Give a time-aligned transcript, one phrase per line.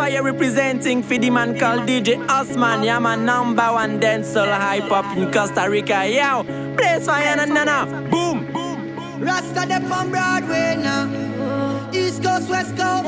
[0.00, 2.84] Fire representing for the man called DJ Osman.
[2.84, 6.08] Yeah, man, number one dancehall hype up in Costa Rica.
[6.08, 6.42] Yo,
[6.74, 7.84] Blaze Fire, na na na.
[8.08, 8.48] Boom.
[9.20, 11.04] Rasta them on Broadway now.
[11.92, 13.04] East Coast, West Coast,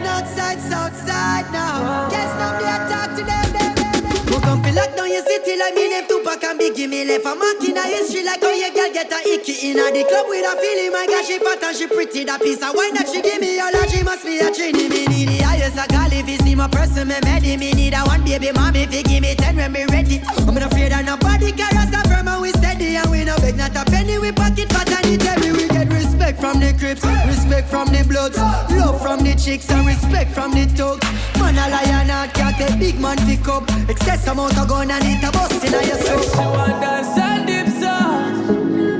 [0.00, 2.08] North Side, South Side now.
[2.08, 3.92] Guess now they talk to them, them.
[4.32, 7.26] Who come feel lock down your city like me name Tupac and Biggie Me left
[7.26, 10.02] a mark in a history like how your girl get a icky in a the
[10.08, 12.94] club with a feeling My God she fat and she pretty That piece of wine
[12.94, 15.41] that she give me all that she must be a trini Me need the
[15.72, 18.52] highest I call if you see my person me ready Me need a one baby
[18.52, 20.20] mommy if you give me ten when me ready.
[20.38, 23.56] I'm not afraid of nobody Cause us firm and we steady And we no beg
[23.56, 24.18] not a penny.
[24.18, 28.04] We pocket fat and it heavy We get respect from the crips Respect from the
[28.04, 31.06] bloods Love from the chicks And respect from the thugs.
[31.38, 35.24] Man a lion cat a big man pick up Excess amount of gun and it
[35.24, 36.22] a bust in your soul.
[36.22, 38.91] She want dance and dip so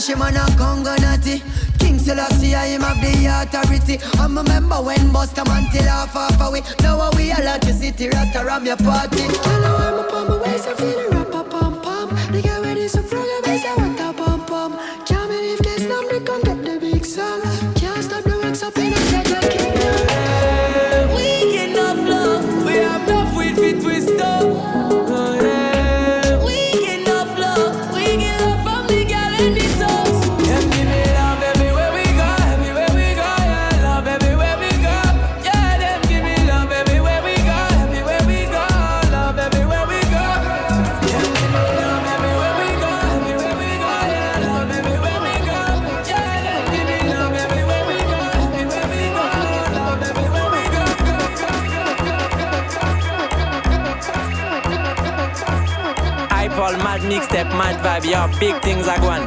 [0.00, 1.42] Cause him on a Congo natty.
[1.78, 3.98] King Selassie, him have the authority.
[4.18, 8.08] I'm a member when Buster Mantle off off away Now we all at the city
[8.08, 9.24] Rasta ram your party.
[9.24, 11.82] I I'm up on my waist, I feel a rap pump pump.
[11.82, 13.89] pom The guy when he's so frog, I
[57.72, 58.10] mad vibe.
[58.10, 59.22] Yo, big things are going.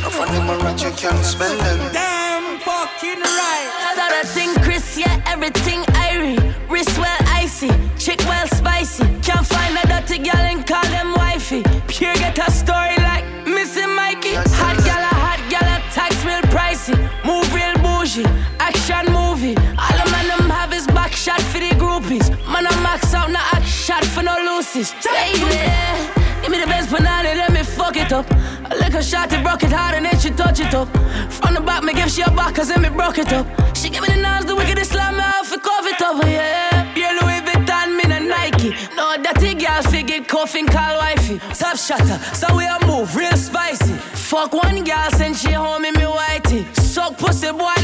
[0.00, 1.92] If I them a rat, you can't smell them.
[1.92, 3.70] Damn fucking right.
[3.94, 5.87] Saw that thing, Chris, yeah, everything
[28.08, 28.30] it up.
[28.70, 30.88] A little shot, it broke it hard and then she touch it up.
[31.30, 33.46] From the back, me give she a back, cause then me broke it up.
[33.76, 36.94] She give me the nose, the wickedest slam, me out for cover it up, yeah.
[36.94, 38.74] Yeah, Louis Vuitton, me no Nike.
[38.96, 41.38] No, dirty girl, figure coughing, call wifey.
[41.54, 43.94] Top shatter, so we a move, real spicy.
[44.28, 46.64] Fuck one girl, send she home in me whitey.
[46.76, 47.77] Suck pussy, boy,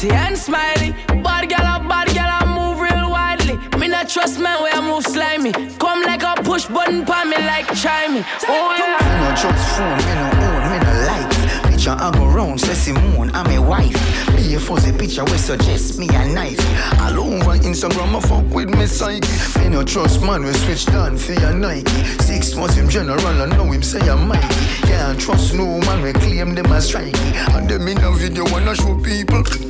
[0.00, 0.92] cock body and smiley.
[1.22, 3.56] Bad girl, a bad girl, I move real widely.
[3.78, 5.52] Me not trust man where I move slimy.
[5.78, 8.24] Come like a push button pon me like chimey.
[8.42, 8.98] Oh, oh yeah.
[9.04, 11.70] Me no trust phone, me no own, me no like it.
[11.70, 14.36] Picture I go round, say Simone, I'm a wife.
[14.36, 16.60] Be a fuzzy picture we suggest me a knife.
[17.00, 19.28] All over Instagram, I fuck with me psyche.
[19.60, 21.90] Me no trust man, we switch down for your Nike.
[22.20, 24.54] Six months him general, I know him say I'm mighty.
[24.86, 27.34] Can't trust no man, we claim them as strikey.
[27.54, 29.69] And them in a video wanna show people.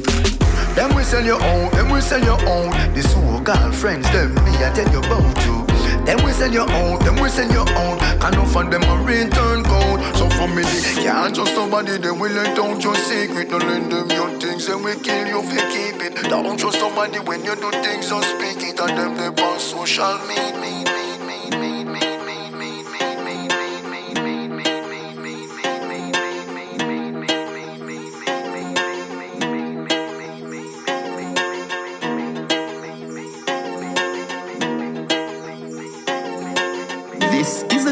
[0.74, 2.70] Them we sell your own, them we sell your own.
[2.94, 5.66] The so-called friends, them me I tell you about you.
[6.06, 7.98] Them we sell your own, them we sell your own.
[8.32, 10.00] No for them a return code.
[10.16, 10.62] So family
[11.02, 13.50] can't trust somebody, they will let out your secret.
[13.50, 16.30] Don't lend them your things, and we kill you if you keep it.
[16.30, 18.78] Don't trust somebody when you do things, don't speak it.
[18.78, 20.99] And them they boss social media.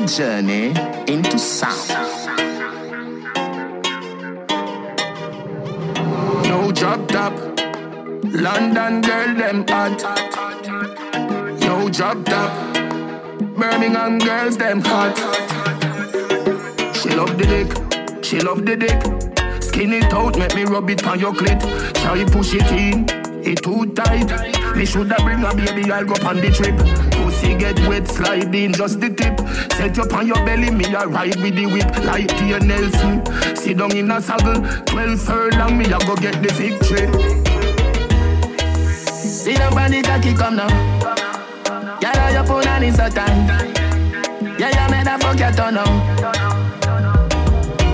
[0.09, 0.69] Journey
[1.07, 1.89] into sound.
[6.49, 7.35] No drop top.
[8.25, 10.03] London girl, them hot.
[11.61, 12.75] No drop top.
[13.57, 15.17] Birmingham girls, them hot.
[16.97, 18.25] She love the dick.
[18.25, 19.63] She love the dick.
[19.63, 21.61] Skin it out, make me rub it on your clit.
[21.95, 23.05] Try push it in,
[23.47, 24.75] it too tight.
[24.75, 27.08] Me shoulda bring a baby, I'll go on the trip.
[27.49, 29.39] Pussy get wet, slide in just the tip.
[29.73, 33.25] Set you on your belly, me a ride with the whip like Tia Nelson.
[33.57, 37.09] Sit down in a saddle, twelve furlong, me a go get the victory.
[39.17, 40.69] See down on the cocky, come now.
[42.01, 43.79] Girl, your punani so tight.
[44.59, 45.89] Yeah, yeah, make that fuck your turn on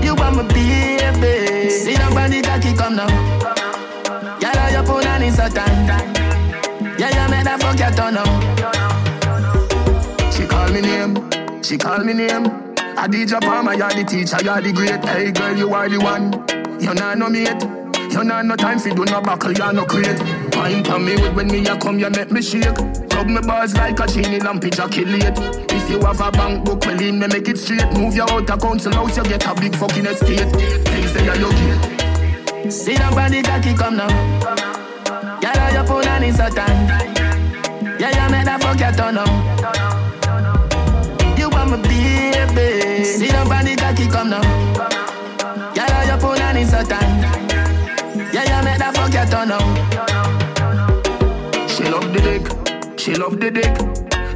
[0.03, 1.71] You want my baby.
[1.71, 3.07] Sit down on the cocky, come now.
[4.41, 6.99] Girl, your punani so tight.
[6.99, 8.54] Yeah, yeah, make that fuck your turn on.
[10.75, 12.47] Me name, she call me name.
[12.99, 15.05] I DJ Palmer, you're the teacher, you're the great.
[15.05, 16.33] Hey girl, you are the one.
[16.83, 17.63] You're not no mate.
[18.13, 20.19] You not no time for do no buckle, you no crate.
[20.51, 22.77] Pine for me with when me a come, you make me shake.
[23.15, 25.39] Rub me bars like a chini lamp, ejaculate.
[25.71, 27.93] If you have a bank book, well, in me make it straight.
[27.93, 30.51] Move your out of council house, you get a big fucking estate.
[30.91, 32.73] Things they are your gate.
[32.73, 34.09] See body cocky come now.
[35.39, 37.15] Girl, your punani so tight.
[38.01, 39.84] Yeah, you make that fuck your turn on.
[43.45, 43.67] Baby.
[43.67, 44.43] See the cocky come now.
[45.75, 47.11] Girl, your punani so tight.
[48.33, 49.65] Yeah, you make that fuck your turn on.
[51.69, 52.99] She love the dick.
[52.99, 53.77] She love the dick.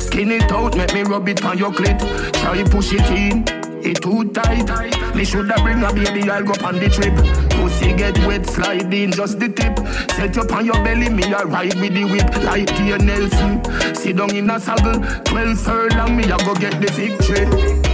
[0.00, 1.98] Skin it out, make me rub it on your clit.
[2.34, 3.44] Try push it in,
[3.84, 4.68] it too tight.
[5.14, 7.14] Me shoulda bring a baby, I'll go on the trip.
[7.50, 9.78] Pussy get wet, slide in just the tip.
[10.16, 13.62] Set you on your belly, me a ride with the whip like Tia Nelson.
[13.94, 17.87] Sit down in a saddle, twelve furlong, me a go get the victory.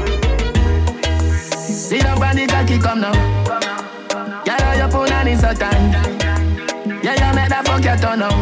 [1.84, 3.12] See down on the cocky, come now.
[4.46, 5.92] Yeah, your punani so tight.
[7.04, 8.32] Yeah, you make that fuck your turn on.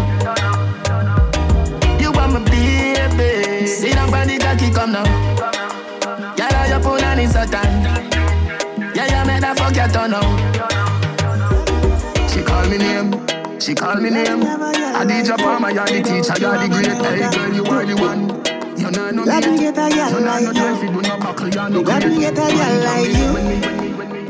[3.66, 5.02] Sit down on the cocky, come now.
[6.36, 7.66] Girl, your punani so tight.
[8.94, 10.22] Yeah, you make that fuck your turn on.
[12.28, 13.10] She call me name.
[13.58, 14.44] She call me name.
[14.44, 16.86] I DJ Palmer, you're the teacher, you're the great.
[16.86, 18.51] Hey girl, you are the one.
[18.82, 21.82] You're not no Let me get a girl like you.
[21.84, 23.81] Let me get a girl like you.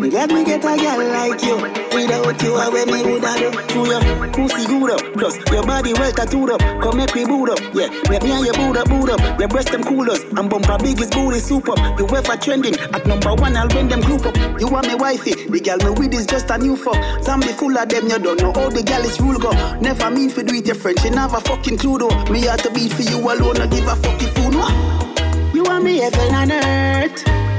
[0.02, 1.54] Me glad me get a girl like you.
[1.94, 3.52] Without you, I when me woulda do.
[3.54, 4.02] To your
[4.34, 6.60] pussy good up, plus your body well tattooed up.
[6.82, 7.87] Come make me boot up, yeah.
[8.10, 9.38] Let me and your boot up, boot up.
[9.38, 11.78] Your breast them cool us, and bumper biggest booty soup up.
[12.00, 14.34] You ever trending at number one, I'll win them group up.
[14.58, 16.98] You are me wifey, the girl me with is just a new fuck.
[17.22, 19.52] Zombie full of them, you don't know all the girl is rule go.
[19.78, 22.25] Never mean for do it your friend, she never fucking clue though.
[22.25, 25.55] Me have to beat for you alone, I give a fucking fool.
[25.55, 27.51] You are me heaven and earth.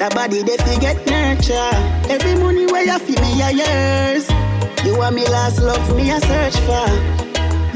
[0.00, 1.76] That body they forget nurture.
[2.08, 4.26] Every money where you feel me a yours.
[4.82, 6.88] You want me last love me a search for.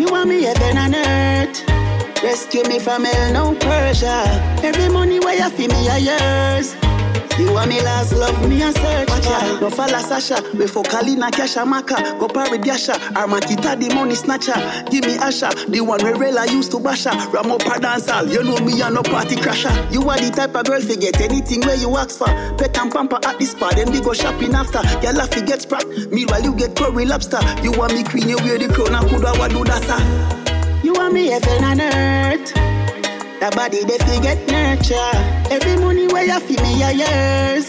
[0.01, 2.23] You want me heaven and earth.
[2.23, 4.25] Rescue me from hell, no pressure.
[4.65, 6.84] Every money where you feel me a yours.
[7.39, 9.61] You want me last love, me a search for.
[9.61, 12.17] No falla Sasha, we for Kalina Kasha Maka.
[12.19, 14.55] Go parry Dasha, Armakita the money snatcher.
[14.91, 17.11] Give me Asha, the one where Rela used to basha.
[17.33, 19.75] Ramo dancehall, you know me a no party crasher.
[19.93, 22.29] You are the type of girl forget anything where you ask for.
[22.57, 24.83] Pet and pamper at the spot, then we go shopping after.
[25.01, 27.41] Girl have to get sprat, meanwhile you get curry lobster.
[27.63, 30.81] You want me queen, you wear the crown, I coulda what do that sir.
[30.85, 32.94] You want me heaven and earth
[33.45, 35.13] that body they forget nurture.
[35.53, 37.69] Every money where you feel me a yours.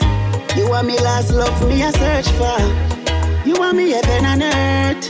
[0.55, 2.59] You want me last love me a search for.
[3.45, 5.03] You want me heaven and earth.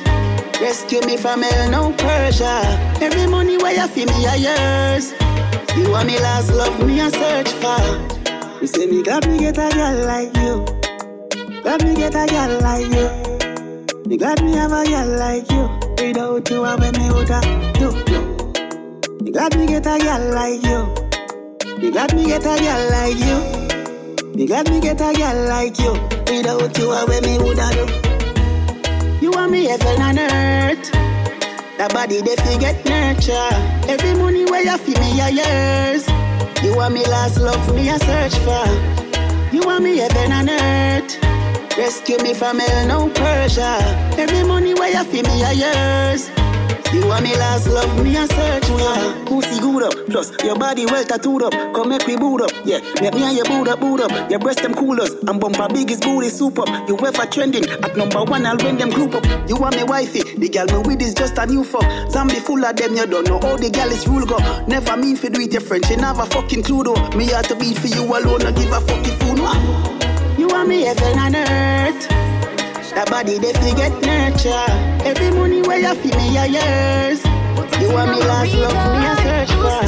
[0.60, 2.66] Rescue me from hell, no pressure.
[3.00, 5.14] Every money where you feel me a yours.
[5.78, 7.86] You want me last love me a search for.
[8.60, 10.66] You say me glad me get a girl like you.
[11.62, 13.08] Glad me get a girl like you.
[14.10, 15.70] Me glad me have a girl like you.
[16.02, 17.42] Without you, I when me woulda
[17.78, 18.35] do.
[19.26, 20.86] Me glad me get a girl like you.
[21.80, 24.36] Me glad me get a girl like you.
[24.36, 25.94] Me glad me get a girl like you.
[26.30, 29.26] Without you, I me woulda do.
[29.26, 30.92] You want me heaven and earth.
[31.80, 33.50] That body they forget nurture.
[33.90, 36.08] Every money where you feel me a yours.
[36.64, 38.68] You want me last love me a search for.
[39.52, 41.76] You want me heaven and earth.
[41.76, 43.80] Rescue me from hell, no pressure.
[44.22, 46.45] Every money where you feel me a yours.
[46.96, 50.86] You want me last love, me a search for Pussy good up, plus your body
[50.86, 51.52] well tattooed up.
[51.76, 52.80] Come make me boot up, yeah.
[53.02, 54.32] Make me and your boot up, boot up.
[54.32, 56.70] Your breast them coolers And bumper biggest booty soup up.
[56.88, 59.26] You ever trending At number one I'll win them group up.
[59.50, 61.84] You want me wifey The girl me with is just a new fuck.
[62.10, 64.38] Zombie full of them you don't know All the girl is rule go.
[64.66, 67.10] Never mean for do it your friend She never fucking clue though.
[67.10, 69.36] Me have to be for you alone I give a fucking fool
[70.40, 72.35] You want me heaven and earth
[72.96, 74.72] that body they forget nurture.
[75.04, 77.20] Every money where you feel me a yours.
[77.80, 79.84] You want me last love me a search for.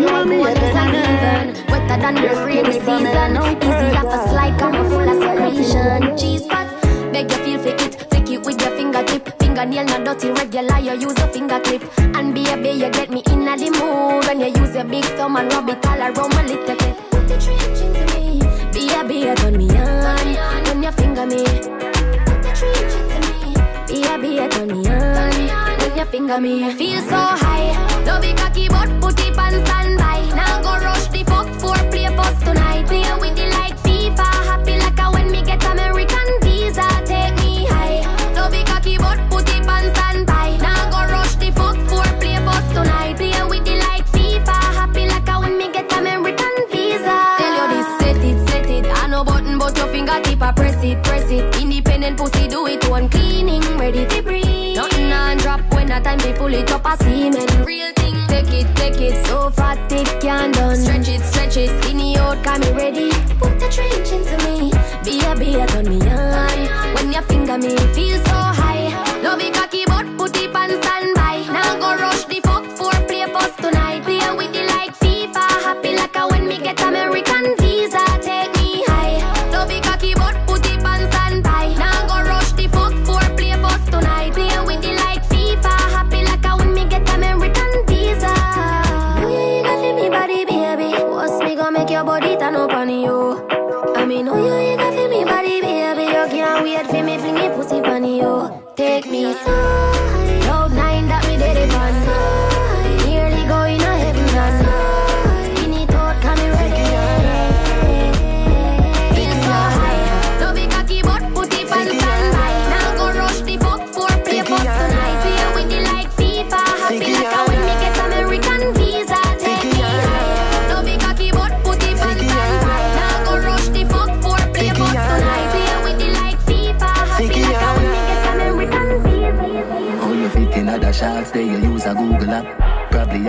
[0.00, 0.58] You want me and
[0.96, 1.70] earth.
[1.70, 3.36] Wetter than the rainy season.
[3.60, 6.16] Easy off a slide, come full of secretion.
[6.16, 6.66] Cheese pot
[7.12, 9.38] Beg you feel for it, take it with your fingertip.
[9.38, 11.82] Fingernail not dirty, regular, you use a finger clip.
[11.98, 15.52] And baby, you get me in the mood when you use your big thumb and
[15.52, 16.96] rub it all around my little bit.
[17.10, 18.40] Put the trench into me,
[18.72, 22.03] baby, turn me on when you finger me.
[23.94, 26.74] Me, baby, turn me on when you finger me.
[26.74, 27.72] Feel so high,
[28.04, 30.20] no be cocky but put it on standby.
[30.34, 32.86] Now go rush the fuck for play post tonight.
[32.86, 33.43] Play with the
[56.54, 57.64] pull it up a semen.
[57.64, 59.26] Real thing, take it, take it.
[59.26, 60.76] So fat it can done.
[60.76, 61.82] Stretch it, stretch it.
[61.82, 63.10] Skinny out, come me ready.
[63.38, 64.70] Put the trench into me.
[65.04, 66.94] Be a be a turn me on.
[66.94, 68.23] When you finger me, feel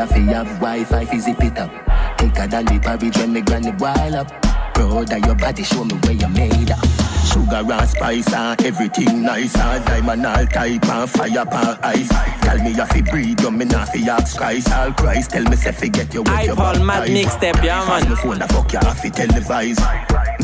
[0.05, 0.09] app.
[0.09, 1.71] Probably have Wi-Fi fi zip it up.
[2.19, 4.31] Thicker than the porridge when me granny boil up.
[4.74, 6.79] Brother, your body show me where you made up.
[7.25, 12.09] Sugar and spice and everything nice and diamond all type and fire pan ice.
[12.41, 15.31] Tell me you fi breathe, you me not fi ask Christ all Christ.
[15.31, 18.12] Tell me say fi get your I Paul Mad mixtape, yeah Pass man.
[18.12, 19.79] me phone, the fuck you have to televise.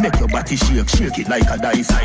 [0.02, 1.88] Make your body shake, shake it like a dice.
[1.88, 1.96] To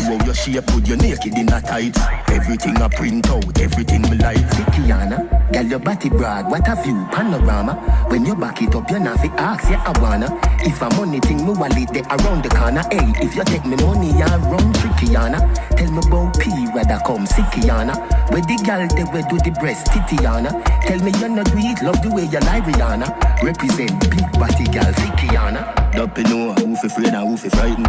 [0.00, 1.96] how your shape, put your naked in a tight.
[2.30, 4.38] Everything I print out, everything me like.
[4.72, 7.74] Kiana, girl your body broad, what a view, panorama.
[8.08, 10.28] When you back it up, you not fi ask, yeah I wanna.
[10.60, 12.82] If a money thing, me wallet there around the corner.
[12.90, 15.38] Hey, if you take me money, you run trickyana.
[15.76, 17.94] Tell me about P, whether come sickyana.
[18.30, 20.50] Where the girl they where do the breast titiana.
[20.86, 23.42] Tell me you not do it, love the way you lie Rihanna.
[23.42, 25.81] Represent big body girl, sickyana.
[25.92, 27.88] Don't you know who fi afraid and who fi frightened.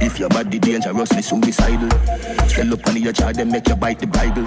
[0.00, 1.90] If your body dangerously suicidal,
[2.48, 4.44] swell up on your child, then make you bite the Bible.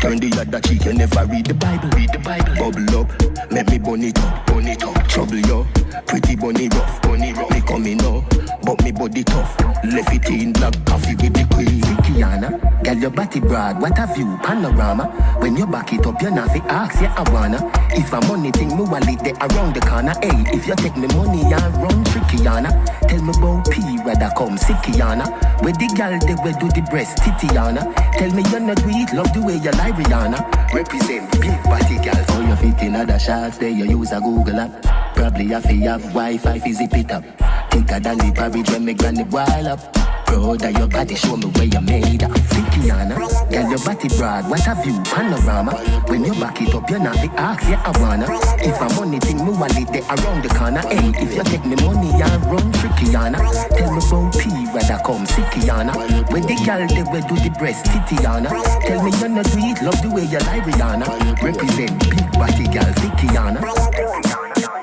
[0.00, 1.88] Turn the other cheek, you never read the Bible.
[1.90, 2.54] Read the Bible.
[2.56, 5.08] Bubble up, let me bun it up, bun it up.
[5.08, 5.66] Trouble you,
[6.06, 7.50] pretty bunny rough, bunny rough.
[7.50, 8.24] Me coming up,
[8.62, 9.58] but me body tough.
[9.84, 11.82] Left it in black coffee with the queen.
[12.02, 15.04] Kiana, girl your body broad, what a view, panorama.
[15.40, 17.70] When you back it up, you not fi ask, yeah I wanna.
[17.90, 20.14] If a money thing, me wallet there around the corner.
[20.20, 22.70] Hey, if you take me money, you run trickyana.
[23.08, 25.26] Tell me about P, whether come sickyana.
[25.62, 27.94] Where the girl they where do the breast titiana.
[28.18, 30.74] Tell me you're not it, love the way you lie Rihanna.
[30.74, 32.24] Represent big body girl.
[32.28, 35.01] How you fit in other shots, there you use a Google app.
[35.22, 37.22] Probably have to have Wi-Fi fi zip it up.
[37.70, 39.78] Thicker than the porridge when me granny boil up.
[40.26, 42.32] Brother, your body show me where you made up.
[42.74, 43.14] Kiana,
[43.46, 45.78] girl, your body broad, what a view, panorama.
[46.10, 48.26] When you back it up, you're not the ask, yeah I wanna.
[48.66, 50.82] If a money thing, me wallet there around the corner.
[50.90, 53.38] Hey, if you take me money, I run trickyana.
[53.78, 55.94] Tell me about P, whether come sickyana.
[56.32, 58.50] When the girl they where do the breast titiana.
[58.82, 61.40] Tell me you're not it, love the way you lie Rihanna.
[61.40, 62.90] Represent big body girl,
[63.22, 64.31] Kiana.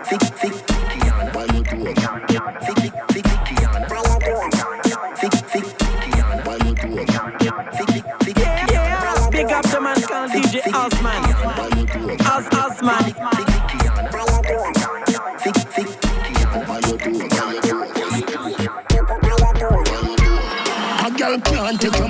[0.10, 1.32] Thick, thick, Kiana.
[1.34, 2.99] Thick, thick, thick, Kiana.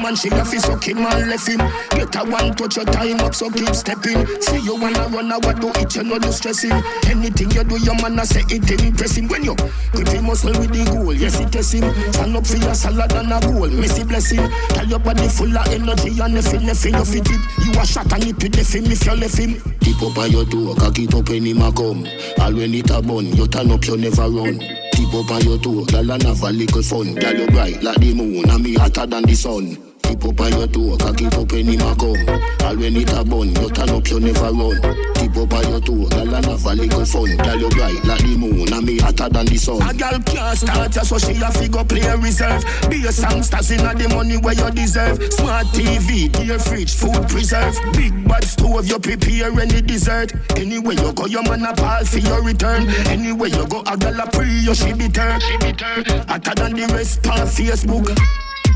[0.10, 1.60] Man, she have to suck him and left him.
[1.92, 4.26] Get a one touch your time up, so keep stepping.
[4.42, 6.72] See you wanna run, I what do it, you know do stressing.
[7.06, 9.28] Anything you do, your man I say it impress him.
[9.28, 9.56] When you
[9.92, 11.86] grip him muscle with the goal, yes it test him.
[12.14, 14.50] Stand up for your salad and a goal, missy blessing.
[14.70, 17.42] Tell your body full of energy and nothing, nothing you fit it.
[17.66, 19.62] You a shot and it with the film if you left him.
[19.80, 22.08] Tip up on your door, cock it up when him a come.
[22.40, 24.60] All when it a bun, you turn up, you never run.
[24.94, 27.16] Tip up on your toe, girl and have a little fun.
[27.16, 29.89] Girl you bright like the moon, and me hotter than the sun.
[30.10, 32.18] Tip up on your toe, cock it up any ma come.
[32.66, 34.82] All when it a bun, you turn up, you never run.
[35.14, 37.38] Tip up on your toe, girl and have a little fun.
[37.38, 39.78] Girl you bright like the moon, and me hotter than the sun.
[39.86, 42.66] A girl can't start ya, so she a figure play a reserve.
[42.90, 45.22] Be a songsters inna the money where you deserve.
[45.32, 47.78] Smart TV, dear fridge, food preserve.
[47.94, 50.34] Big bad stove, you prepare any dessert.
[50.58, 52.90] Anywhere you go, your man a ball for your return.
[53.14, 55.40] Anywhere you go, a girl a pre, you she be turn.
[55.40, 56.02] She be turn.
[56.26, 58.10] Hotter than the rest on Facebook.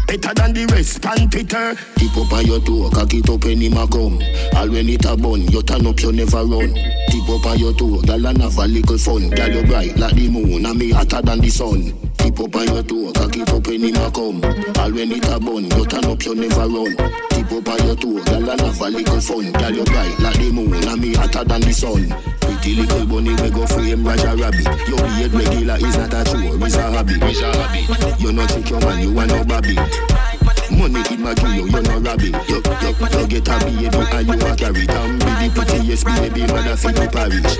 [0.07, 1.75] Better than the rest, pan Peter.
[1.95, 4.21] Tip up on your toe, cock it up any ma come.
[4.55, 6.73] All when it a bun, you turn up, you never run.
[7.09, 9.29] Tip up on your toe, girl and have a little fun.
[9.31, 11.93] Girl you bright like the moon, and me hotter than the sun.
[12.33, 14.41] Tip up on your toe, cock it up any ma come.
[14.81, 16.95] All when it a bun, you turn up, you never run.
[17.29, 19.51] Tip up on your toe, girl and have a little fun.
[19.51, 22.09] Girl you bright like the moon, and me hotter than the sun.
[22.41, 24.65] Pretty little bunny we go frame Raja Rabbit.
[24.89, 27.13] Your beard regular is not a chore, it's a hobby.
[27.21, 28.23] It's a hobby.
[28.23, 29.77] You no chick your man, you want no baby.
[30.77, 32.33] Money in my you, oh, you no rabbit.
[32.49, 35.19] You, you, you get a baby and you a carry down.
[35.19, 37.55] Be the prettiest baby mother for the parish.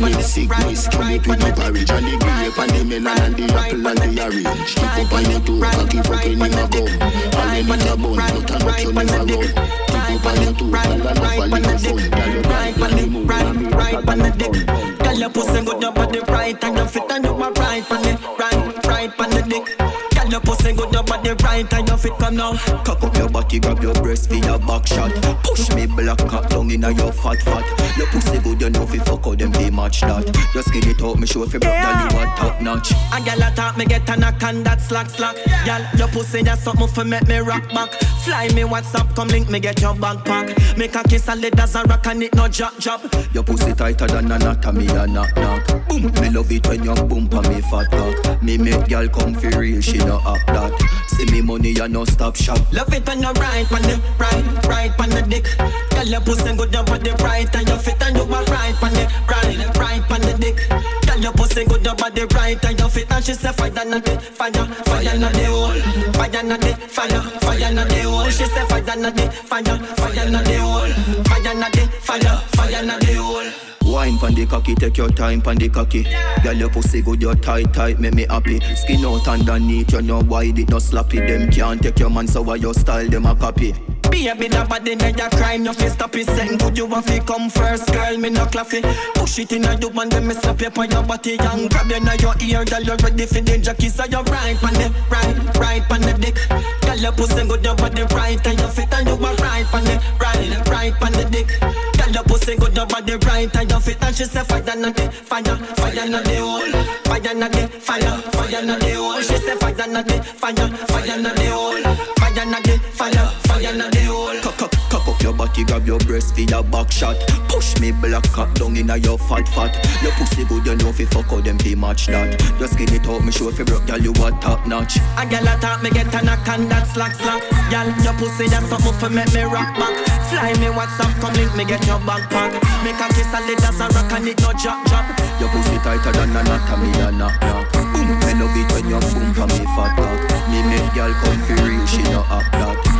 [0.00, 1.90] Morning sickness, kill it with the porridge.
[1.90, 4.74] And the grape and the melon and the apple and the orange.
[4.74, 6.88] Keep up on your toe, cock it up in my gum.
[7.36, 9.72] All in the bun, you turn up, you never run.
[9.92, 12.10] Keep up on your toe, and have a little fun.
[12.12, 14.98] Girl, you right on the and me right on the dick.
[14.98, 18.04] Girl, your pussy good, your body right and your fit and you are right on
[18.06, 19.91] it, right, right on the dick.
[20.32, 22.56] Your pussy good, your body right and your fit come now.
[22.84, 25.12] Cock up your body, grab your breast for your back shot.
[25.44, 27.98] Push me black cock down inna your fat fat.
[27.98, 30.24] Your pussy good, you know fi fuck out them be match that.
[30.54, 32.92] Just get it out, me show fi broke down you a top notch.
[32.92, 35.36] A girl a talk, me get a knock and that slack slack.
[35.66, 37.92] Girl, your pussy just something for make me rock back.
[38.24, 40.78] Fly me WhatsApp, come link me get your backpack.
[40.78, 43.02] Make a kiss lead as a rock and it no drop drop.
[43.34, 45.66] Your pussy tighter than a knot and me a knock knock.
[45.88, 48.42] Boom, me love it when you bump on me fat cock.
[48.42, 50.72] Me make girl come fi real, she no act that.
[51.08, 52.58] See me money, you no stop shop.
[52.72, 55.46] Love it when you right on the right, right on the dick.
[55.90, 58.92] Girl, your pussy good, your body right and your fit and you are right on
[58.92, 60.58] the right, right on the dick.
[61.06, 63.98] Girl, your pussy good, your body right and your fit and she say fire na
[63.98, 64.52] the fire,
[64.88, 68.24] fire na the hole, fire na the fire, fire na the hole.
[68.30, 70.92] She say fire na the fire, fire na the hole,
[71.24, 73.71] fire na the fire, fire na the hole.
[74.02, 76.04] Wine pon the cocky, take your time pon the cocky.
[76.42, 78.58] Girl, your pussy good, your tight tight, make me happy.
[78.74, 81.20] Skin out underneath, you know wide it no sloppy.
[81.20, 83.72] Them can't take your man, so why your style them a copy.
[84.10, 86.26] Baby, that body that you crime, you fi stop it.
[86.26, 88.16] Saying good, you want fi come first, girl.
[88.18, 88.80] Me no claffy.
[89.14, 91.90] Push it in a you and then me slap you on your body and grab
[91.90, 92.80] you in your ear, girl.
[92.82, 96.38] You ready for the jockey, so you right on the right, right on the dick.
[96.82, 99.84] Girl, your pussy good, your body right and you fit and you are right on
[99.84, 101.48] the right, right on the dick.
[101.60, 104.90] Girl, your pussy good, your body right and you fit and she say fire na
[104.92, 106.72] the fire, fire na the hole,
[107.04, 109.20] fire na the fire, fire na the hole.
[109.20, 111.82] She say fire na the fire, fire na the hole,
[112.16, 114.40] fire na the fire, fire na the hole.
[114.40, 117.16] Cock up, cock up your body, grab your breast for your back shot.
[117.48, 119.72] Push me black cock down inna your fat fat.
[120.02, 122.40] Your pussy good, you know fi fuck out them fi match that.
[122.58, 124.96] Just skin it out, me show fi broke, girl you a top notch.
[125.18, 127.42] A girl a talk, me get a knock and that slack slack.
[127.68, 129.94] Girl, your pussy that's something for make me rock back.
[130.32, 132.56] Fly me WhatsApp, come link me get your backpack.
[132.84, 135.04] Make a kiss a lid as a rock and it no drop drop.
[135.40, 137.68] Your pussy tighter than a knot, me a knock knock.
[137.72, 140.20] Boom, me love it when you boom for me fat cock.
[140.48, 142.91] Me make girl come fi real, she no act that.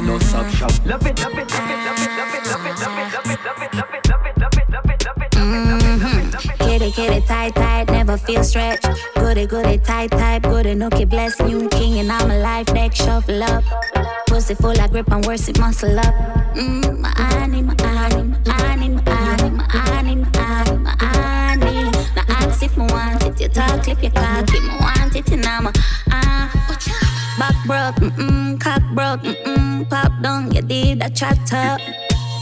[0.00, 0.86] See me money, you no stop shop.
[0.86, 3.28] Love it, love it, love it, love it, love it, love it, love it, love
[3.28, 6.64] it, love it, love it, love it, love it, love it, love it, Mm-hmm.
[6.64, 8.88] Kitty, kitty, tight, tight, never feel stretched.
[9.16, 13.42] Goody, goody, tight, tight, goody, nookie, bless new king, and I'm a life deck, shuffle
[13.42, 13.64] up.
[14.26, 16.14] Pussy full of grip and worse, it muscle up.
[16.54, 21.90] Mmm, my honey, my honey, my honey, my honey, my honey, my honey, my honey.
[22.16, 25.30] Now ask if me want it, you talk, clip your cock, if me want it,
[25.32, 25.72] and I'm a,
[26.10, 26.76] ah,
[27.50, 31.80] Back broke, mm-mm, cock broke, mm-mm, pop down, you did a chat up.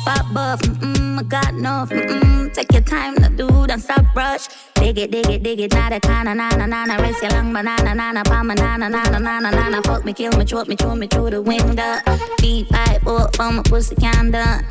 [0.05, 2.53] Pop buff, mm-mm, I got enough, mm-mm.
[2.53, 4.49] Take your time to do, don't stop rush.
[4.75, 7.03] Dig it, dig it, dig it, not a kinda, nana, nana.
[7.03, 9.83] Race your long banana, nana, palm banana, nana, nana, nana.
[9.83, 11.97] Fuck me, kill me, choke me, chew me through the window.
[12.39, 14.63] Feet fight, four, for my pussy can done.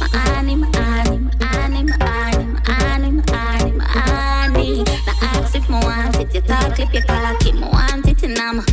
[0.00, 4.82] My honey, my honey, my honey, my honey, my honey, my honey, my honey.
[4.82, 8.22] Now ask if me want it, you talk, clip your cock, keep me want it,
[8.24, 8.64] and I'm.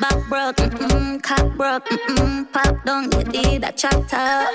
[0.00, 4.48] Back broke, mm-mm, cock broke, mm-mm, pop down, you did a chop top.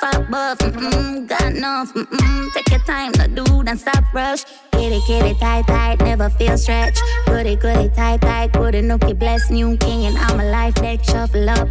[0.00, 4.44] Fuck buff, mm-mm, got enough, mm-mm, take your time to do, don't stop rush.
[4.72, 6.98] Kitty, kitty, tight, tight, never feel stretch.
[7.26, 11.48] Goody, goody, tight, tight, goody, nookie, bless new king, and I'm a life deck, shuffle
[11.48, 11.68] up.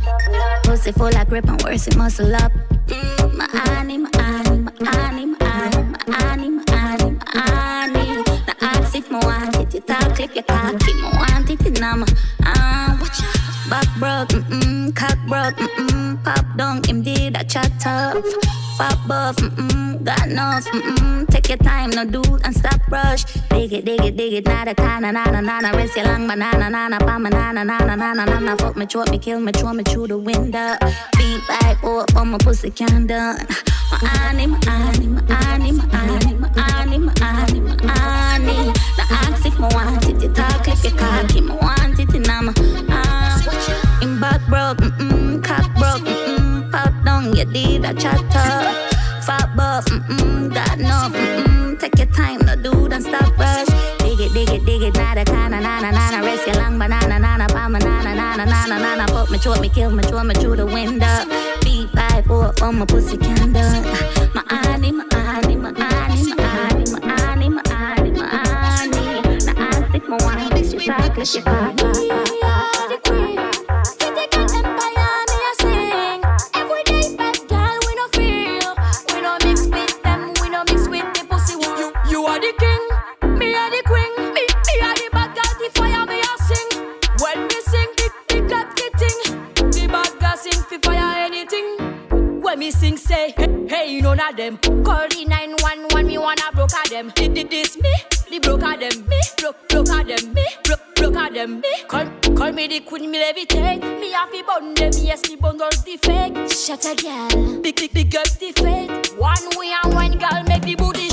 [0.63, 2.51] Pussy full of grip and worse, it muscle up.
[2.88, 8.23] Mm, my honey, my honey, my honey, my honey, my honey, my honey, my honey.
[8.47, 11.24] Now ask if me want it, you talk, clip your cock, keep me want
[11.62, 12.06] it numb.
[12.44, 13.46] Ah, watch out.
[13.70, 18.24] Back broke, mm-mm, cock broke, mm-mm, pop down, MD, that chat tough.
[18.78, 23.24] Pop buff, mm-mm, got enough, mm-mm, take your time, no dude, and stop rush.
[23.50, 26.70] Dig it, dig it, dig it, not a kinda, nada, nada, rest your long banana,
[26.70, 30.08] nana, pa, banana, nana, nana, nana, fuck me, chop me, kill me, chop me through
[30.08, 30.76] the window.
[31.18, 33.48] Beat back up on my pussy, can done.
[33.91, 40.05] My anim, anim, anim, anim, anim, anim, anim, anim, the ox if my one
[40.86, 42.54] you cocky, me want it, and I'm
[42.89, 44.00] ah.
[44.02, 48.54] In back broke, mm-mm, cock broke, mm-mm, pop down, you did a chatter.
[49.26, 53.67] Fat buff, mm-mm, got enough, mm-mm, take your time, no do, don't stop rush.
[54.00, 57.48] Dig it, dig it, dig it, nada, kinda, nana, nana, rest your long banana, nana,
[57.48, 60.65] palm, nana, nana, nana, nana, put me, choke me, kill me, throw me through the
[60.65, 61.17] window.
[61.63, 63.82] Beat five, four, for my pussy candle.
[64.36, 65.94] My annie, my annie, my annie,
[70.97, 71.86] are the bad
[94.36, 94.58] them.
[94.84, 97.12] Call the 911, me wanna broker them.
[97.15, 98.14] Did this me?
[98.36, 101.74] The broker them, me, broke, broker them, me, broke, broker them, me.
[101.88, 103.80] Call, call me the queen, me levitate.
[104.02, 106.52] Me have to bun them, yes, me bundles the fake.
[106.52, 109.17] Shut a girl, big, big, big up the fake.
[109.17, 111.08] One way and one girl make the booty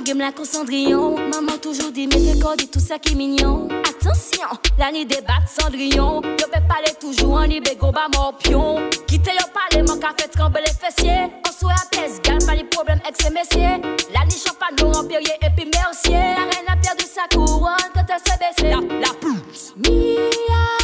[0.00, 1.16] Arrivé en game la Cendrillon.
[1.16, 3.68] Maman toujours dit mais fais quoi dit tout ça qui est mignon.
[3.88, 6.22] Attention, la nuit des battes Cendrillon.
[6.22, 10.72] Yo peux parler toujours en libégo bas morpion Quittez yo parler mon café tremble les
[10.72, 11.30] fessiers.
[11.46, 13.82] On soit à thèse, gagne pas les problèmes ex et messieurs.
[14.14, 18.06] La nuit champagne nous empirier et puis mercier La reine a perdu sa couronne quand
[18.08, 18.70] elle s'est baissée.
[18.70, 19.74] La, la pute.
[19.76, 20.79] Me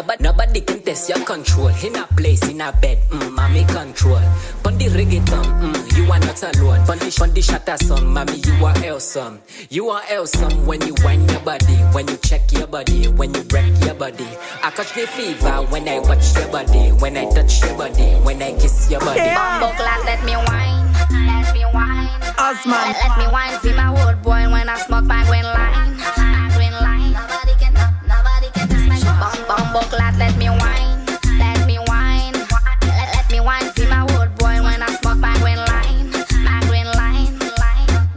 [0.00, 1.68] nobody, nobody can test your control.
[1.84, 4.20] In a place, in a bed, mm, mommy control.
[4.62, 6.84] Pon the reggaeton, mm, you are not alone.
[6.86, 9.40] Pon the, pon the shatter song, mommy, you are awesome.
[9.68, 13.42] You are awesome when you wind your body, when you check your body, when you
[13.44, 14.26] break your body.
[14.62, 18.42] I catch the fever when I watch your body, when I touch your body, when
[18.42, 19.20] I kiss your body.
[19.20, 20.92] Bumbo clad, let me wine,
[21.26, 22.08] let me wine.
[22.40, 22.72] Osman.
[22.72, 25.89] Let, let me wine, feel my wood boy when I smoke my green line,
[30.18, 31.06] let me wine,
[31.38, 32.32] let me wine.
[32.82, 33.40] Let, me
[33.74, 34.04] feel my
[34.36, 36.10] boy when I smoke my green line,
[36.42, 37.38] my green line.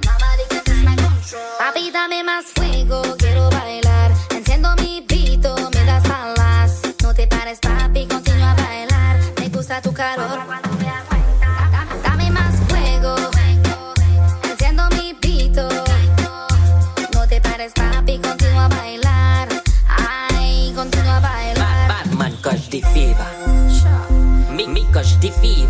[0.01, 0.45] Nobody
[0.83, 1.91] my control.
[1.93, 4.11] Dame más fuego, quiero bailar.
[4.31, 5.05] Enciendo mi
[5.71, 6.81] me das.
[7.03, 9.19] No te pares, papi, continúa a bailar.
[9.39, 10.52] Me gusta tu calor.
[22.81, 22.81] Man
[24.93, 25.31] catch the fever.
[25.31, 25.62] Me, me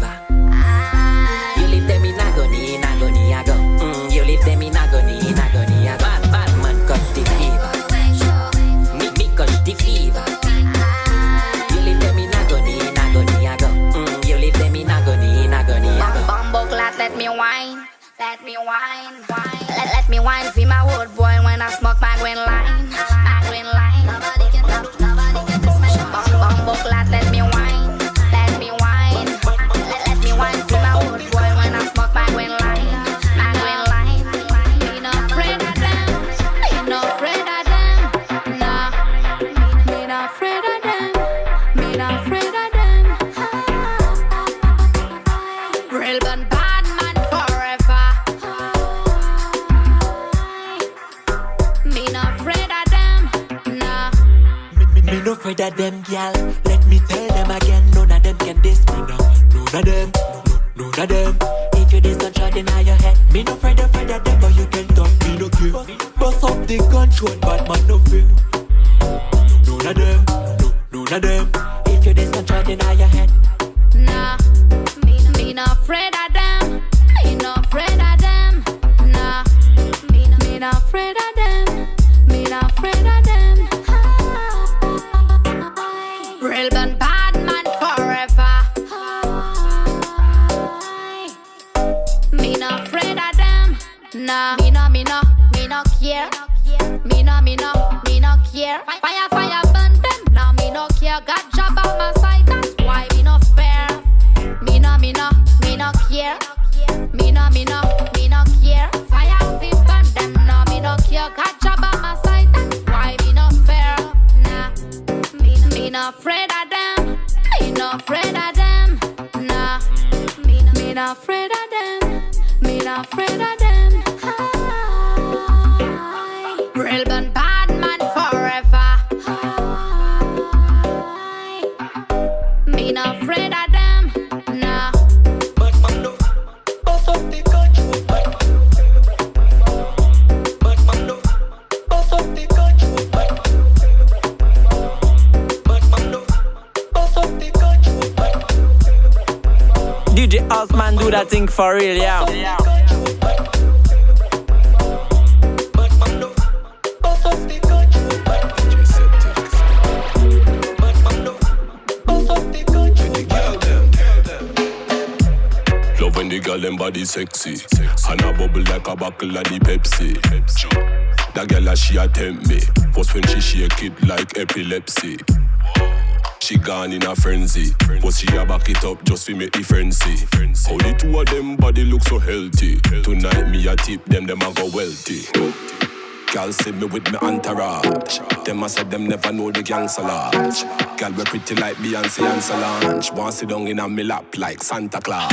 [186.43, 188.19] Girl see me with me entourage.
[188.43, 190.63] Them I said them never know the gangster lodge.
[190.99, 193.13] Girl we pretty like Beyonce and Solange.
[193.13, 195.31] Want sit down in a me lap like Santa Claus.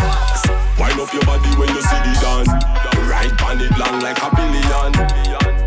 [0.78, 2.48] Wind up your body when you see the dance.
[3.10, 4.92] Right on it long like a billion.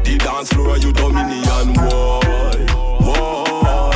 [0.05, 1.75] The dance floor you dominion.
[1.75, 2.63] Boy,
[3.03, 3.91] boy.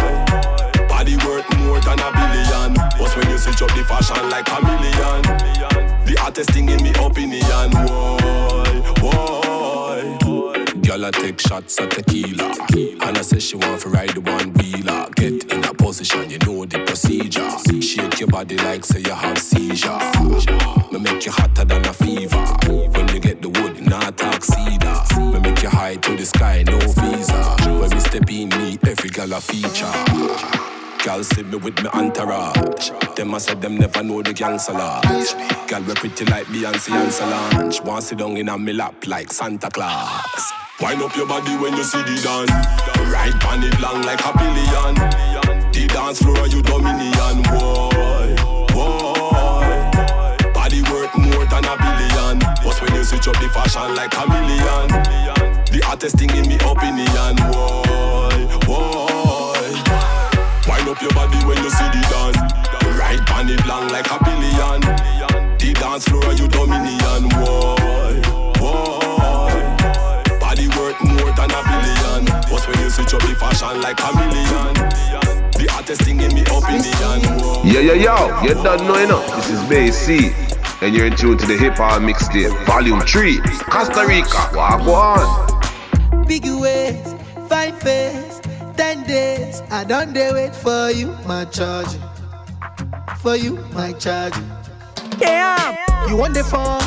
[0.89, 2.73] Body worth more than a billion.
[2.99, 5.21] But when you switch up the fashion like a million.
[6.03, 7.71] The hottest thing in me opinion.
[7.87, 8.26] Boy.
[10.97, 12.55] Girl, I take shots at tequila.
[12.73, 15.07] And I say she want to ride the one wheeler.
[15.15, 17.51] Get in a position, you know the procedure.
[17.79, 19.99] Shake your body like say you have seizure.
[20.91, 22.43] Me make you hotter than a fever.
[22.65, 25.03] When you get the wood, not cedar.
[25.33, 27.79] Me make you high to the sky, no visa.
[27.79, 30.76] When we step in, me every girl a feature.
[31.03, 32.91] Girl see me with me entourage.
[33.15, 35.33] Them I said them never know the gangster lodge.
[35.67, 37.81] Girl we pretty like Beyonce and Solange.
[37.81, 40.51] Want sit down in a me lap like Santa Claus.
[40.81, 42.51] Wind up your body when you see the dance.
[43.11, 44.95] Right on it long like a billion.
[45.71, 48.35] The dance floor you dominion, boy,
[48.73, 50.51] boy.
[50.53, 52.39] Body worth more than a billion.
[52.39, 54.87] But when you switch up the fashion like a million,
[55.71, 59.06] the hottest thing in me opinion, boy, boy.
[60.87, 62.37] Wind up your body when you see the dance.
[62.97, 64.79] Right on it long like a billion.
[65.59, 68.21] The dance floor you dominion, boy,
[68.55, 69.51] boy.
[70.39, 72.23] Body worth more than a billion.
[72.47, 74.73] But when you switch up the fashion like a million,
[75.59, 77.63] the hottest thing in me opinion, boy.
[77.65, 79.35] Yeah, yeah, yo, you don't know, you know.
[79.35, 80.31] This is Bay C,
[80.81, 84.51] and you're in tune to the Hip Hop Mixtape, Volume 3, Costa Rica.
[84.55, 86.25] Walk on.
[86.25, 87.13] Big ways,
[87.49, 88.26] fine face,
[88.77, 89.61] ten days.
[89.71, 91.89] I don't dare wait for you, my charge.
[93.17, 94.35] For you, my charge.
[95.19, 95.75] Yeah.
[96.07, 96.79] You want the phone?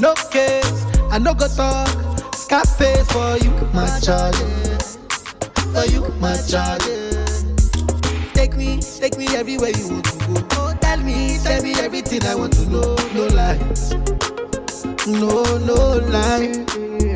[0.00, 0.84] No case.
[1.12, 1.88] I no go talk.
[2.34, 4.36] Scarface for you, my charge.
[5.72, 6.82] For you, my charge.
[8.32, 10.46] Take me, take me everywhere you want to go.
[10.52, 12.96] Oh, tell me, tell me everything I want to know.
[13.14, 13.92] No lies.
[15.06, 16.64] No, no lie.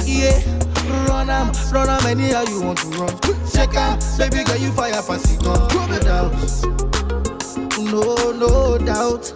[0.05, 0.60] Yeah.
[1.09, 3.15] Run am, run am anyhow you want to run.
[3.53, 5.59] Check out, baby girl, you fire pass it gun.
[5.75, 6.33] No doubt.
[7.79, 9.33] No, no doubt.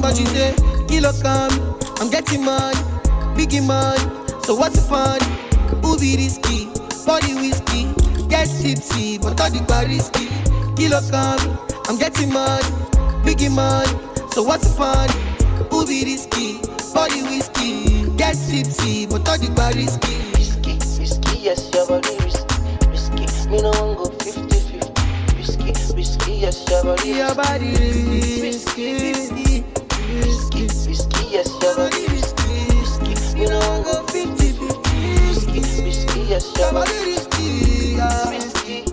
[0.00, 0.54] But you say,
[0.88, 2.76] kilo come, I'm getting money,
[3.36, 4.00] biggie money.
[4.44, 5.20] So what's the fun?
[5.82, 6.66] Who be risky?
[7.06, 7.92] Body whiskey,
[8.28, 10.28] get tipsy, but all the risky.
[10.76, 12.64] Kilo come, I'm getting money,
[13.24, 13.90] biggie money.
[14.32, 15.08] So what's the fun?
[15.70, 16.60] Who be risky?
[16.94, 20.41] Body whiskey, get tipsy, but all the risky.
[21.42, 23.48] Risky, risky, yes, your body risky, risky.
[23.50, 24.42] Me no one go 50
[25.96, 26.32] 50.
[26.34, 27.70] yes, your body Your body
[28.40, 29.64] risky, risky,
[30.22, 33.40] risky, risky, yes, your body risky, risky.
[33.40, 37.96] You know go 50, 50, risky, risky, yes, your body risky,
[38.30, 38.84] risky.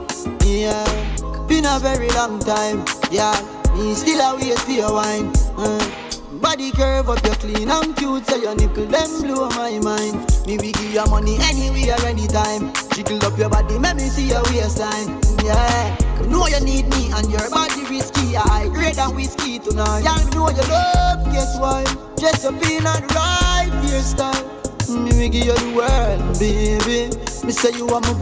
[0.44, 3.36] Yeah, been a very long time, yeah.
[3.76, 5.32] Me still a wait for your wine.
[5.56, 6.09] Uh.
[6.42, 10.16] Body curve up, you're clean and cute, so your nipple them blow my mind.
[10.48, 12.72] Me we give you money anywhere, anytime.
[12.94, 15.20] Jiggle up your body, make me see your waistline.
[15.44, 18.38] Yeah, you know you need me and your body risky.
[18.38, 20.04] I great than whiskey tonight.
[20.04, 21.84] Y'all know you love, guess why?
[22.18, 24.60] Just up in and right hairstyle.
[24.90, 27.16] Me we give you the world, baby.
[27.46, 28.16] Me say you are my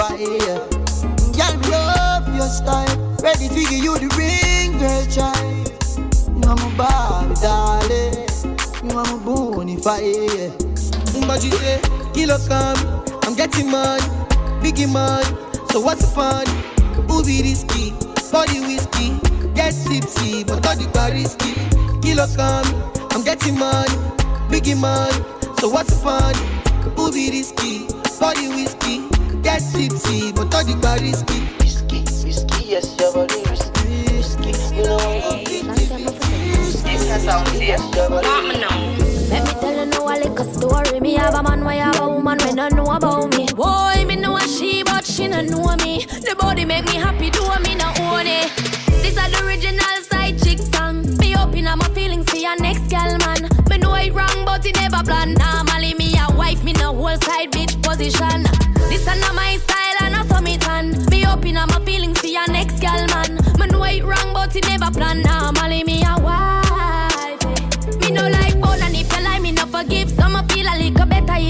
[0.00, 0.56] I hear.
[1.36, 3.16] Y'all love your style.
[3.22, 5.71] Ready to give you the ring, girl, child.
[6.56, 8.28] Darling.
[8.84, 10.50] You are my bonfire.
[11.26, 11.80] But say,
[12.12, 12.76] kilo come,
[13.22, 14.02] I'm getting money,
[14.60, 15.24] biggie money.
[15.70, 16.44] So what's the fun?
[17.06, 17.92] Booby risky,
[18.30, 19.16] body whiskey,
[19.54, 21.54] get tipsy, but all the bar risky.
[22.02, 22.66] Kilo come,
[23.12, 23.94] I'm getting money,
[24.50, 25.24] biggie money.
[25.58, 26.34] So what's the fun?
[26.94, 27.86] Booby risky,
[28.20, 29.08] body whiskey,
[29.42, 31.40] get tipsy, but all the bar risky,
[37.32, 37.48] Let
[39.46, 41.00] me tell you now a little story.
[41.00, 43.46] Me have a man, why have a woman when I know about me.
[43.54, 46.04] Boy, me know a she, but she no know me.
[46.04, 48.52] The body make me happy, do me no own it.
[49.00, 51.06] This is the original side chick song.
[51.16, 53.48] Me open up my feelings for your next girl, man.
[53.70, 55.32] Me know it wrong, but it never plan.
[55.32, 58.42] Normally me a wife, me no whole side bitch position.
[58.90, 61.06] This is not my style, and I saw me tan.
[61.06, 63.38] Me open up my feelings for your next girl, man.
[63.58, 65.22] Me know it wrong, but it never plan.
[65.22, 65.91] Normally me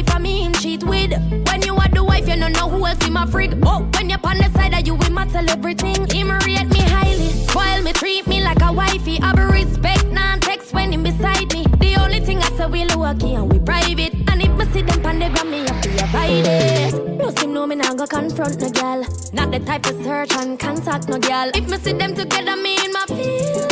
[0.02, 1.12] if I mean cheat with.
[1.48, 3.58] When you are the wife, you don't know who else in my frig.
[3.64, 6.06] Oh, when you're on the side of you, we might tell everything.
[6.10, 9.18] Him rate me highly, spoil me, treat me like a wifey.
[9.22, 11.64] I be respect, non text when him beside me.
[11.80, 14.14] The only thing I say we low key and we private.
[14.30, 17.18] And if me see them pan the gram, me have to avoid it.
[17.18, 19.00] No seem no me nah go confront no girl.
[19.32, 21.50] Not the type of search and contact no girl.
[21.54, 23.71] If me see them together, me in my feelings,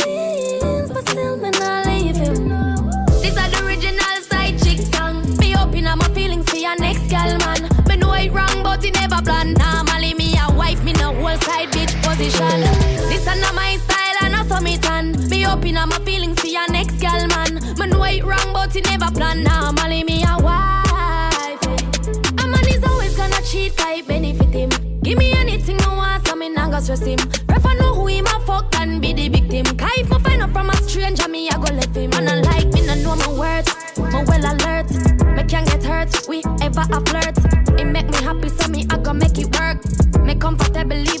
[12.21, 12.61] position.
[13.09, 15.29] This is not my style, and I saw me tan.
[15.29, 17.59] Me open up my feelings for your next girl, man.
[17.89, 19.43] Know it wrong, but it never plan.
[19.43, 21.63] Normally me a wife.
[21.65, 22.43] Eh.
[22.43, 24.69] A man is always gonna cheat, I benefit him.
[25.01, 27.17] Give me anything I want, so me nah go stress him.
[27.47, 29.65] Prefer know who him a fuck and be the victim.
[29.77, 32.11] Cause if me find out from a stranger, me I go left him.
[32.13, 33.69] And I like me, no know my words.
[33.97, 34.89] Me well alert,
[35.35, 36.27] me can't get hurt.
[36.27, 37.37] We ever a flirt.
[37.79, 39.79] It make me happy, so me I go make it work.
[40.21, 41.20] Me comfortable, leave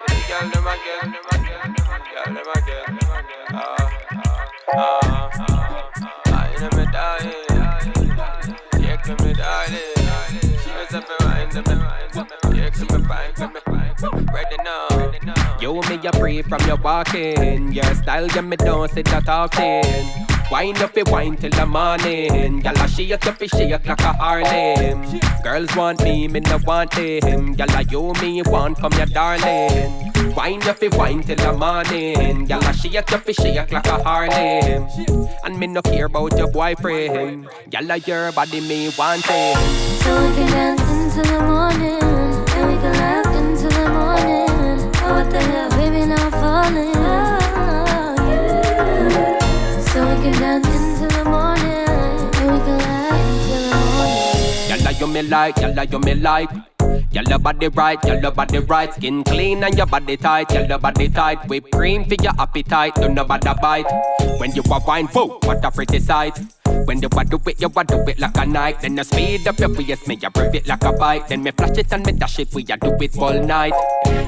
[0.31, 1.11] Girl them again.
[1.11, 2.99] Girl them again.
[3.51, 3.75] Ah,
[4.73, 5.81] ah, ah.
[6.27, 7.51] I know me darling.
[8.79, 9.99] Yeah, come me darling.
[10.63, 12.57] She was up and wine to me.
[12.57, 13.59] Yeah, come me fine to me.
[14.33, 15.57] Ready now.
[15.59, 17.73] You me a pray from your walking.
[17.73, 19.83] Your style, yeah, me don't sit that often.
[20.49, 22.61] Wind up your wine till the morning.
[22.61, 25.19] Gyal a shake up, shake like a Harlem.
[25.43, 27.53] Girls want me, me no want them.
[27.53, 30.20] Gyal a you me want come your darling.
[30.35, 32.47] Wind up your wine till the morning.
[32.47, 34.87] Gyal a shake up, shake like a Harlem.
[35.43, 37.47] And me no care about your boyfriend.
[37.69, 39.57] Gyal a your body me want it.
[40.01, 44.49] So we can dance into the morning, and we can laugh into the morning.
[45.03, 46.95] Oh, what the hell, baby, now I'm falling.
[46.95, 49.39] Oh, yeah.
[49.79, 51.87] So we can dance into the morning,
[52.39, 54.25] and we can laugh into the morning.
[54.69, 56.49] Gyal a you me like, gyal a you me like.
[57.11, 61.47] Your body right, your body right, skin clean and your body tight, your body tight.
[61.47, 63.23] Whipped cream for your appetite, don't the
[63.61, 63.85] bite.
[64.39, 66.39] When you a wine, whoa, what a pretty sight.
[66.85, 68.81] When you a do it, you a do it like a night.
[68.81, 71.27] Then you speed up your pace, me a breathe it like a bike.
[71.27, 73.73] Then me flash it and me dash it, we a do it all night.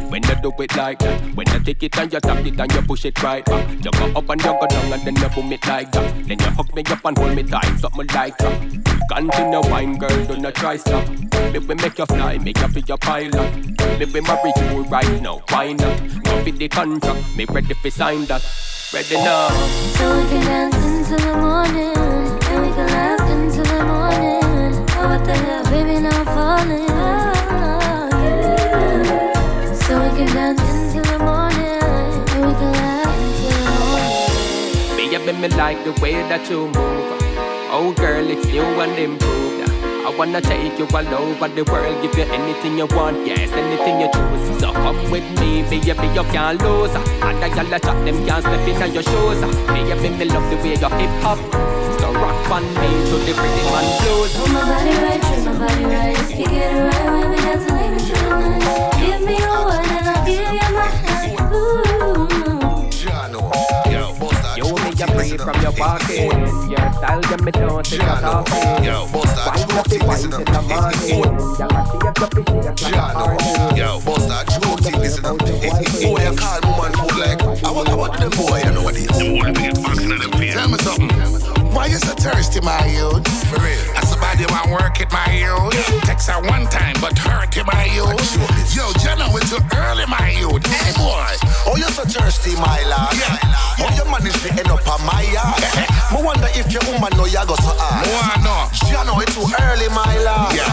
[0.09, 2.71] When you do it like that, when you take it and you tap it and
[2.71, 3.69] you push it right back.
[3.83, 6.27] You go up and you go down and then you boom it like that.
[6.27, 8.83] Then you hook me up and hold me tight, something like that.
[9.09, 11.07] Continue wine, girl, do not try stop.
[11.33, 13.73] Let me make you fly, make you feel your pilot.
[13.99, 16.23] Let Me marry you right now, why not?
[16.23, 18.43] Go fit the contract, me ready for sign that.
[18.93, 19.49] Ready now.
[19.97, 21.93] So we can dance into the morning,
[25.25, 26.87] baby, now I'm falling.
[29.83, 31.83] So we can dance into the morning,
[32.33, 33.71] and we can laugh into the
[34.99, 35.41] morning.
[35.41, 37.09] Me like the way that you move.
[37.75, 39.69] Oh, girl, it's new and improved.
[40.05, 44.01] I wanna take you all over the world, give you anything you want, yes, anything
[44.01, 44.59] you choose.
[44.59, 46.93] So come with me, baby, you can't lose.
[46.93, 49.39] And I got chat, them can't step in on your shoes.
[49.67, 51.72] Baby, me love the way you hip hop.
[52.13, 54.35] So rock on me to the pretty man blues.
[54.35, 56.13] Hold my body right, treat my body right.
[56.13, 58.93] If You get it right when we dance and leave it through the night.
[59.01, 61.53] Give me your word and I'll give you my hand.
[61.53, 61.73] Ooh.
[64.55, 66.29] You me a breathe from your pocket.
[66.69, 68.83] Your style get me down to your talking.
[68.83, 70.45] Yo, boss that Wine up the joking, wine listen till up.
[70.45, 71.33] the morning.
[71.57, 73.77] Y'all see your puppy, she a clap morning.
[73.77, 75.39] Yo, boss that joking, listen up.
[75.39, 78.95] Boy, you call woman fool like I want, I want them boy, you know what
[78.95, 79.17] it is.
[79.17, 80.53] Them boy, big boxing of them pain.
[80.53, 81.62] Tell me something.
[81.73, 83.27] Why you so thirsty, my youth?
[83.49, 84.12] For real.
[84.33, 85.77] I want work it, my youth.
[86.01, 88.17] Text her one time, but hurt you, my youth.
[88.73, 90.65] Yo, Jenna, it's too early, my youth.
[90.65, 91.37] Hey, boy.
[91.69, 93.13] Oh, you're so thirsty, my lad.
[93.13, 93.37] Yeah.
[93.77, 95.61] How you manage to end up on my yard?
[96.13, 98.09] Me wonder if your woman know you go so hard.
[98.09, 98.73] Why not?
[98.73, 100.53] She know it's too early, my lad.
[100.57, 100.65] Yo,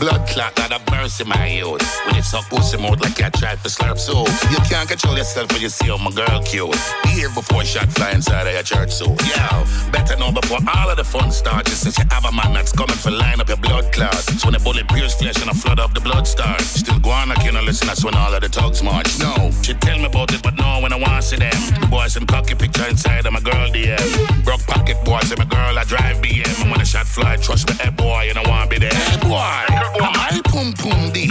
[0.00, 1.80] blood clot, not a mercy, my youth.
[2.04, 5.52] When it's suck pussy mouth like you try to slurp so You can't control yourself
[5.52, 6.74] when you see how my girl cute.
[7.14, 9.16] Year before shot fly inside of your church suit.
[9.24, 11.70] Yo, better know before all of the fun starts.
[11.70, 14.26] You since you have a man that's coming for line up your blood clots.
[14.40, 16.82] So when the bullet pierce flesh and a flood of the blood starts.
[16.82, 19.06] Still go on, I can't listen, that's when all of the thugs march.
[19.20, 21.54] No, she tell me about it, but no, when I want to see them.
[21.80, 24.02] The boys some cocky picture inside of my girl DM.
[24.44, 26.50] Broke pocket boy, say my girl I drive BM.
[26.62, 28.74] And when the shot fly, trust me, eh, eh, hey boy, and I want to
[28.74, 28.94] be there.
[28.94, 29.56] Hey boy,
[30.02, 31.30] am I pum pum this?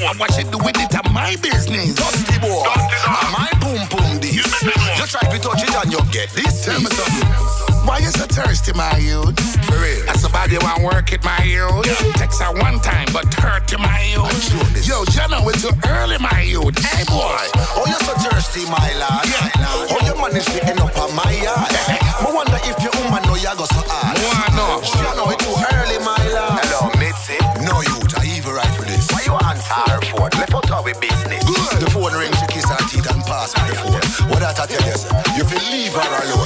[0.00, 1.96] I watch it do with it, I'm my business.
[2.00, 2.64] Dusty boy.
[2.64, 4.40] Am I boom boom this?
[4.40, 6.64] You try to touch it and you get this.
[6.64, 7.69] Tell me something.
[8.00, 9.36] You so thirsty, my youth?
[9.66, 10.04] For real.
[10.06, 11.86] That's somebody want work it, my youth.
[12.16, 14.88] Text her one time, but hurt you, my youth.
[14.88, 16.76] Yo, Jenna, it's too early, my youth.
[16.80, 17.44] Hey, boy.
[17.76, 19.28] Oh, you so thirsty, my lad.
[19.28, 19.52] Yeah.
[19.68, 21.70] Oh, How you manage to end up on my yard?
[22.24, 24.16] Me wonder if your woman know you go so hard.
[24.16, 24.80] Why not?
[25.16, 26.56] Know it's too early, my lad.
[26.64, 27.36] Hello, Mitzi.
[27.68, 29.06] No, you, I even right for this.
[29.12, 30.32] Why you answer her phone?
[30.40, 31.44] Left out of with business.
[31.44, 31.84] Good.
[31.84, 34.30] The phone ring, she kiss her teeth and pass me the phone.
[34.32, 35.12] What I tell you, sir?
[35.36, 36.39] You feel leave her alone.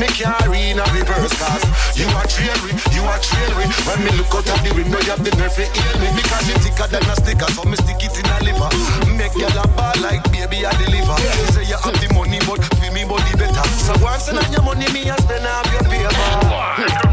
[0.00, 3.68] Me car in a reverse cause you are trailing, you are trailing.
[3.84, 6.48] When me look out of the window, you have the nerve to heal me because
[6.48, 8.70] you thicker than a sticker, so me stick it in a liver.
[9.12, 11.16] Make you a ball like baby I deliver.
[11.52, 13.66] Say you have the money, but feel me body better.
[13.84, 16.16] So once and on your money, me a spend half your paper.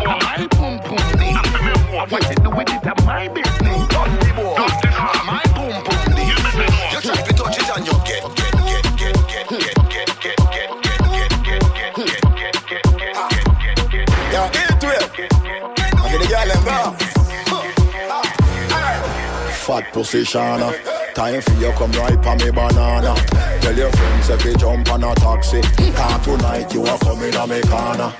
[0.08, 1.36] My pum pum this.
[2.08, 2.88] What you do with it?
[3.04, 3.77] My business.
[19.68, 20.72] Fat Shana.
[21.14, 23.14] Time for you come right on me banana.
[23.60, 25.60] Tell your friends if you jump on a taxi.
[25.60, 28.16] Can't tonight you are coming on me corner.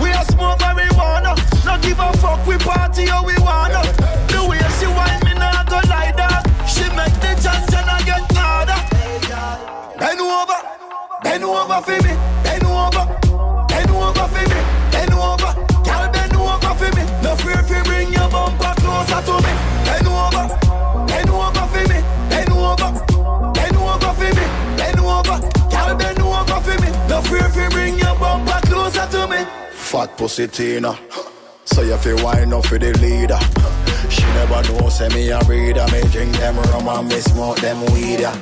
[0.00, 1.36] We a smoke marijuana.
[1.66, 3.82] Not give a fuck, we party how we wanna.
[4.32, 6.40] The way she whine me nah go like that.
[6.66, 8.80] She make the chance and I get harder.
[10.00, 10.60] Bend over,
[11.24, 12.16] bend over for me.
[12.42, 13.04] Bend over,
[13.68, 14.77] bend over for me.
[27.28, 27.40] For me.
[27.40, 29.44] No fear if you bring your bumper closer to me.
[29.72, 30.98] Fat pussy Tina.
[31.64, 33.38] So you feel wine up for the leader.
[34.10, 35.86] She never know, say me a breeder.
[35.92, 38.20] Me drink them rum and me smoke them weed.
[38.20, 38.34] Yeah.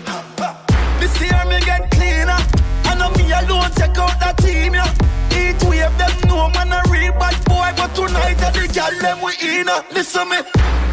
[1.01, 2.39] This year me get cleaner.
[2.85, 4.91] I know me alone check out the team, yeah.
[5.31, 9.19] Each wave them know man a real bad boy, but tonight I the girl them
[9.23, 9.67] we in.
[9.93, 10.39] Listen me,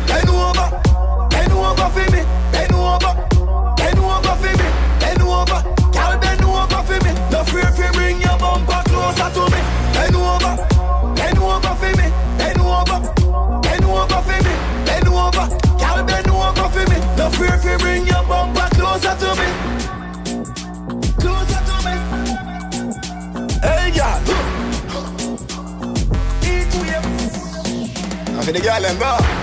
[0.08, 0.68] bend over,
[1.30, 3.14] bend over for me, bend over,
[3.78, 4.70] bend over for me,
[5.00, 5.83] bend over,
[7.60, 9.62] if you bring your bumper closer to me.
[9.94, 10.56] Bend over,
[11.16, 13.00] bend over for me, bend over,
[13.62, 14.54] bend over for me,
[14.86, 15.46] bend over,
[15.78, 16.98] girl bend over for me.
[17.18, 19.48] No fear you bring your bumper closer to me.
[21.22, 21.96] Closer to me.
[23.62, 24.20] Hey, girl.
[26.42, 27.06] Each wave.
[28.38, 29.43] I feel the girl and go.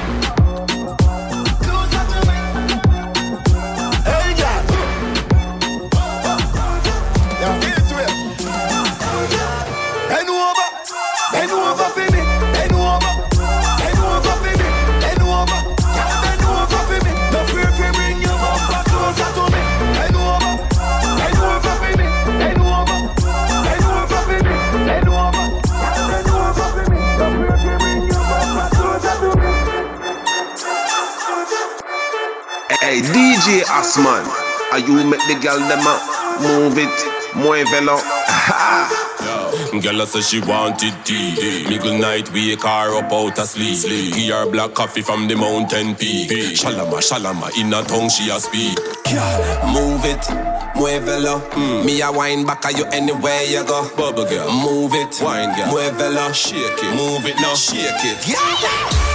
[32.91, 34.27] Hey, DJ Asman,
[34.73, 36.03] are you make the girl them up?
[36.43, 36.91] Move it,
[37.39, 37.95] muévelo.
[39.81, 41.69] Girl say she wanted tea.
[41.69, 44.13] Middle night wake her up out of sleep.
[44.13, 46.31] Give her black coffee from the mountain peak.
[46.59, 48.77] Shalama, shalama, in a tongue she a speak.
[49.71, 50.27] Move it,
[50.75, 51.39] muévelo.
[51.51, 51.85] Mm.
[51.85, 53.89] Me a wine back at you anywhere you go.
[53.97, 56.35] Bubble girl, move it, wine girl, muévelo.
[56.35, 58.27] Shake it, move it now, shake it.
[58.27, 59.11] Yeah.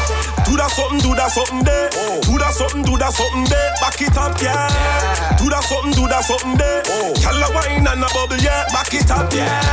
[0.45, 1.89] Do that something, do that something there.
[1.91, 2.14] Oh.
[2.35, 3.71] Do that something, do that something there.
[3.79, 4.67] Back it up, yeah.
[4.67, 5.37] yeah.
[5.39, 6.83] Do that something, do that something there.
[6.83, 7.15] Oh.
[7.15, 8.67] Tell a wine and a bubble, yeah.
[8.75, 9.63] Back it up, yeah.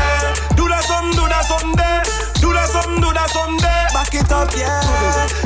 [0.54, 2.06] Do that something, do that something there.
[2.38, 3.90] Do that something, do that something there.
[3.90, 4.78] Back it up, yeah.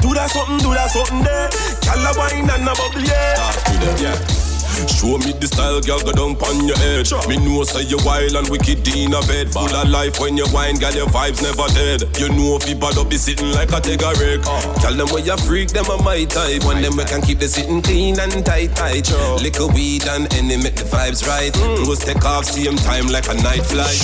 [0.04, 1.48] Do that something, do that something there.
[1.80, 3.40] Tell a wine and a bubble, yeah.
[3.40, 4.45] Talk to them, yeah.
[4.84, 7.06] Show me the style, girl, go down on your head.
[7.06, 7.24] Sure.
[7.28, 9.48] Me know say you wild and wicked in a bed.
[9.48, 12.04] Full of life when you wine, girl, your vibes never dead.
[12.20, 14.44] You know if you bad up, be sitting like a wreck.
[14.44, 14.74] Uh.
[14.84, 16.64] Tell them where you freak, them a my type.
[16.64, 19.06] When them we can keep the sitting clean and tight, tight.
[19.06, 19.38] Sure.
[19.40, 21.52] Liquor weed and any make the vibes right.
[21.52, 21.84] Mm.
[21.84, 23.96] Close take off, same time like a night flight.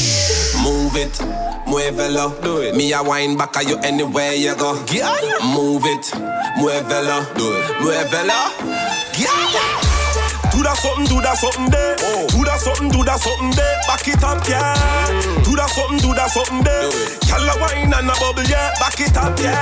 [0.65, 1.13] Move it
[1.73, 2.37] muévelo.
[2.43, 2.77] Do it.
[2.77, 4.77] Me a wine back at you anywhere you go.
[4.93, 5.17] Yeah.
[5.55, 6.05] Move it,
[6.57, 7.25] muévelo.
[7.35, 7.65] Do it.
[7.81, 8.41] Muévelo.
[9.19, 9.72] Yeah.
[10.63, 11.97] Do that something, do that something there.
[11.99, 12.23] Oh.
[12.31, 13.83] Do that something, do that something there.
[13.91, 14.79] Back it up, yeah.
[15.11, 15.43] Mm.
[15.43, 16.87] Do that something, do that something there.
[17.27, 18.71] Tell a wine and a bubble, yeah.
[18.79, 19.59] Back it up, yeah.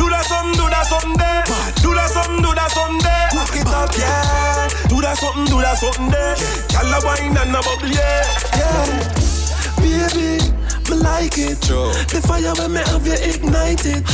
[0.00, 1.44] Do that something, do that something there.
[1.84, 3.28] Do that something, do that something there.
[3.36, 4.64] Back it up, yeah.
[4.88, 6.32] Do that something, do that something there.
[6.72, 8.24] Tell a wine and a bubble, yeah.
[8.56, 9.04] Yeah,
[9.76, 10.40] baby.
[10.88, 11.60] Me like it.
[11.60, 14.08] The fire when me have you ignited.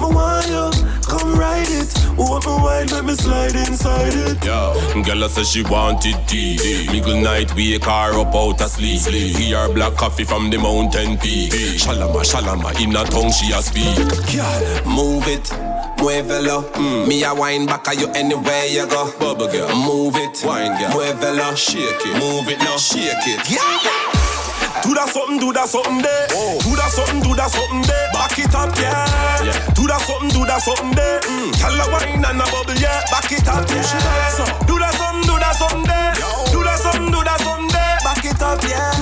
[0.00, 0.70] Me want you,
[1.08, 1.94] come ride it.
[2.16, 2.24] Me
[2.62, 4.44] wine, let me slide inside it.
[4.44, 6.86] Yo, girl say she wanted tea.
[6.90, 8.98] Middle night wake her up out of sleep.
[8.98, 9.54] sleep.
[9.54, 11.52] Her black coffee from the mountain peak.
[11.52, 13.96] Shalama, shalama, in a tongue she a speak.
[14.32, 15.50] Girl, move it
[15.98, 16.62] muévelo.
[16.74, 17.08] Mm.
[17.08, 19.10] Me a wine back at you anywhere you go.
[19.18, 23.50] Bubble girl, move it, wine girl, muévelo, shake it, move it now, shake it.
[23.50, 24.14] Yeah.
[24.82, 26.26] Do that something, do that something there.
[26.32, 26.60] Oh.
[26.62, 28.03] Do that something, do that something there.
[28.14, 29.42] Back it up, yeah.
[29.42, 29.58] yeah.
[29.74, 31.20] Do that something, do that something there.
[31.20, 31.50] Mm.
[31.58, 33.02] Tell a wine and a bubble, yeah.
[33.10, 33.82] Back it up, yeah.
[34.70, 36.14] Do that something, do that something there.
[36.54, 37.98] Do that something, do that something there.
[38.06, 38.94] Back it up, yeah.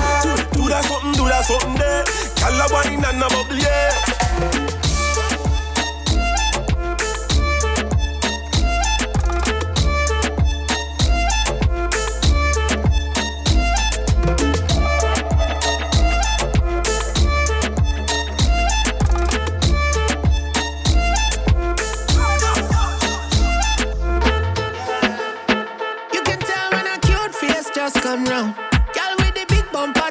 [0.57, 2.05] Do that something, do that something there.
[2.41, 4.72] Tell a wine and a bubble, yeah.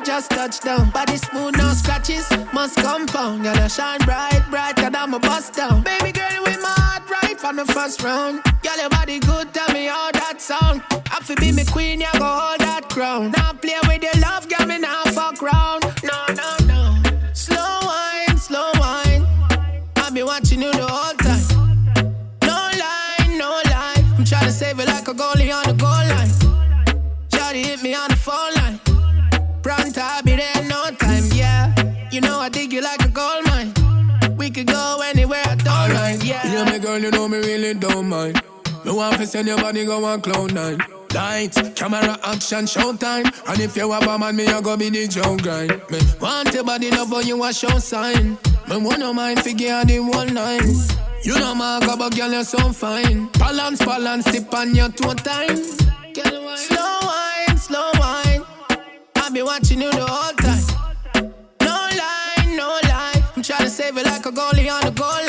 [0.03, 0.89] Just touchdown.
[0.89, 3.43] Body smooth, no scratches, must compound.
[3.43, 5.83] Gotta shine bright, bright, cause I'm bust down.
[5.83, 8.43] Baby girl, with my heart right from the first round.
[8.63, 10.83] Girl, your body good, tell me how that sound.
[11.11, 13.31] I feel be me queen, yeah, go hold that crown.
[13.31, 14.20] Now play with your
[35.81, 36.23] Alright.
[36.23, 36.45] yeah.
[36.51, 38.41] Yeah, my girl, you know me really don't mind.
[38.85, 40.79] Me want to send your body go on cloud nine.
[41.13, 43.25] Lights, camera, action, showtime.
[43.49, 45.71] And if you have a man, me I go be the jump grind.
[45.89, 48.37] Me want your body love when you a show sign.
[48.69, 50.61] Me wanna mind figure the one line.
[51.23, 53.27] You know my but girl you're so fine.
[53.39, 55.57] Balance, balance, tip on your two time.
[56.55, 58.43] Slow wine, slow wine.
[59.15, 61.33] I be watching you the whole time.
[61.61, 63.23] No lie, no lie.
[63.35, 65.20] I'm trying to save it like a goalie on the goal.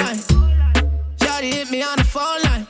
[1.43, 2.68] To hit me on the phone line.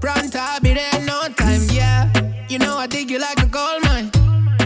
[0.00, 2.10] Pronto, I'll be there no time, yeah.
[2.48, 4.10] You know I dig you like a gold mine.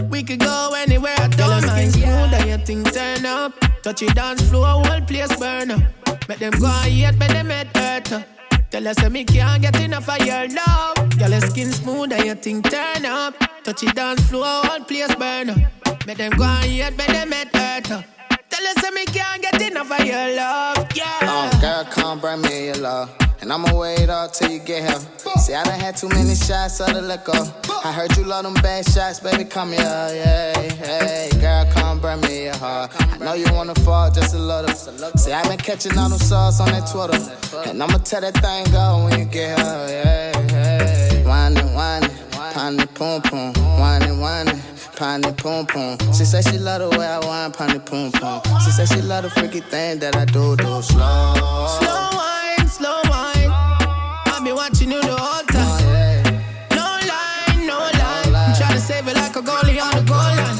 [0.09, 1.91] We could go anywhere, I don't mind.
[1.91, 3.51] Smooth and your thing turn up.
[3.83, 5.81] Touch your dance floor, whole place burn up.
[6.29, 8.23] Make them go and hate, make them head hurt up.
[8.71, 10.95] Tell us that me can't get enough of your love.
[11.19, 13.35] Girl, your skin smooth and your thing turn up.
[13.65, 15.57] Touch it dance floor, whole place burn up.
[16.05, 18.16] Make them go and hate, make them head hurt up.
[18.49, 20.87] Tell us that me can't get enough of your love.
[20.95, 21.19] Yeah.
[21.21, 23.09] Oh, girl, come bring me your love.
[23.41, 24.99] And I'ma wait up till you get here.
[25.37, 27.39] See, I done had too many shots of the liquor.
[27.83, 31.29] I heard you love them bad shots, baby, come here, yeah, hey.
[31.39, 32.91] Girl, come bring me your heart.
[32.99, 34.73] I know you wanna fall just a little.
[35.17, 37.69] See, I been catching all them sauce on that Twitter.
[37.69, 41.23] And I'ma tell that thing go when you get here, yeah, hey.
[41.23, 42.16] Whining, whining,
[42.57, 44.59] Pani pom pom, whining, whining,
[44.95, 45.95] pani pom pom.
[46.11, 48.41] She said she love the way I whine, pani pom pom.
[48.65, 50.81] She said she love the freaky thing that I do, do slow.
[50.81, 53.53] Slow whine, slow whine.
[53.53, 55.85] I be watching you the whole time.
[55.85, 56.25] Oh, yeah.
[56.73, 58.33] No line, no line.
[58.33, 60.57] No oh, I'm trying to save it like a goalie on the goal line.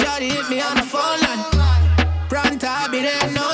[0.00, 1.44] Try to hit me on the phone line.
[2.30, 3.45] Pronto, I be there, no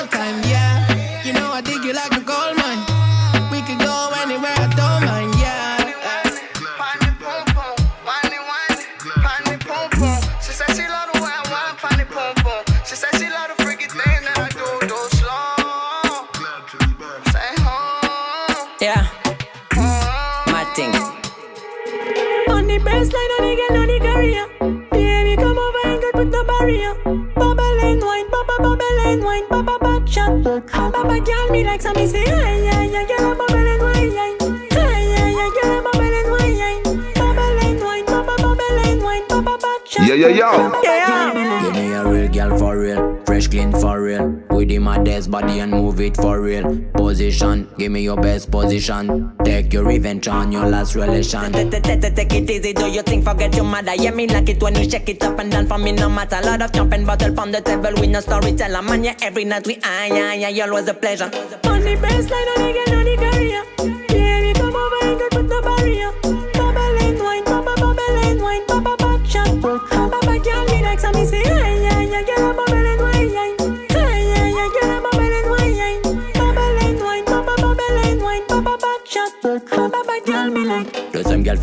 [40.23, 41.33] Yeah, yeah, yeah.
[41.35, 41.63] Yeah.
[41.65, 44.41] Give me a real girl for real, fresh clean for real.
[44.51, 46.79] With him my desk body and move it for real.
[46.95, 49.33] Position, give me your best position.
[49.45, 51.53] Take your revenge on your last relation.
[51.53, 53.97] Take it easy, do your thing, forget your mother?
[53.97, 56.41] Yeah, me like it when you shake it up and down for me, no matter.
[56.41, 58.81] Lot of jumping bottle from the table, we no storyteller.
[58.81, 61.25] Man, yeah, every night we ah, yeah, yeah, you always a pleasure.
[61.25, 63.92] On the baseline, on the girl, on the career.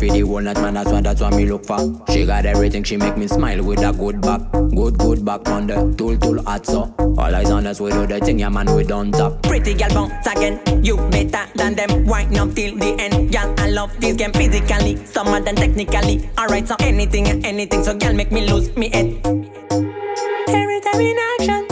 [0.08, 1.78] For the night, man, that's what, that's what me look for.
[2.10, 4.40] She got everything, she make me smile with a good back.
[4.52, 6.94] Good, good back on the tool, tool hot so.
[6.98, 9.42] All eyes on us, we do the thing, yeah, man, we don't top.
[9.42, 10.84] Pretty girl bounce again.
[10.84, 12.06] You better than them.
[12.06, 13.32] Wind up till the end.
[13.32, 16.30] Girl, I love this game physically, some of them technically.
[16.38, 19.20] Alright, so anything and anything, so girl make me lose me head.
[20.48, 21.69] Every time in action,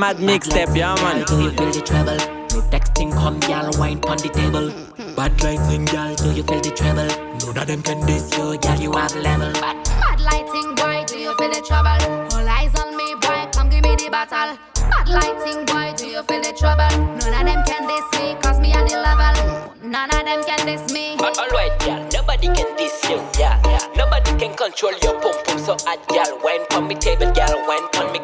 [0.00, 1.26] Mad mixtape, yeah man.
[1.26, 2.16] Do you feel the treble?
[2.16, 3.68] No texting, come, girl.
[3.78, 4.72] Wine on the table.
[5.14, 6.14] Bad lighting, girl.
[6.16, 7.04] Do you feel the treble?
[7.44, 8.80] None of them can diss you, girl.
[8.80, 9.52] You have level.
[9.60, 12.00] Bad lighting, boy, do you feel the trouble?
[12.32, 14.56] All eyes on me, boy, come give me the battle.
[14.88, 16.88] Bad lighting, boy, do you feel the trouble?
[17.20, 19.76] None of them can diss me, cause me at the level.
[19.84, 21.20] None of them can diss me.
[21.20, 23.84] Alright, girl, nobody can diss you, yeah, yeah.
[24.00, 26.40] Nobody can control your pum pum so hot, girl.
[26.40, 27.52] Wine on me table, girl.
[27.68, 28.19] Wine on me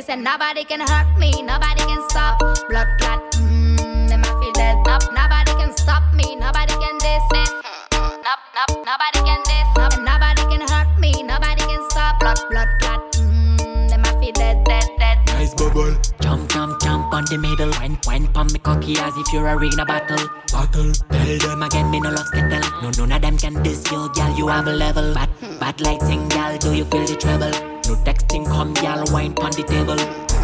[0.00, 2.38] Me say nobody can hurt me, nobody can stop.
[2.70, 4.76] Blood clot, mmm, them I feel dead.
[4.86, 7.44] Nope, nobody can stop me, nobody can diss me.
[7.92, 9.68] Nope, nope, nobody can diss.
[9.76, 12.18] Nope, nobody can hurt me, nobody can stop.
[12.18, 15.18] Blood, blood clot, mmm, them I feel dead, dead, dead.
[15.26, 15.94] Nice bubble.
[16.22, 17.68] Jump, jump, jump on the middle.
[17.72, 20.26] Wine, wine, pump me cocky as if you're a arena battle.
[20.50, 20.92] Battle.
[21.12, 22.64] Tell them again, me no love skittle.
[22.80, 24.34] No, none of them can diss you, girl.
[24.34, 25.12] You have a level.
[25.12, 25.28] Bad,
[25.60, 26.56] bad lighting, girl.
[26.56, 27.79] Do you feel the treble?
[27.90, 29.02] No texting, come, girl.
[29.10, 29.96] Wine on the table.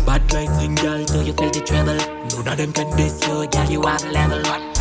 [0.04, 1.04] Bad lighting, girl.
[1.04, 1.94] Do you feel the treble?
[1.94, 3.70] None of them can diss you, girl.
[3.70, 4.75] You have level.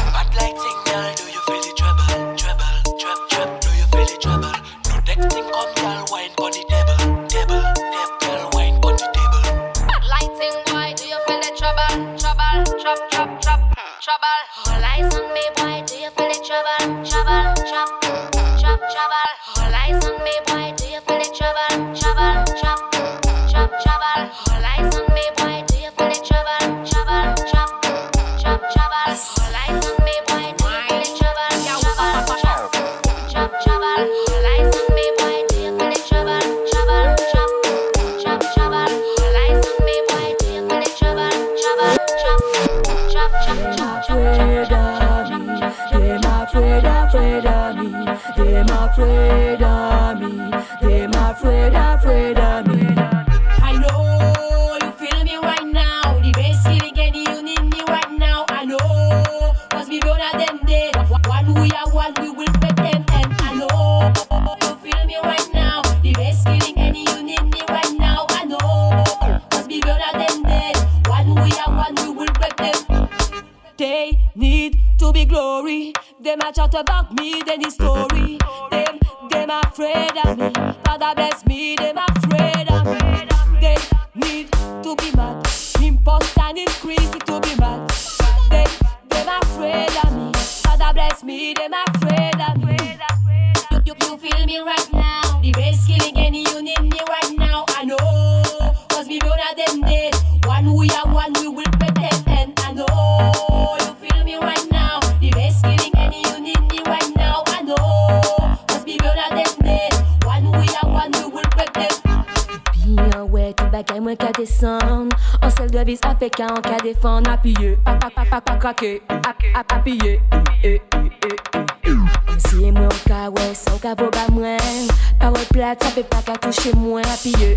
[118.66, 120.20] Pa pa pa pa krake Ap, ap, appuye,
[120.64, 121.38] eh, eh, eh,
[121.86, 121.98] eh
[122.42, 124.90] Si mwen an ka wè, sa ou ka vo ba mwen.
[125.22, 127.54] Parol plat, sa pe pa ka touche mwen Appuye,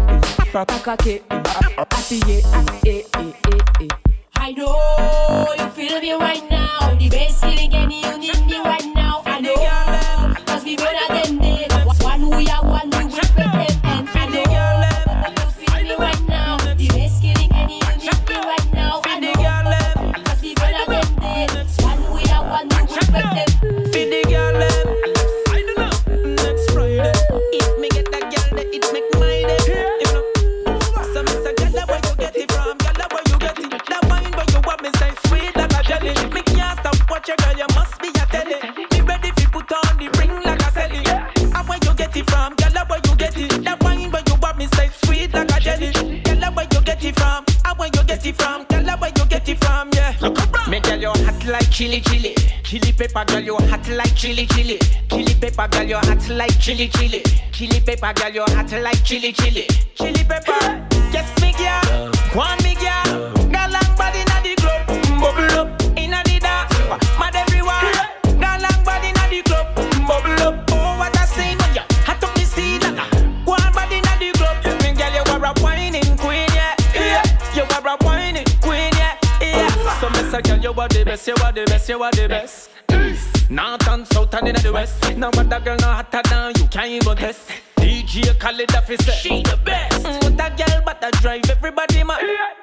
[0.52, 1.24] pa pa krake
[88.98, 89.14] Khaled off his set.
[89.14, 90.02] She the best.
[90.04, 92.20] Mm, what a girl, but I drive everybody mad.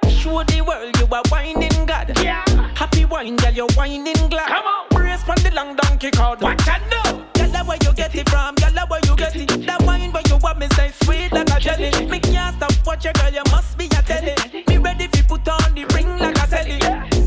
[0.09, 2.11] Show the world you are whining God.
[2.21, 2.43] Yeah.
[2.75, 4.47] Happy wine, girl, you're whining glad.
[4.47, 4.87] Come on.
[4.89, 6.41] Brace from the long donkey cord.
[6.41, 7.25] What I know?
[7.33, 8.55] Girl, where you get it from?
[8.55, 9.65] Girl, where you get it?
[9.65, 12.05] That wine where you want me say sweet like a jelly.
[12.07, 14.35] Me can't stop watch your girl, you must be a telly.
[14.67, 16.81] Me ready fi put on the ring like a celly.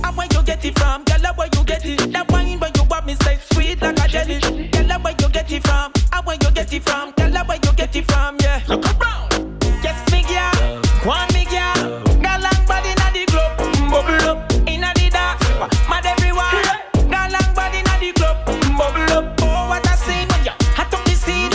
[0.04, 1.04] And where you get it from?
[1.04, 2.12] Girl, where you get it?
[2.12, 4.38] That wine where you want me say sweet like a jelly.
[4.68, 5.92] Girl, where you get it from?
[6.12, 7.12] And where you get it from?
[7.12, 7.67] Girl, where you get
[7.98, 8.36] it from?
[8.40, 8.62] Yeah.
[8.68, 9.28] Look around.
[9.82, 10.54] Yes, me girl.
[11.04, 12.00] One me girl.
[12.22, 13.58] Girl, long body inna the club.
[13.90, 15.42] Bubble up inna the dance.
[15.90, 16.52] Mad everyone.
[17.10, 18.36] Girl, long body inna the club.
[18.78, 19.40] Bubble up.
[19.42, 21.52] Oh, what a scene when you hot up the scene.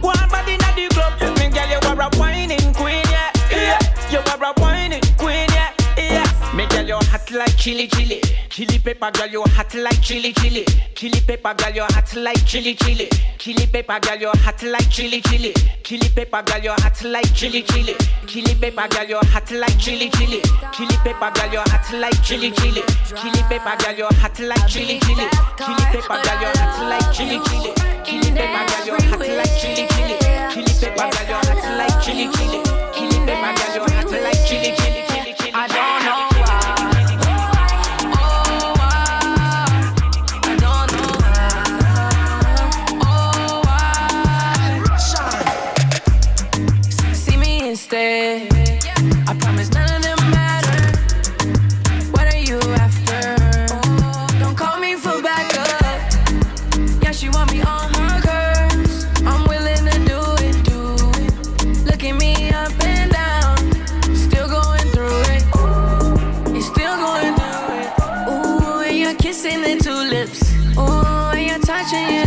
[0.00, 1.12] One body inna the club.
[1.38, 3.30] Me girl, you are a whining queen, yeah.
[3.50, 3.78] Yeah.
[4.10, 5.72] You are a whining queen, yeah.
[5.96, 6.54] Yeah.
[6.54, 8.20] Me girl, you hot like chili chili.
[8.54, 10.64] Chili pepper girl, you hot like chili chili.
[10.94, 13.08] Chili pepper girl, you hot like chili chili.
[13.36, 15.52] Chili pepper girl, you hot like chili chili.
[15.82, 17.96] Chili pepper girl, you hot like chili chili.
[18.28, 20.40] Chili pepper girl, you hot like chili chili.
[20.72, 22.82] Chili pepper girl, you hot like chili chili.
[23.18, 25.32] Chili pepper girl, you hot like chili chili.
[25.58, 27.74] Chili pepper girl, you hot like chili chili.
[28.06, 30.14] Chili pepper girl, you hot like chili chili.
[30.54, 32.62] Chili pepper girl, you hot like chili chili.
[32.94, 34.83] Chili pepper girl, you hot like chili chili.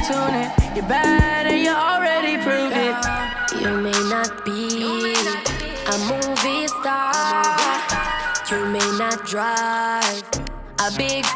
[0.07, 0.75] Touching your.
[0.75, 2.95] You're bad and you already proved it.
[3.61, 5.13] You may not be
[5.87, 7.43] a movie star.
[8.49, 10.23] You may not drive
[10.79, 11.26] a big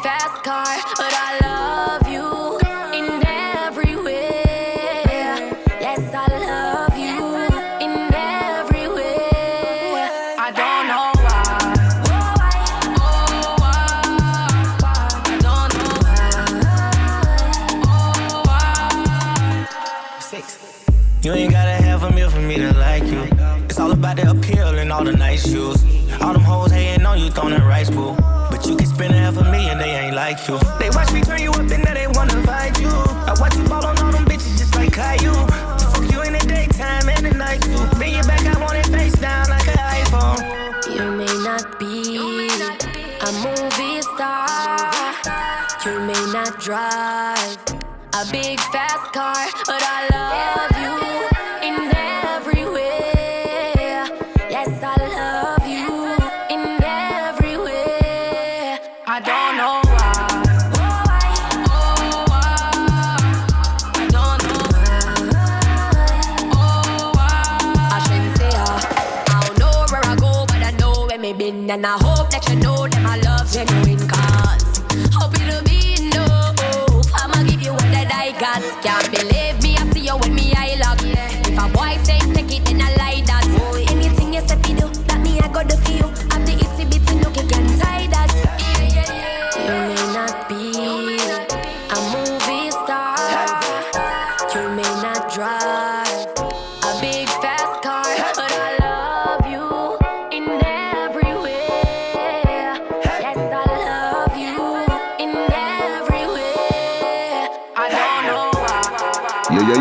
[27.38, 28.16] on that rice bowl.
[28.50, 30.58] But you can spend half a million, they ain't like you.
[30.78, 32.88] They watch me turn you up and now they wanna fight you.
[32.88, 35.34] I watch you ball on all them bitches just like Caillou.
[35.92, 37.84] Fuck you in the daytime and the night too.
[37.96, 40.40] Bring you back, I want it face down like an iPhone.
[40.94, 42.48] You may not be
[43.20, 44.92] a movie star.
[45.86, 47.56] You may not drive
[48.14, 50.71] a big fast car, but I love
[71.72, 73.01] and I hope that you know that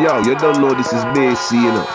[0.01, 1.87] Yo, yo, yo, you don't know this is Bassy, you know.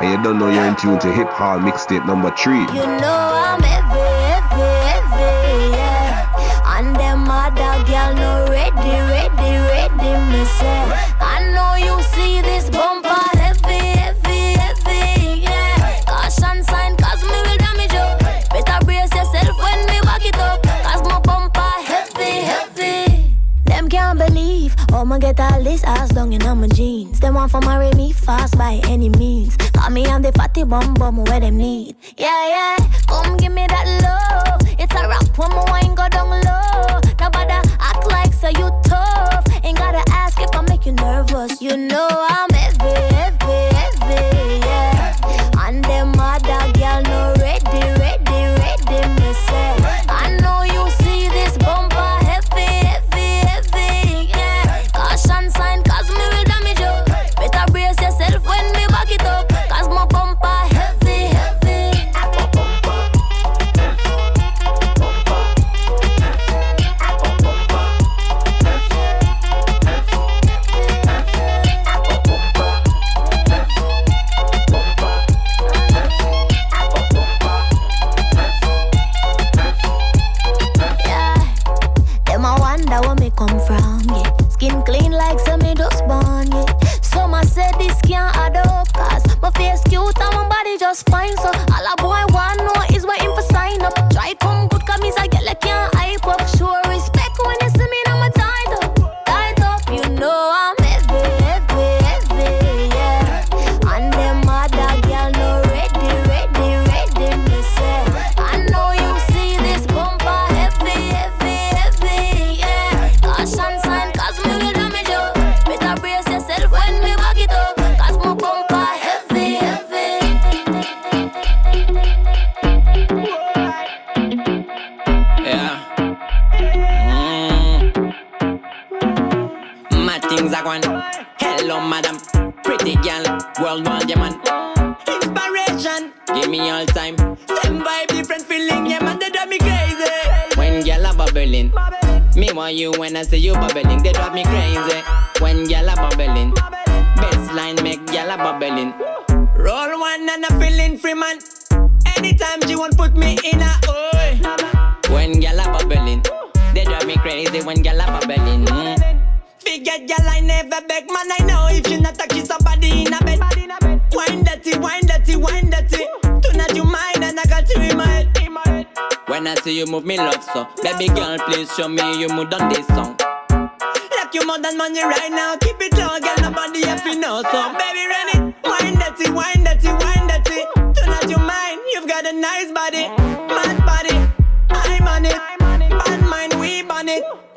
[0.00, 2.60] And you don't know you're in tune to Hip Hop Mixtape number three.
[2.60, 3.98] You know I'm heavy,
[4.30, 6.78] heavy, heavy, yeah.
[6.78, 10.86] And them other girl no ready, ready, ready, me say.
[11.18, 15.98] I know you see this bumper heavy, heavy, heavy, yeah.
[16.06, 18.06] Caution sign, cause me will damage you.
[18.54, 20.62] Better brace yourself when me back it up.
[20.62, 23.34] Cause my bumper heavy, heavy.
[23.64, 26.54] Them can't believe I'ma get all this ass down in my
[27.38, 29.56] want for marry me fast by any means.
[29.72, 31.94] Call me I'm the fatty bum bum where them need.
[32.16, 32.76] Yeah, yeah,
[33.06, 34.17] come give me that love.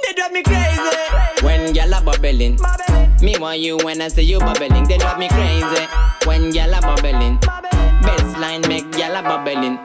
[0.03, 0.97] They drive me crazy.
[1.45, 2.59] When gyal a bubbling,
[3.22, 4.88] me want you when I see you bubbling.
[4.88, 5.86] They drive me crazy.
[6.26, 7.38] When gyal a bubbling,
[8.01, 9.80] best line make gyal a bubbling.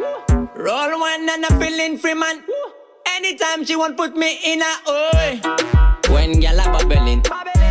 [0.55, 2.43] Roll one and I'm feeling free man.
[3.16, 5.41] Anytime she want put me in a oi.
[6.12, 7.22] When gyal a bubbling,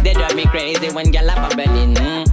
[0.03, 0.89] they drive me crazy.
[0.89, 1.95] When gyal a bubbling.
[1.95, 2.25] Mm.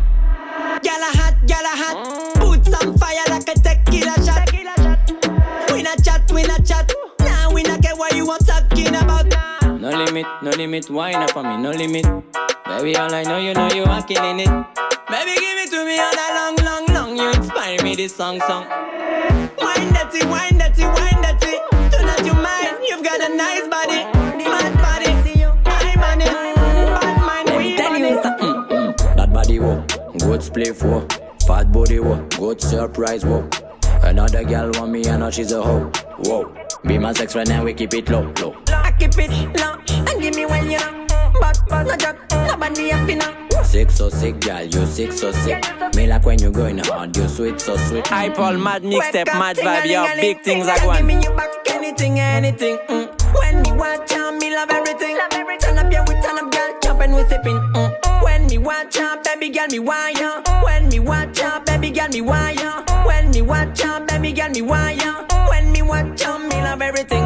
[0.82, 2.34] Gyal a hot, gyal a hot.
[2.36, 4.52] Put some fire like a tequila shot.
[5.72, 6.91] We not chat, we not chat.
[9.82, 12.06] No limit, no limit, wine up for me, no limit.
[12.66, 14.46] Baby, all I know, you know you are killing it.
[14.46, 17.16] Baby, give it to me all that long, long, long.
[17.18, 18.64] You inspire me this song, song.
[19.58, 21.58] Wine dirty, wine dirty, wine dirty.
[21.90, 24.06] Tonight you mind, you've got a nice body,
[24.46, 25.10] mad body.
[25.90, 26.30] I'm on it,
[26.86, 28.22] bad mind, we on it.
[28.22, 29.16] Mm, mm, mm.
[29.16, 29.84] That body wo,
[30.20, 31.08] good split wo,
[31.44, 33.50] fat body wo, good surprise wo.
[34.04, 35.90] Another girl want me and now she's a hoe.
[36.18, 36.54] Whoa,
[36.86, 38.54] be my sex friend and we keep it low, low.
[39.02, 41.06] I keep it low and give me when you know.
[41.40, 43.34] But, but, no joke, nobody happy now.
[43.64, 45.60] Sick so sick, girl, you sick so sick.
[45.96, 48.12] Me like when you going hard, you sweet so sweet.
[48.12, 51.22] I Paul mad mixtape, mad vibe, yo, big things are Give me going.
[51.24, 52.78] you back anything, anything.
[52.88, 53.34] Mm.
[53.34, 55.18] When me watch her, me love everything.
[55.58, 57.58] Turn up, yeah, we turn up, girl, jump and we sipping.
[57.74, 58.22] Mm.
[58.22, 60.42] When me watch her, baby girl, me wire.
[60.62, 62.84] When me watch her, baby girl, me wire.
[63.04, 65.26] When me watch her, baby girl, me wire.
[65.48, 67.21] When me watch her, me love everything.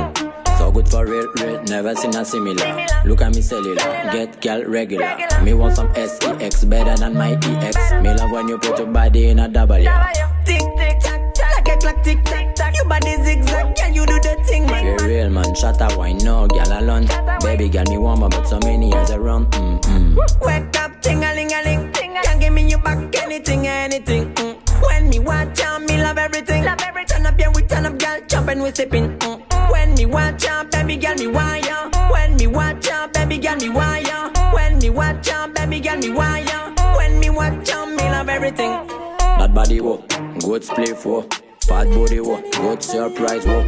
[0.96, 2.86] So for real, real, never seen a similar.
[3.04, 3.76] Look at me cellular,
[4.12, 5.14] get gal regular.
[5.42, 7.76] Me want some SEX better than my EX.
[8.00, 10.10] Me love when you put your body in a double, yeah.
[10.46, 12.74] Tick, tick, tack, tack, like a clock, tick, tack, tack.
[12.76, 14.98] Your body zigzag, can you do the thing, man?
[14.98, 17.06] For real, man, shut up, why no, gal alone.
[17.42, 19.52] Baby, gal me warm, but so many years around.
[19.52, 20.40] Mm mm.
[20.46, 21.92] Wake up, ting a ling a ling.
[21.92, 24.32] Can't give me your back, anything, anything.
[24.32, 24.80] Mm.
[24.80, 26.64] When me watch her, me love everything.
[26.64, 27.18] Love everything.
[27.18, 29.18] Turn up, yeah, we turn up, girl, jump and we sipping.
[29.18, 29.45] Mm.
[29.70, 31.90] When me watch her, baby girl, me wire.
[32.10, 34.30] When me watch her, baby girl, me wire.
[34.52, 36.74] When me watch her, baby girl, me wire.
[36.96, 38.70] When me watch her, me love everything.
[39.18, 39.98] Bad body wo,
[40.40, 41.22] good play for.
[41.62, 43.60] Fat body wo, good surprise wo.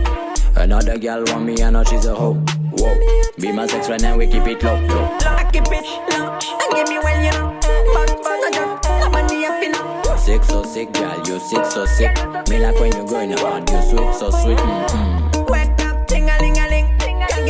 [0.57, 2.35] Another gal want me and now she's a hoe.
[2.73, 5.19] Whoa, be my sex friend and we keep it low, low.
[5.23, 7.59] I keep it low and give me when you know.
[7.93, 10.19] But but I on the up, you.
[10.19, 12.15] Sick so sick, gal, you sick so sick.
[12.49, 14.59] Me like when you going hard, you sweet so sweet.
[14.59, 15.28] Mm-mm.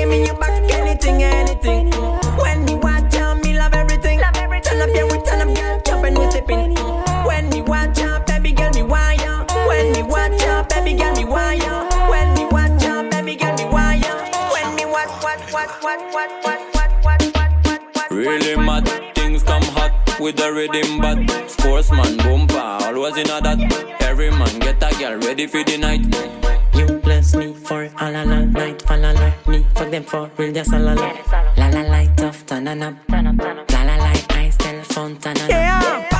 [0.08, 1.90] Me your back, anything, anything.
[1.90, 2.42] Mm.
[2.42, 4.18] When me watch her, me love everything.
[4.18, 6.74] Turn up, yeah, we turn up, girl, jump and we sipping.
[6.74, 7.26] Mm.
[7.26, 9.44] When me watch her, baby girl, me wire.
[9.66, 11.86] When me watch her, baby girl, me wire.
[12.10, 14.00] When me watch her, baby girl, me wire.
[14.52, 18.10] When me watch, watch, watch, watch, watch, watch, watch, watch, watch, watch, watch.
[18.10, 23.96] Really mad, things come hot with the rhythm, but sportsman bumper always in a that.
[24.00, 26.57] Every man get a girl ready for the night.
[27.30, 30.50] Bless me for all all all night, fall all all me fuck them for real,
[30.50, 31.12] just all all all.
[31.58, 35.50] La la light off, turn on up, la la light eyes telephone, turn up.
[35.50, 36.17] Yeah,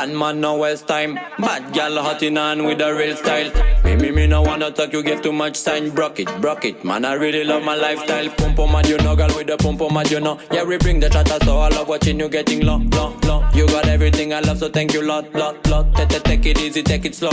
[0.00, 1.16] Bad man no waste time.
[1.38, 3.52] Bad gal hot in on with a real style.
[3.84, 5.90] Me me me no wanna talk, you give too much sign.
[5.90, 6.82] Broke it, broke it.
[6.82, 8.30] Man I really love my lifestyle.
[8.30, 10.40] Pum pum mad, you know, girl with the pum pum mad, you know.
[10.50, 13.46] Yeah we bring the chatter, so I love watching you getting low, low, low.
[13.52, 15.94] You got everything I love, so thank you lot, lot, lot.
[15.94, 17.32] Take, it easy, take it slow.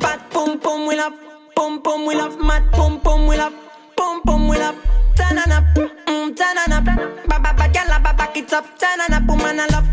[0.00, 1.14] Bad boom boom we love,
[1.54, 3.54] boom boom we love, mad boom boom we love,
[3.96, 4.74] boom boom we love.
[5.14, 6.84] Turn on up, mm, turn on up,
[7.28, 9.86] ba ba ba gyal, ba back it up, turn on up, woman I love,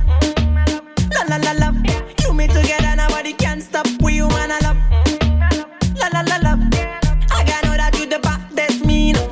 [1.30, 1.76] la la la love.
[2.24, 3.88] You me together, nobody can stop.
[4.01, 4.78] We human I love,
[5.99, 6.61] la la la love.
[7.32, 9.13] I gotta know that you the baddest me.
[9.13, 9.30] No.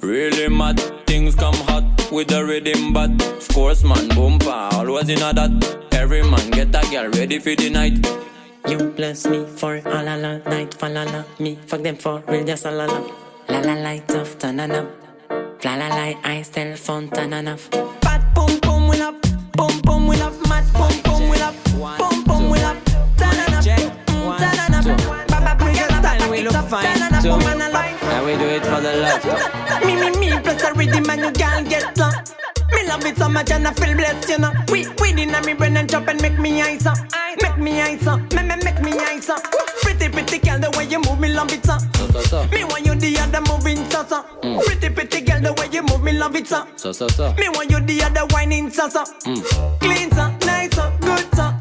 [0.00, 5.78] Really mad, things come hot with the rhythm, but sportsman bumper always in a that.
[5.92, 8.06] Every man get a girl ready for the night.
[8.68, 12.22] You bless me for all all all night, fall all all me fuck them for
[12.28, 13.12] real, just a all all.
[13.48, 14.86] La la light off, turn on up,
[15.64, 17.68] la la light eyes telephone, turn on off.
[27.30, 28.02] Up, turn on up, woman I love.
[28.02, 29.84] And we do it for the love.
[29.84, 32.34] Me, me, me, plus a rhythm and you can't get lost.
[32.72, 34.52] Me love it so much and I feel blessed, you know.
[34.70, 36.98] We, we in me brain and chop and make me eyes up.
[37.40, 39.42] Make me eyes up, me, me, make me eyes up.
[39.82, 41.78] Pretty, pretty girl, the way you move me love it, so.
[41.94, 42.46] So, so, so.
[42.48, 44.22] Me want you the other moving, so, so.
[44.42, 44.64] Mm.
[44.64, 46.66] Pretty, pretty girl, the way you move me love it, so.
[46.76, 47.32] So, so, so.
[47.34, 49.04] Me want you the other whining, so, so.
[49.24, 49.80] Mm.
[49.80, 51.52] Clean, so, nice, so, good, so.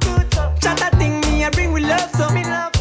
[0.62, 2.28] Shut that thing, me, I bring with love, so.
[2.28, 2.81] Clean,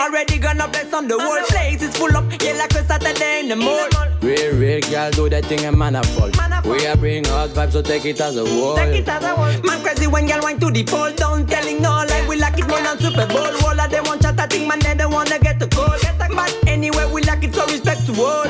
[0.00, 3.48] already gonna bless on the whole place is full up, yeah, like a Saturday in
[3.48, 3.88] the mall.
[4.22, 6.30] Real, real girl do that thing and man a fall.
[6.64, 8.76] We are bring hot vibes, so take it as a wall.
[8.76, 12.66] Man crazy when girl wine to the pole down, telling no lie, we like it
[12.66, 13.38] more than Super Bowl.
[13.64, 15.96] All of them want chat, I think man, they don't wanna get the call.
[16.34, 18.46] But anyway, we like it, so respect to all.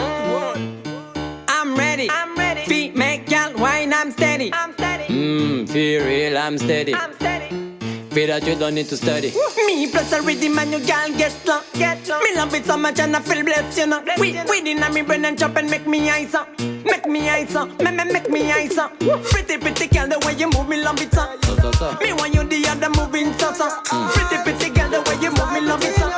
[1.49, 2.63] I'm ready, I'm ready.
[2.63, 4.51] Feet make girl wine, I'm steady.
[4.53, 5.05] I'm steady.
[5.13, 6.95] Mmm, feel real, I'm steady.
[6.95, 7.70] I'm steady.
[8.11, 9.33] Feel that you don't need to study.
[9.67, 11.61] Me plus a rhythm and you girl get slow.
[11.75, 12.19] Get slow.
[12.21, 14.03] Me love it so much and I feel blessed, you know.
[14.19, 16.49] We we in me brain and chop and make me eyes up.
[16.59, 17.69] Make me eyes up.
[17.81, 18.99] Me me make me eyes up.
[18.99, 21.39] Pretty pretty girl the way you move me love it so.
[21.43, 21.97] So, so, so.
[22.01, 23.71] Me want you the other moving so so.
[24.11, 26.09] Pretty pretty girl the way you move me love it so.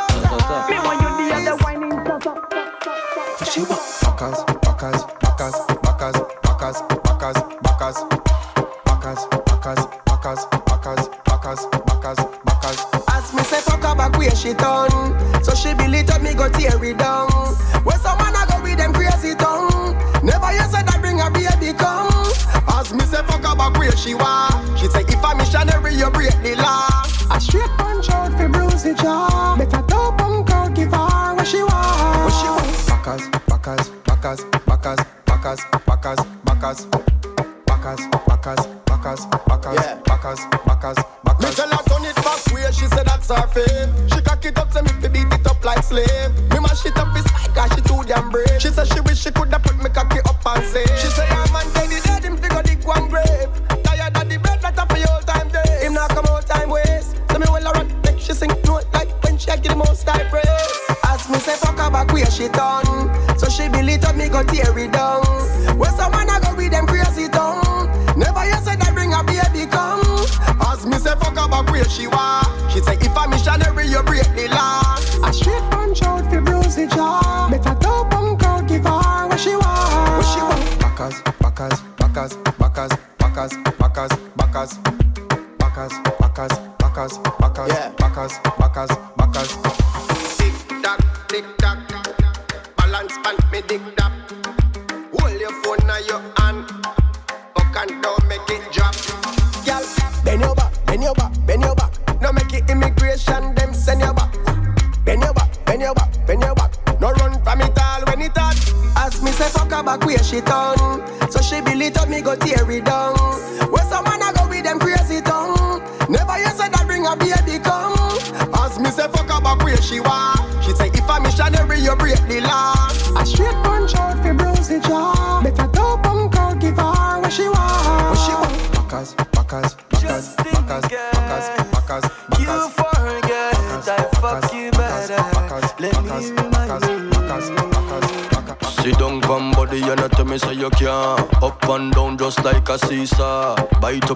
[0.72, 2.32] Me want you the other whining so so.
[3.44, 7.98] She want backers, backers, backers, backers, backers, backers, backers,
[8.84, 10.61] backers, backers, backers, backers, backers,
[14.42, 14.90] she done
[15.44, 17.30] So she it up, me go tear it down
[17.84, 21.72] When someone a go with them crazy tongue Never you said that bring a baby
[21.78, 22.10] come
[22.68, 24.78] As me say fuck about where she want.
[24.78, 26.88] She say if a missionary, you break the law.
[27.30, 29.56] A straight punch out for bruise the jaw.
[29.56, 32.24] Better top punk out, give her what she want.
[32.24, 32.86] What she want?
[32.88, 36.20] Backers, backers, backers, backers, backers, backers.
[36.44, 36.86] Backers,
[37.66, 38.66] backers, backers,
[39.02, 39.26] backers,
[39.74, 39.94] Yeah.
[40.04, 41.42] backers, backers, backers.
[41.42, 43.90] Me tell her turn it back where she said that's her fave.
[44.14, 46.30] She cock it up, say me fi beat it up like slave.
[46.50, 48.60] Me mash it up, it's like cause she too damn brave.
[48.60, 50.84] She said she wish she coulda put me cocky up and say.
[51.00, 53.50] She say her man dead, he dead, him figure dig one grave.
[53.82, 55.84] Tired of the bread that a for your time day.
[55.86, 57.16] Him not come out time waste.
[57.32, 60.06] So me well a rock, make she sing note like when she give the most
[60.08, 60.78] high praise.
[61.04, 62.86] As me say fuck her back where she done.
[63.36, 65.24] So she it up, me go tear it down.
[65.78, 67.41] Where someone a go with them crazy tongue.
[71.12, 72.46] Say fuck her back where she want.
[72.72, 74.81] She say if a missionary you break the law.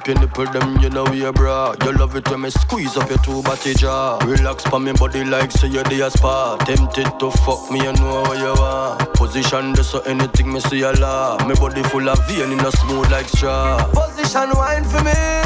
[0.06, 1.74] Up your nipple, them you know we bra.
[1.84, 4.18] You love it when me squeeze up your two body jaw.
[4.24, 6.56] Relax pa me body like say you're the spa.
[6.64, 8.96] Tempted to fuck me, you know where you are.
[9.14, 11.38] Position this so anything me see a law.
[11.46, 13.78] Me body full of vein in a smooth like straw.
[13.92, 15.45] Position wine for me.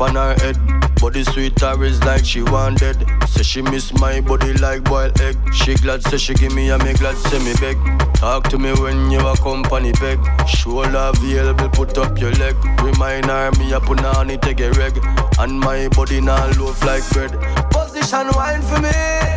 [0.00, 0.56] On her head.
[1.00, 2.96] Body sweet is like she wanted.
[3.26, 5.36] Say she miss my body like boiled egg.
[5.52, 7.76] She glad say she give me a me glad say me beg.
[8.14, 10.18] Talk to me when you a company beg.
[10.46, 12.54] Shoulder available, put up your leg.
[12.82, 14.98] Remind her me a put on it take a reg.
[15.38, 17.32] And my body now loaf like bread.
[17.70, 19.29] Position wine for me.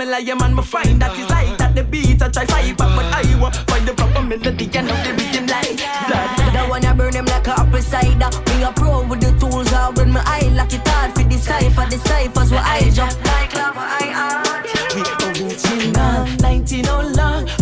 [0.00, 1.74] The formula, yeah man, me find that is like that.
[1.74, 5.04] The beat I try fight back, but I want find the proper melody and now
[5.04, 6.50] the rhythm like that.
[6.52, 8.30] The one I burn them like a apple cider.
[8.48, 11.86] Me a pro with the tools, I when my eye like it hard for decipher
[11.88, 13.80] the ciphers where I jump like lava.
[13.80, 14.66] I art.
[14.94, 17.59] We original, 19 oh long.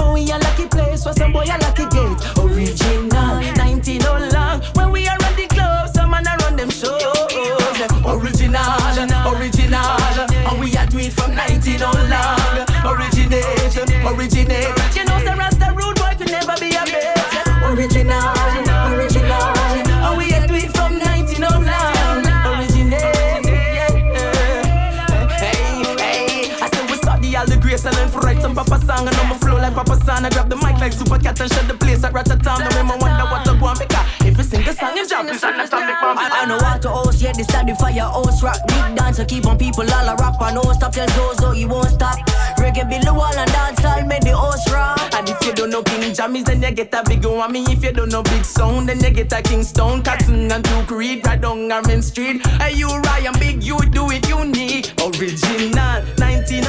[29.78, 30.26] Papa San.
[30.26, 32.58] I grab the mic like Super Cat and shut the place at Ratatan.
[32.66, 35.44] No me wonder what I want because if you sing the song, him jump, it's
[35.44, 36.18] understand big man.
[36.18, 38.58] I, I know how to host, yet this the fire host rock.
[38.66, 40.90] Big dancer, keep on people all a rap and no stop.
[40.90, 42.18] Tell Zozo he won't stop.
[42.58, 44.98] Reggae build the wall and dance all make the host rock.
[45.14, 47.52] And if you don't know King Jammies, then you get a big one.
[47.52, 50.90] Me if you don't know Big Sound, then you get a Kingston, Cotton and Duke
[50.90, 52.44] Reid, right down Main Street.
[52.58, 56.02] Hey, you Ryan Big, you do it unique, original.
[56.18, 56.66] 19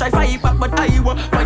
[0.00, 1.39] try fight back, but I won't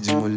[0.00, 0.33] papo de.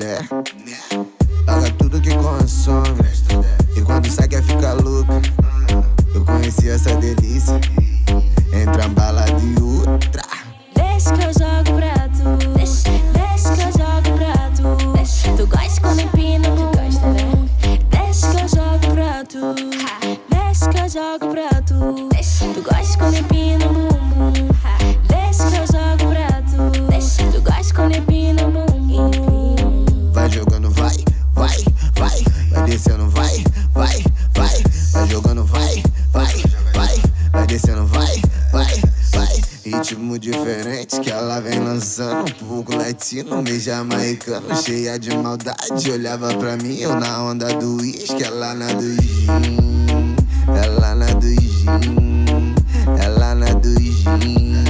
[44.55, 45.91] Cheia de maldade.
[45.91, 48.23] Olhava pra mim, eu na onda do uísque.
[48.23, 50.15] Ela na do gin.
[50.63, 52.55] Ela na do gin.
[53.03, 54.63] Ela na do gin.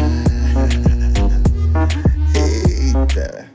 [2.35, 3.47] Eita.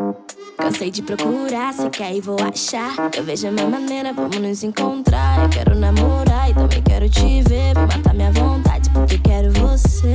[0.56, 2.94] Cansei de procurar, se quer e vou achar.
[3.16, 5.42] Eu vejo a minha maneira, vamos nos encontrar.
[5.42, 7.74] Eu quero namorar e também quero te ver.
[7.74, 10.12] Vem matar minha vontade, porque quero você.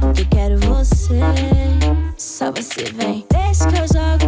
[0.00, 1.20] Porque quero você.
[2.16, 3.24] Só você vem.
[3.30, 4.19] Deixa que eu jogo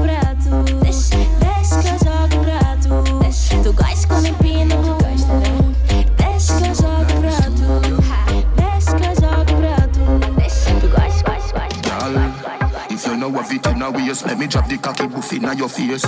[13.93, 16.05] waist, let me drop the cocky buff in your face.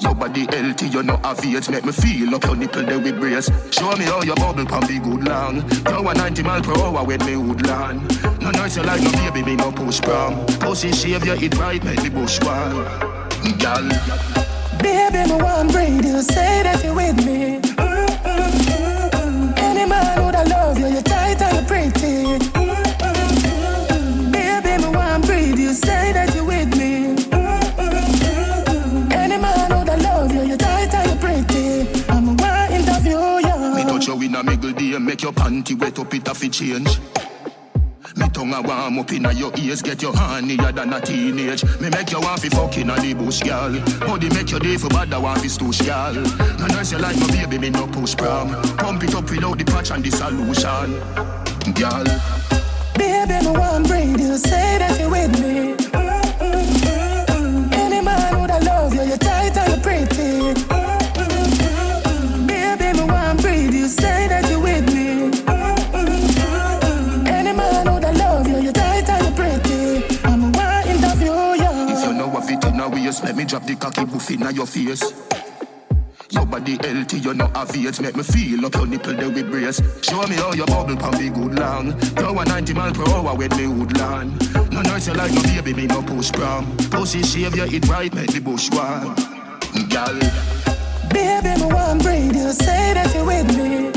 [0.00, 1.70] Your body healthy, you know have it.
[1.70, 3.50] Make me feel up your nipple there with brace.
[3.72, 5.56] Show me how your bubble can be good long.
[5.88, 8.40] You a 90 mile per hour when me would land.
[8.40, 10.46] No noise you like no baby, me no push prom.
[10.60, 12.84] Pussy shave you eat right, make me bush one.
[13.58, 13.88] Girl,
[14.80, 16.22] Baby, me want breathe you.
[16.22, 17.67] Say that you with me.
[35.28, 36.98] Your panty wet up, it a fi change.
[38.16, 41.64] Me tongue a warm up inna your ears, get your hornier than a teenage.
[41.80, 43.72] Me make you want fi fuck inna the bush, girl.
[44.00, 46.14] Body make your day for bad, I want fi stoosh, girl.
[46.14, 48.48] No nurse you like my baby, me no push prom.
[48.78, 50.92] Pump it up without the patch and the solution,
[51.74, 52.04] girl.
[52.96, 54.38] Baby, me want breathe you.
[54.38, 55.77] Say that you with me.
[73.38, 75.14] Me drop the cocky buff inna your face.
[76.30, 78.00] Your body healthy, you know have it.
[78.00, 79.80] Make me feel up your nipple there with brace.
[80.02, 81.94] Show me how your bubble can be good long.
[82.18, 84.72] You a 90 mile per hour with me woodland.
[84.72, 86.76] No nurse you like no baby, me no push prom.
[86.90, 89.14] Pussy shave you eat right, make the bush warm.
[89.88, 90.18] Girl,
[91.10, 92.52] Baby, me want breathe you.
[92.52, 93.87] Say that you with me.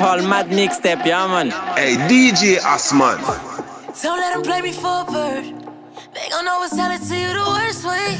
[0.00, 1.50] Paul Mad mixtape, yeah man.
[1.76, 3.20] Hey, DJ Asman.
[4.02, 5.44] Don't let them play me for a bird.
[6.14, 8.16] They gon' always tell it to you the worst way.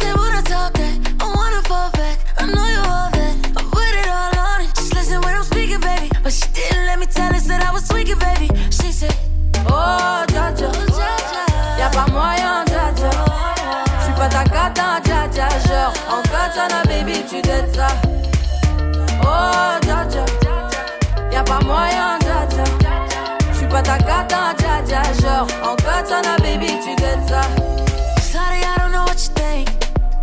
[0.00, 2.18] They wanna talk that, I wanna fall back.
[2.38, 4.74] I know you all that, I put it all on it.
[4.74, 6.10] Just listen when I'm speaking, baby.
[6.24, 8.48] But she didn't let me tell her that I was tweaking, baby.
[8.70, 9.14] She said,
[9.70, 10.70] Oh, Jaja,
[11.78, 13.10] y'a pas moyen, oh, Jaja.
[14.02, 15.46] J'suis pas ta cata, Jaja.
[15.68, 17.86] Genre, en katana, baby, tu dettes ça.
[19.22, 19.79] Oh,
[24.30, 25.12] cata, Jaja.
[25.20, 27.42] Genre, en katana, baby, tu dettes ça.
[28.22, 29.68] Sorry, I don't know what you think.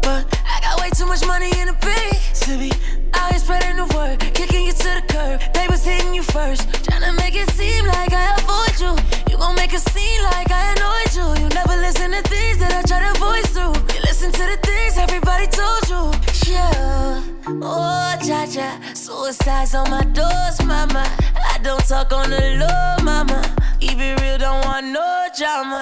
[0.01, 2.15] But I got way too much money in the bank
[2.45, 5.41] to be here spreading the word, kicking you to the curb.
[5.69, 8.93] Was hitting you first, trying to make it seem like I avoid you.
[9.29, 11.43] You gon' make it seem like I annoyed you.
[11.43, 13.75] You never listen to things that I try to voice through.
[13.93, 16.01] You listen to the things everybody told you.
[16.49, 17.21] Yeah,
[17.61, 21.05] oh Jaja, suicide's on my doors, mama.
[21.53, 22.97] I don't talk on the low,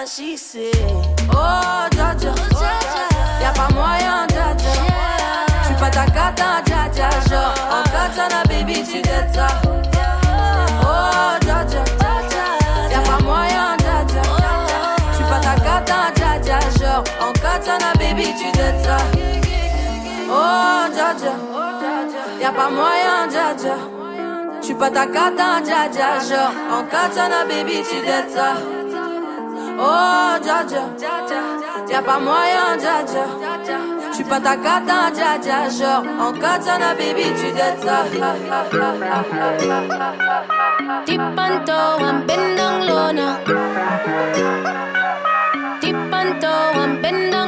[0.08, 2.32] Oh Jaja,
[3.42, 4.74] y'a pas moyen, Jaja.
[5.64, 7.10] J'suis pas ta cata, Jaja.
[7.28, 9.48] Genre, en katana, baby, tu dettes ça.
[10.84, 11.84] Oh Jaja,
[12.92, 14.22] y'a pas moyen, Jaja.
[15.12, 16.60] J'suis pas ta cata, Jaja.
[16.80, 18.98] Genre, en katana, baby, tu dettes ça.
[20.30, 21.34] Oh Jaja,
[22.40, 23.76] y'a pas moyen, Jaja.
[24.62, 26.20] J'suis pas ta cata, Jaja.
[26.30, 28.54] Genre, en katana, baby, tu dettes ça.
[29.78, 30.84] Oh Jaja,
[31.90, 33.26] y'a pas moyen, Jaja.
[34.12, 35.70] J'suis pas ta cata, Jaja.
[35.70, 38.06] Genre, en katana, baby, tu dettes ça.
[41.06, 43.38] Tipanto, I'm bend down low now.
[45.82, 47.46] Tipanto, I'm bend down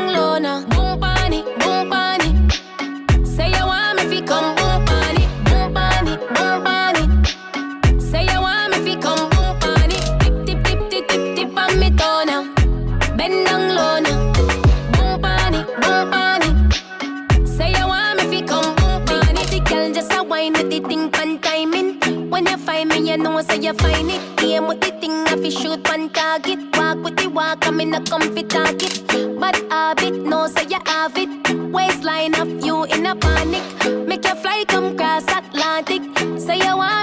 [22.68, 24.22] find me, you know say you find it.
[24.44, 26.60] Aim with the thing, I fi shoot pan target.
[26.77, 28.94] Walk with the walk, I'm in a comfy target.
[29.41, 31.31] But habit, no say you have it.
[31.76, 33.65] Waistline of you in a panic.
[34.10, 36.03] Make you fly come cross Atlantic.
[36.45, 36.96] Say you want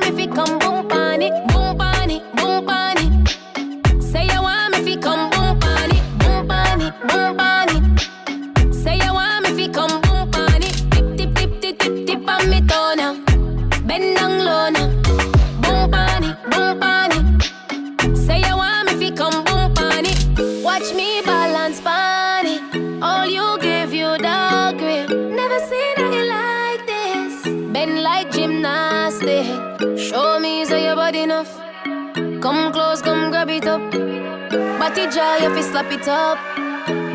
[34.85, 36.37] Body jar, you fi slap it up.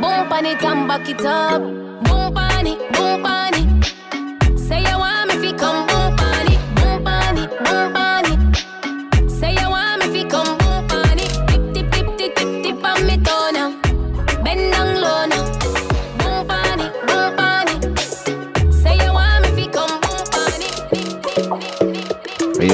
[0.02, 1.62] Boom pan it and back it up.
[1.62, 3.69] Boom pan it, boom pan it.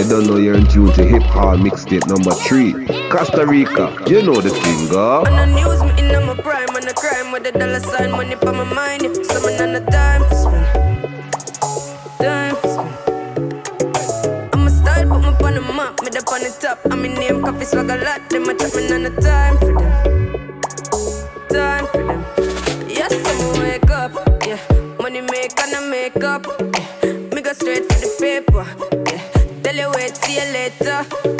[0.06, 3.10] Don't know you're in to Hip Hop Mixtape number 3.
[3.10, 5.26] Costa Rica, you know the thing, girl.
[5.26, 8.36] On the news, me in my prime, on the crime with the dollar sign, money
[8.36, 9.02] on my mind.
[9.26, 10.66] Summon on the time for spend.
[12.20, 12.94] Time for spend.
[14.54, 16.80] I'm a style, put me on the map, me up on the top.
[16.92, 18.30] I'm in name, coffee swag a lot.
[18.30, 19.92] Them a chat me on the time for them.
[21.50, 22.22] Time for them.
[22.88, 24.14] Yes, I'm wake up.
[24.46, 24.60] Yeah,
[25.00, 26.46] money make and I make up.
[26.60, 26.86] Yeah,
[30.16, 31.35] see you later.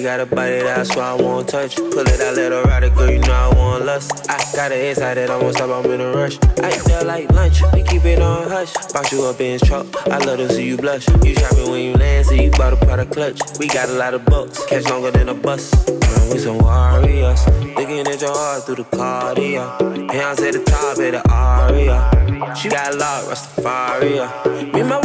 [0.00, 1.76] Got a body that's why I won't touch.
[1.76, 4.28] Pull it out, let her ride it, girl, you know I want lust.
[4.28, 6.36] I got an inside that I won't stop, I'm in a rush.
[6.62, 8.72] I eat like lunch, we keep it on hush.
[8.92, 11.06] Box you up in his truck, I love to see you blush.
[11.22, 13.40] You shopping when you land, so you bought a product clutch.
[13.60, 15.70] We got a lot of bucks, catch longer than a bus.
[15.88, 17.46] Man, we some warriors,
[17.76, 20.10] looking at your heart through the cardio.
[20.10, 22.56] Hands at the top of the aria.
[22.56, 24.72] She got a lot, Rastafari.
[24.72, 24.98] Me my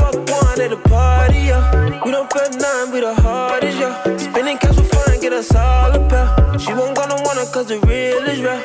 [0.56, 2.04] one at the party, yeah.
[2.04, 4.18] We don't feel nothing, we the hardest, yeah.
[4.18, 6.60] Spending cash for fun, get us all up, pair.
[6.60, 8.62] She won't gonna want it cause the real is real.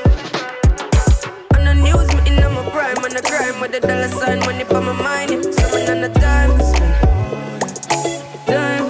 [1.55, 4.65] On the news, me in my prime, on the crime with the dollar sign, money
[4.65, 5.31] for my mind.
[5.31, 5.51] Yeah.
[5.51, 6.51] Summer on the time.
[8.47, 8.90] Time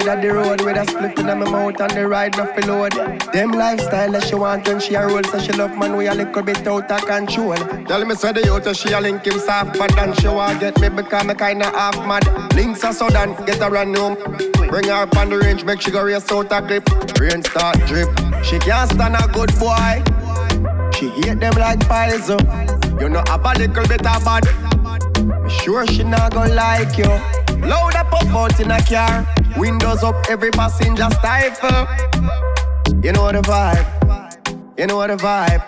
[0.00, 2.66] side of the road with a split in my mouth and the ride off the
[2.66, 2.92] load.
[3.32, 6.14] Them lifestyle that she want when she a roll, so she love man we a
[6.14, 7.56] little bit out of control.
[7.86, 10.80] Tell me say the youth she a link him soft, but then she want get
[10.80, 12.24] me because me kinda half mad.
[12.54, 14.16] Links are sudden, get her run home.
[14.68, 16.88] Bring her up on the range, make she go race out a grip.
[17.20, 18.08] Rain start drip,
[18.42, 20.02] she can't stand a good boy.
[20.96, 22.40] She hate them like poison.
[22.42, 23.00] Oh.
[23.00, 24.44] You know have a little bit of bad.
[25.50, 27.43] Sure she not gonna like you.
[27.64, 29.26] Loud up up out in a car.
[29.56, 31.86] Windows up, every passenger stifle.
[33.02, 34.78] You know the vibe.
[34.78, 35.62] You know the vibe.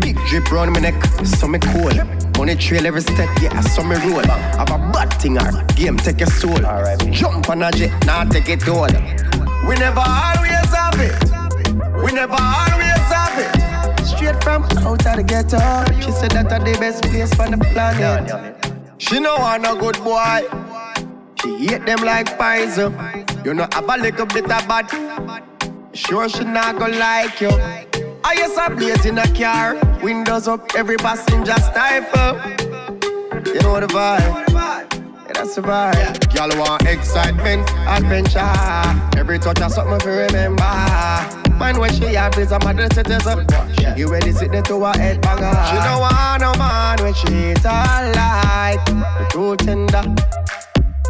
[0.00, 1.92] Big drip round my neck, so me cool.
[2.38, 4.22] Money trail every step, yeah, I saw me roll.
[4.22, 6.58] Have a bad thing, or game take your soul.
[7.10, 8.86] Jump on a jet, now take it all.
[9.66, 11.14] We never always have it.
[12.02, 14.06] We never always have it.
[14.06, 15.58] Straight from out of the ghetto.
[16.00, 18.67] She said that are the best place for the planet.
[18.98, 20.42] She no want a good boy.
[21.40, 22.94] She hate them like poison.
[22.94, 23.24] Uh.
[23.44, 24.90] You know have a little bit of bad.
[25.92, 27.50] Sure she not gonna like you.
[27.50, 29.76] I yes I blaze in a car.
[30.02, 32.36] Windows up, every passenger stifle.
[33.46, 35.32] You know the vibe.
[35.32, 36.34] That's the vibe.
[36.34, 39.18] Y'all want excitement, adventure.
[39.18, 41.47] Every touch of something to remember.
[41.58, 43.46] Man, when she have is a mother citizen.
[43.96, 45.52] She ready sit there to her head banger.
[45.66, 48.78] She don't want no man when she is alright.
[48.86, 50.02] The too tender.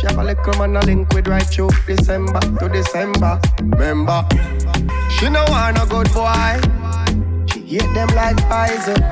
[0.00, 3.40] She have a little man a link with right through December to December.
[3.60, 4.26] Remember,
[5.18, 6.60] she no want no good boy.
[7.52, 9.02] She hate them like poison.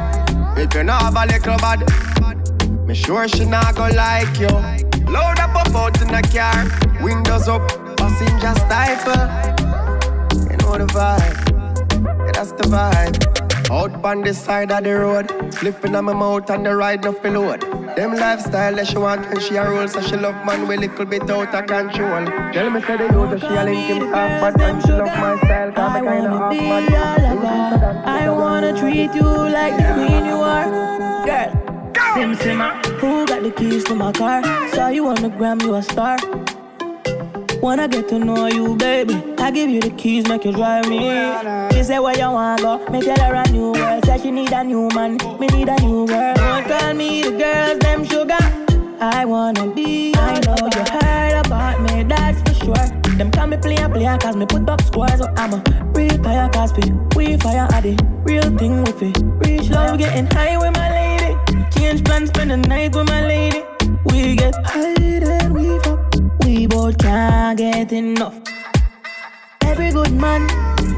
[0.57, 4.49] If you not have a little bad, me sure she not go like you.
[5.07, 6.65] Load up a boat in the car,
[7.05, 9.56] windows up, passenger stifle.
[10.77, 13.71] You know the vibe, yeah, that's the vibe.
[13.71, 17.23] Out on the side of the road, flipping on my mouth and the ride off
[17.23, 17.63] the load.
[17.97, 21.07] Them lifestyle that she want when she a roll, so she love man with little
[21.07, 22.27] bit out of control.
[22.53, 25.07] Tell me say the youth that she a link him half bad and she love
[25.07, 26.91] my style, cause I kinda half be mad.
[26.91, 28.03] your lover.
[28.05, 30.69] I wanna treat you like the queen you are.
[31.25, 31.51] Girl,
[32.13, 34.43] Sim Simma, who got the keys to my car?
[34.75, 36.19] Saw you on the gram, you a star.
[37.67, 39.21] Wanna get to know you, baby.
[39.39, 41.01] I give you the keys, make you drive me.
[41.73, 44.05] She say where you wanna go, me tell her a new world.
[44.05, 46.35] Say she need a new man, me need a new girl.
[46.37, 48.39] Don't call me the girls, them sugar.
[49.01, 50.15] I wanna be.
[50.15, 53.17] I know you heard about me, that's for sure.
[53.17, 55.19] Them call me player, player, cause me put up scores.
[55.19, 58.01] So I'm a real fire, cause we, we fire at it.
[58.23, 59.19] Real thing with it.
[59.45, 61.37] Reach love, getting high with my lady.
[61.73, 63.65] Change plans, spend the night with my lady.
[64.05, 66.06] We get high, then we fuck.
[66.45, 68.39] We both can't get enough.
[69.63, 70.47] Every good man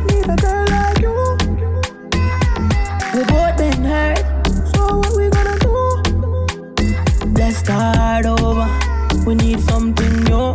[0.07, 1.37] need a girl like you.
[3.15, 4.25] We both been hurt,
[4.75, 5.77] so what we gonna do?
[7.35, 8.69] Let's start over.
[9.27, 10.55] We need something new.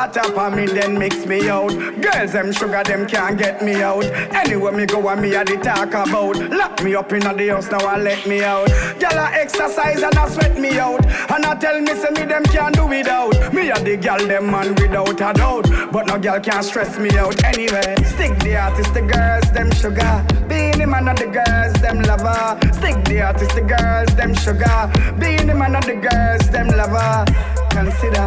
[0.00, 1.68] Water on me, then mix me out.
[2.00, 4.04] Girls, them sugar, them can't get me out.
[4.42, 6.36] Anywhere me go, and me a the talk about.
[6.50, 8.68] Lock me up in the house now and let me out.
[9.00, 11.04] Gyal a exercise and a sweat me out.
[11.30, 13.52] And I tell me, say me them can't do without.
[13.52, 15.66] Me a the gyal, them man without a doubt.
[15.92, 17.94] But no gyal can't stress me out anyway.
[18.14, 20.14] Stick the artist, the girls, them sugar.
[20.48, 22.58] Being the man of the girls, them lover.
[22.78, 24.80] Stick the artist, the girls, them sugar.
[25.20, 27.26] Being the man of the girls, them lover.
[27.70, 28.26] Consider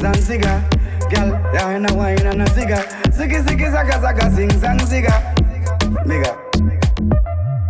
[0.00, 0.81] Zanziga.
[1.12, 2.82] Girl, you ain't wine and a cigar.
[3.12, 5.12] Ziggy, ziggy, zaga, zaga, zing, zang, zigga.
[6.08, 6.32] Nigga.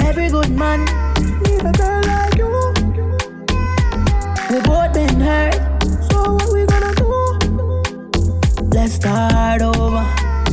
[0.02, 0.84] Every good man
[1.42, 2.72] needs a girl like you.
[4.48, 5.58] We both been hurt,
[6.08, 8.62] so what we gonna do?
[8.70, 10.06] Let's start over.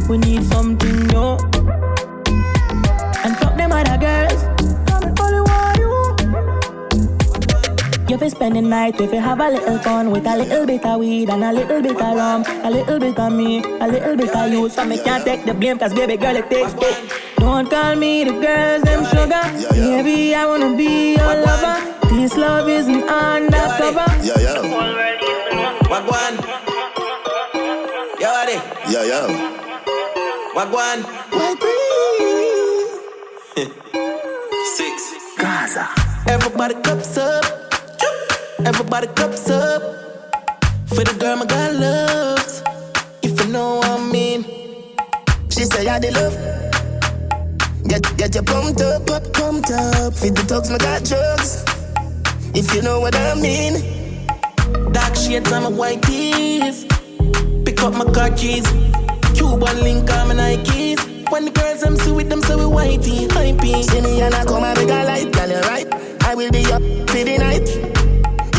[0.09, 1.37] We need something new.
[8.09, 10.83] You fi spend the night if you have a little fun with a little bit
[10.83, 14.17] of weed and a little bit of rum, a little bit of me, a little
[14.17, 14.67] bit of you.
[14.67, 16.91] So me can't take the blame, cause baby girl it takes two.
[17.37, 19.43] Don't call me the girls them sugar.
[19.75, 21.77] Baby, I wanna be your lover.
[22.09, 24.07] This love isn't undercover.
[24.25, 24.63] Yo, yo.
[25.85, 26.33] Wagwan.
[28.19, 28.57] Yo, Adi.
[28.91, 29.21] Yo, yo.
[30.55, 31.05] Wagwan.
[34.65, 35.13] Six.
[35.37, 35.87] Gaza.
[36.25, 37.68] Everybody cups up.
[38.69, 39.81] Everybody cups up.
[40.89, 42.61] For the girl my God loves.
[43.23, 44.43] If you know what I mean.
[45.49, 46.35] She say I the love.
[47.87, 50.13] Get get you pumped up, up, pumped up.
[50.13, 51.65] Feed the talks, my got drugs.
[52.53, 53.73] If you know what I mean.
[54.93, 56.85] Dark shades on my white tees.
[57.65, 58.67] Pick up my car keys.
[59.33, 61.01] Cuban link on my Nikes.
[61.31, 63.81] When the girls I'm see with them, so we whitey, hypey.
[63.81, 65.87] See me and I come and make a light, girl, you right.
[66.21, 67.98] I will be up till the night.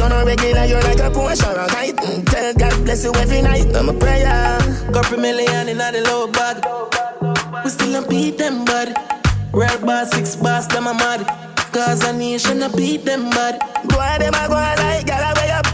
[0.01, 1.35] You're not regular, you're like a or a.
[1.36, 3.77] Mm, Tell God bless you every night.
[3.77, 4.59] I'm a prayer.
[4.94, 6.64] Couple million in the low bag.
[7.62, 8.97] We still don't beat them, bud.
[9.52, 11.20] Real boss, six boss, them a mad.
[11.70, 13.60] Cause a nation, I beat them, bud.
[13.90, 15.66] Boy, them a go on like, I way up.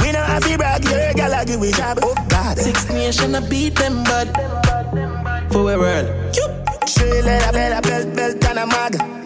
[0.00, 0.82] We know have to brag,
[1.14, 1.98] girl, I give we job.
[2.00, 2.56] Oh, God.
[2.56, 4.32] Six nation, I beat them, bud.
[5.52, 6.34] For a world.
[6.86, 9.25] Straight leather, belt, belt, belt, and a mag.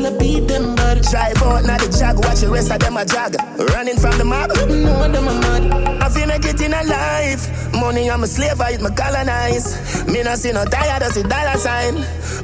[0.00, 1.02] We still a beat them, bud.
[1.02, 3.36] Drive out, not the jag, watch the rest of them a jog.
[3.74, 4.48] Running from the mob.
[4.56, 6.00] No, them a mad.
[6.00, 7.72] I make it in a life.
[7.74, 9.76] Money, I'm a slave, I eat my colonize.
[10.06, 11.96] Me no see no tired, I see dollar sign.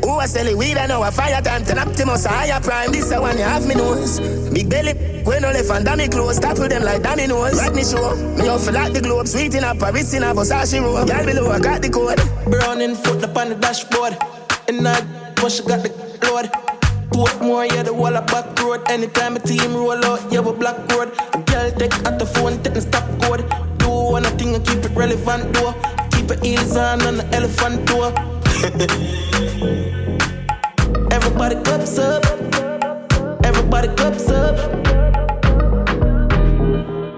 [0.04, 1.64] Who I sell it weed, I know a fire time.
[1.64, 2.92] Ten Optimus, a higher prime.
[2.92, 4.20] This the one you have me nose.
[4.52, 4.92] Big belly,
[5.24, 6.38] when no left and dummy clothes.
[6.38, 7.56] Topple them like dummy nose.
[7.56, 8.16] Right me show.
[8.36, 9.28] Me off like the globe.
[9.28, 11.08] Sweet in a Paris in a Versace robe.
[11.08, 12.20] Girl below, I got the code.
[12.50, 14.18] Brown in foot up on the dashboard.
[14.68, 15.00] And I
[15.36, 15.90] push, got the
[16.22, 16.65] load.
[17.16, 18.82] Portmore, yeah, the wall of back road.
[18.90, 21.10] Anytime a team roll out, yeah, we black road.
[21.32, 23.40] A girl take at the phone, take the stop code.
[23.78, 25.72] Do one thing and keep it relevant, though.
[26.12, 28.12] Keep it easy on on the elephant door.
[31.10, 32.22] Everybody cups up.
[33.47, 34.56] Everybody cups up.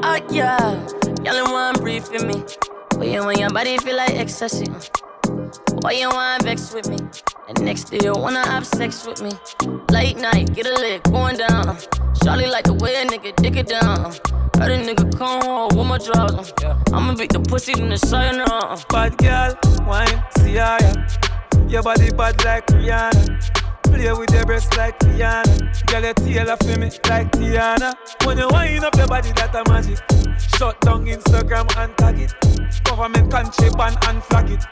[0.05, 0.79] Oh yeah,
[1.25, 2.45] y'all one brief with me.
[2.91, 4.67] But you want your body feel like ecstasy.
[5.81, 6.99] Why you wanna vex with me?
[7.49, 9.31] And next day you wanna have sex with me.
[9.91, 11.79] Late night, get a lick going down.
[12.23, 14.13] Charlie like the way a nigga dick it down.
[14.59, 16.53] Heard a nigga come home with my drawers.
[16.93, 17.99] I'ma beat the pussy in the
[18.37, 18.77] now.
[18.89, 19.57] Bad girl,
[19.87, 21.07] wine, Ciara.
[21.69, 23.68] Your body bad like Rihanna.
[23.91, 25.87] Play with your breasts like Rihanna.
[25.87, 27.95] Girl, your tail off me like Tiana.
[28.25, 29.99] When you wind up your body, that a magic.
[30.57, 32.35] Shut down Instagram and tag it.
[32.85, 34.65] Government country ban and flag it.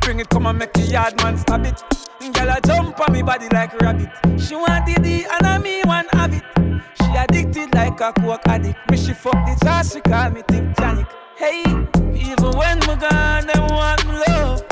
[0.00, 1.80] Bring it, come and make the yard man stab it.
[2.34, 4.08] Girl, I jump on me body like rabbit.
[4.40, 6.42] She want D and I me want have it.
[6.96, 8.78] She addicted like a coke addict.
[8.90, 11.08] Me she fuck the jazz, she call me Tip Janik.
[11.36, 11.62] Hey,
[12.14, 14.71] even when me gone, them want me love.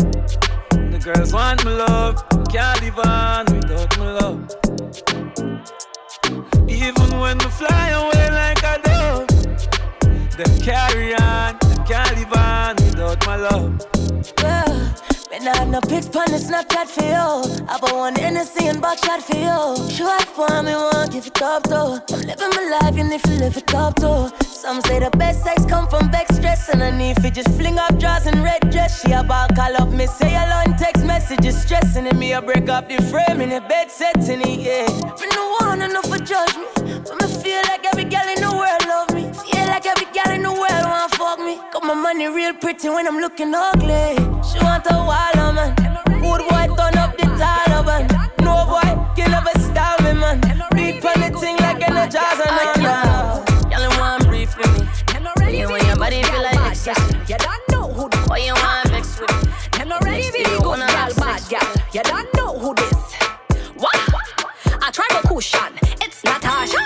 [1.02, 2.22] Girls want my love.
[2.50, 4.50] Can't live on without me love.
[6.68, 9.28] Even when me fly away like a dove,
[10.36, 11.56] they carry on.
[11.60, 13.86] Them can't live on without my love.
[14.42, 15.09] Yeah.
[15.30, 17.64] Man, I have no pics on the Snapchat for you.
[17.68, 19.88] I bought one Hennessy and shot for you.
[19.88, 22.00] Short for me, won't give it up though.
[22.10, 24.28] I'm living my life, you need to live it up though.
[24.42, 27.78] Some say the best sex come from back stress, and I need to just fling
[27.78, 29.02] up drawers and red dress.
[29.02, 32.34] She about call up me, say alone text messages, stressing and me.
[32.34, 34.88] I break up the frame in the bed setting it, yeah.
[35.20, 36.66] Me no want enough for judge me,
[37.06, 39.30] but me feel like every girl in the world love me.
[39.46, 41.56] Feel like every girl in the world want fuck me.
[41.72, 44.16] Got my money real pretty when I'm looking ugly.
[44.48, 45.74] She want a waller man,
[46.20, 48.08] good boy turn up the Taliban.
[48.40, 50.40] No boy can never stop me man.
[50.72, 53.44] Big on the thing like energizer and yeah.
[53.70, 55.58] Y'all in one brief with me.
[55.58, 57.16] You want your body feel like ecstasy.
[57.28, 59.52] You don't know who Why you want vex with me?
[59.72, 61.84] Them not ready Next for day the you good girl, bad girl.
[61.92, 63.14] You don't know who this.
[63.74, 63.96] What?
[64.82, 65.72] I try to cushion.
[66.00, 66.78] It's Natasha.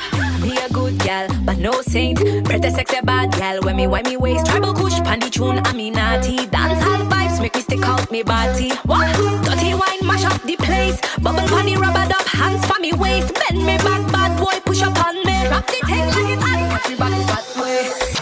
[0.43, 2.19] Be a good girl, but no saint.
[2.55, 3.63] Pretty sexy bad girl.
[3.63, 6.47] When me when me waist, tribal kush, pandy tune, I mean naughty.
[6.47, 8.71] Dance hall vibes make me stick out me body.
[8.87, 9.13] What?
[9.45, 11.01] Dirty wine mash up the place.
[11.21, 13.35] Bubble panty rubber up, hands for me waist.
[13.35, 15.49] Bend me back, bad boy push up on me.
[15.49, 16.71] Rock the thing like it's hot.
[16.71, 18.14] Catch me back way.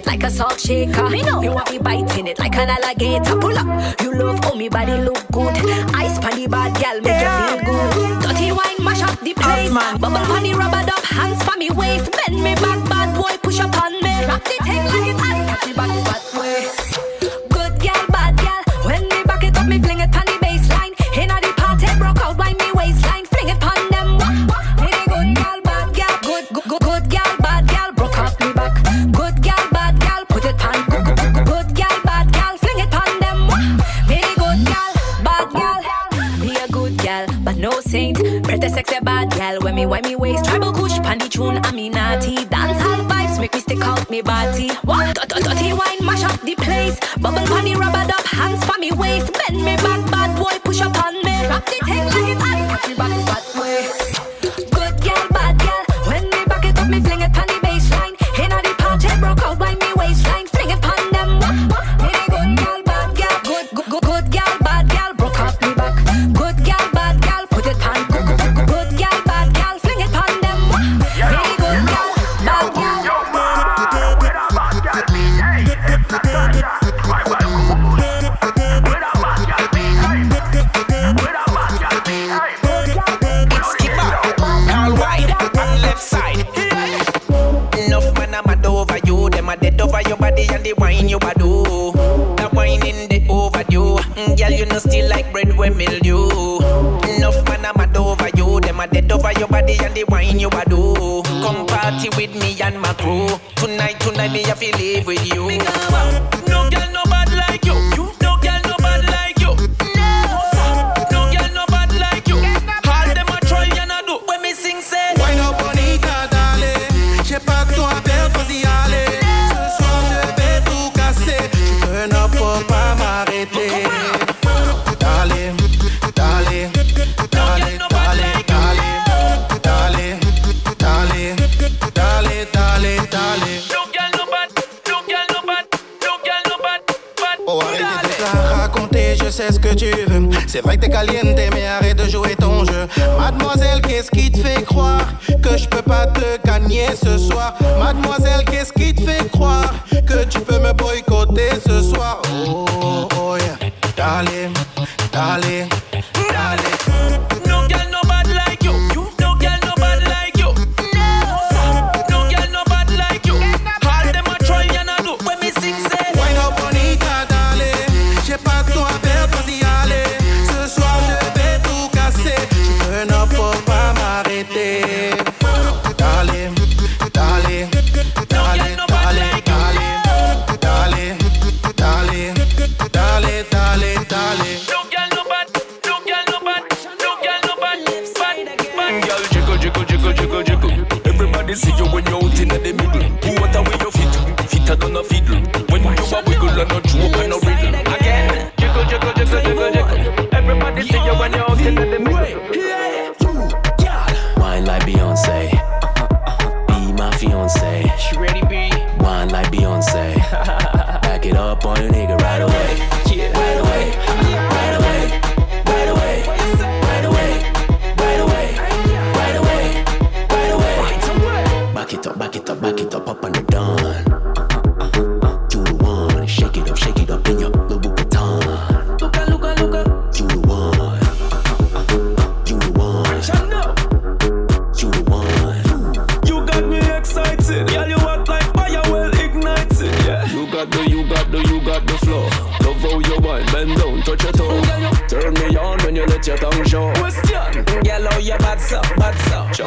[0.00, 1.08] it like a salt shaker.
[1.08, 3.36] Me know you want me biting it like an alligator.
[3.36, 5.54] Pull up, you love how me body look good.
[5.94, 7.30] Ice pan the bad girl make yeah.
[7.30, 8.22] you feel good.
[8.22, 9.72] Dirty wine mash up the place.
[9.72, 10.00] Man.
[10.00, 12.10] Bubble pan the rubber up hands for me waist.
[12.12, 14.14] Bend me back, bad boy push up on me.
[14.26, 15.76] Wrap the thing like it's hot.
[15.76, 16.89] Back that way.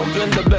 [0.03, 0.52] open the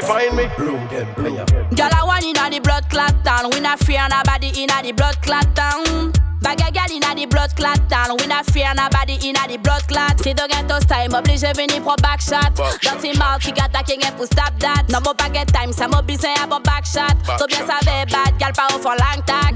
[0.00, 0.46] girl, you have to find me.
[0.56, 1.44] Blow them player.
[1.76, 3.50] Girl, I want inna the blood clot town.
[3.52, 6.12] We not fear nobody inna the blood clot town.
[6.40, 8.16] Bag a girl inna the blood clot town.
[8.18, 10.20] We not fear nobody inna the blood clot.
[10.20, 12.54] Si do get us time, oblige vini pro back shot.
[12.82, 14.84] Dirty mouth qui attaque rien pour stop that.
[14.88, 17.16] Non bon pas time, ça m'a besoin à bon back shot.
[17.38, 19.49] So bien savait bad, girl pas au for long tag.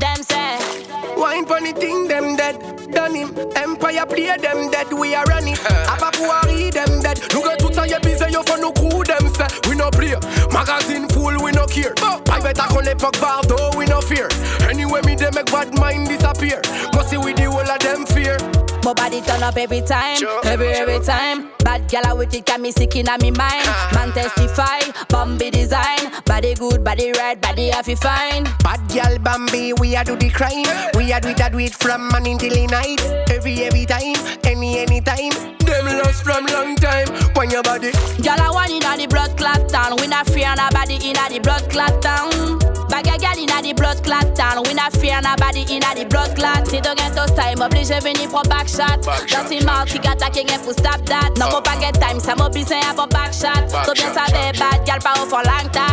[1.14, 1.20] Them say.
[1.20, 2.58] Wine funny thing, them dead.
[2.92, 3.34] Done him.
[3.56, 4.92] Empire play them dead.
[4.92, 5.54] We are running.
[5.54, 7.20] Abapuari them dead.
[7.32, 9.46] Look at tout ça, y'a busy, yo for no crew them say.
[9.68, 10.14] We no play.
[10.52, 11.94] Magazine full, we no care.
[12.24, 14.28] Private a qu'on l'époque Bardo, we no fear.
[14.68, 16.60] Anyway, me they make bad mind disappear.
[16.94, 18.36] Must see with the whole of them fear.
[18.84, 21.43] My body turn up every time, every every time.
[21.88, 23.66] Gal I with it, got me sick in me mind.
[23.94, 26.10] Man testify, Bambi design.
[26.24, 28.44] Body good, body right, body happy fine.
[28.62, 30.64] Bad girl Bambi, we a do the crime.
[30.94, 33.00] We a do it, a do it from morning till the night.
[33.30, 35.32] Every every time, any any time.
[35.60, 37.08] Them lost from long time.
[37.34, 39.96] When your body, I want inna the blood clot town.
[40.00, 42.73] We not fear nobody inna the blood clot town.
[42.94, 44.62] Bag a gal inna the blood clot town.
[44.62, 46.68] We not fear nobody inna the blood clot.
[46.68, 49.02] Si do get us time, oblige vini pro back shot.
[49.26, 51.34] Dirty mouth qui attaque rien pour stop that.
[51.36, 51.62] Non mon uh-huh.
[51.64, 53.66] pas get time, ça m'a besoin bon back shot.
[53.84, 55.83] So bien savait bad gal pas au for long tag.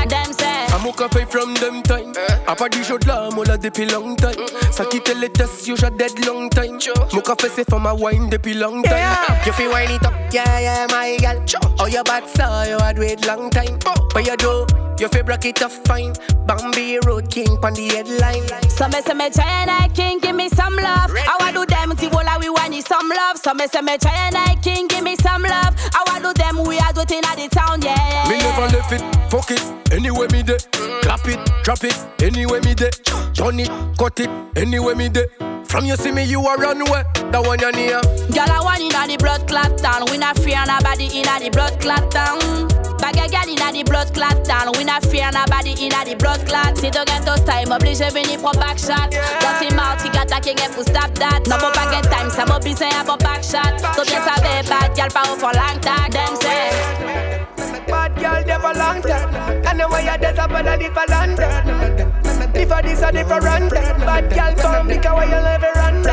[0.95, 1.21] Them say.
[1.21, 2.13] I'm a café from them time.
[2.47, 4.35] A pas du jour de là, moi là depuis long time.
[4.71, 6.77] Ça quitte les tests, yo j'ai dead long time.
[7.13, 8.97] Mon café c'est for my wine depuis long time.
[9.45, 11.41] You feel wine it up, yeah, yeah, my girl.
[11.79, 13.77] Oh, your bad so you had wait long time.
[14.13, 14.65] But you do,
[14.99, 16.13] you feel break it up fine.
[16.45, 18.45] Bambi Road King on the headline.
[18.69, 21.11] So me say me try and I king give me some love.
[21.15, 23.37] I want do them till all we want is some love.
[23.37, 25.73] So me say me try and I king give me some love.
[25.93, 27.95] I want do them we are doing at the town yeah.
[28.25, 29.61] yeah, Me never left it, fuck it,
[29.93, 30.57] anyway me dey.
[31.01, 32.89] Clap it, drop it, anyway me dey.
[33.33, 35.25] Turn it, cut it, anyway me dey.
[35.71, 37.03] From you see me, you a run away.
[37.31, 38.03] That one you near.
[38.35, 40.03] Girl I want inna the blood clot town.
[40.11, 42.67] We not fear nobody inna the blood clot town.
[42.99, 44.67] Bag a girl inna the blood clot town.
[44.75, 46.75] We not fear nobody inna the blood clot.
[46.75, 49.15] Si do get us time, oblige vini pro back shot.
[49.15, 51.39] Dirty mouth qui attaque rien pour stop that.
[51.47, 53.71] Mon pas get time, ça besoin à back shot.
[53.95, 56.11] So bien savait bad girl au for long tag.
[56.11, 57.40] Them say.
[57.87, 59.33] Bad girl never long time.
[59.65, 63.11] And the way you dead but I up on a different If I this a
[63.11, 66.03] different Bad girl come because why you never run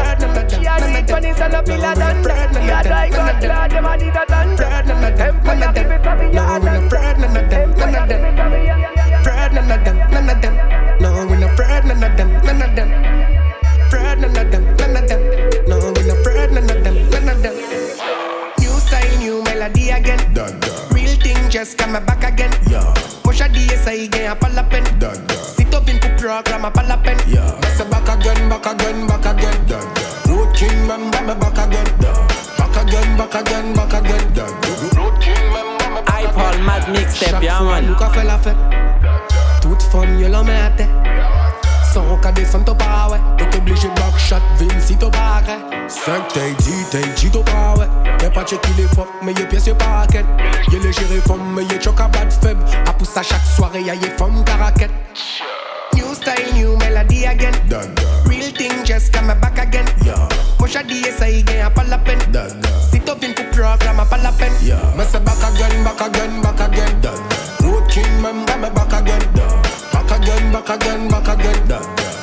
[0.49, 2.23] She a do it when it's on a pillar done
[2.55, 4.51] She a die God glad them a did a done
[5.21, 8.23] Empire give it for me No, we not afraid none of them, none of them.
[9.21, 10.55] Afraid none of them, none of them.
[11.01, 12.91] No, we not afraid none of them, none of them.
[13.87, 15.69] Afraid none of them, none of them.
[15.69, 17.55] No, we not afraid none of them, none of them.
[18.59, 20.68] New style, new melody again Real
[21.59, 22.51] thing just come back again.
[23.23, 24.85] Push a DSI again, a pal pen.
[25.43, 27.17] Sit up in program, a pal pen.
[27.61, 29.59] That's a back again, back again, back again.
[30.29, 31.87] Road King, man, me back again.
[32.59, 34.35] Back again, back again, back again.
[34.97, 37.87] Road King, man, I Paul Mad Mixtape, yeah man.
[37.87, 38.57] Luca fait la fête
[39.61, 40.87] Toute femme, yo l'en mette
[41.99, 45.43] Son cas descend au pas ouais T'es obligé de backshot, Vinci t'au barre.
[45.89, 47.89] 5 t'es dit, t'es dit t'au pas ouais.
[48.23, 50.25] Y'a pas checké les fois, mais y'a pièce y'a paquet.
[50.71, 52.63] Y'a les gérés femmes, mais y'a choc à bad faible.
[52.87, 54.93] A pousse à chaque soirée, y'a y'a femme caraquette
[55.95, 57.53] New style, new melody again
[58.27, 59.87] Real thing just come back again
[60.57, 62.21] Push a DSI again, a pal pen
[62.93, 64.53] Sit up in program, a pal pen
[64.97, 67.03] Me say back again, back again, back again.
[67.61, 69.38] Road King, member me back again.
[70.19, 71.69] Back again, back again, back again.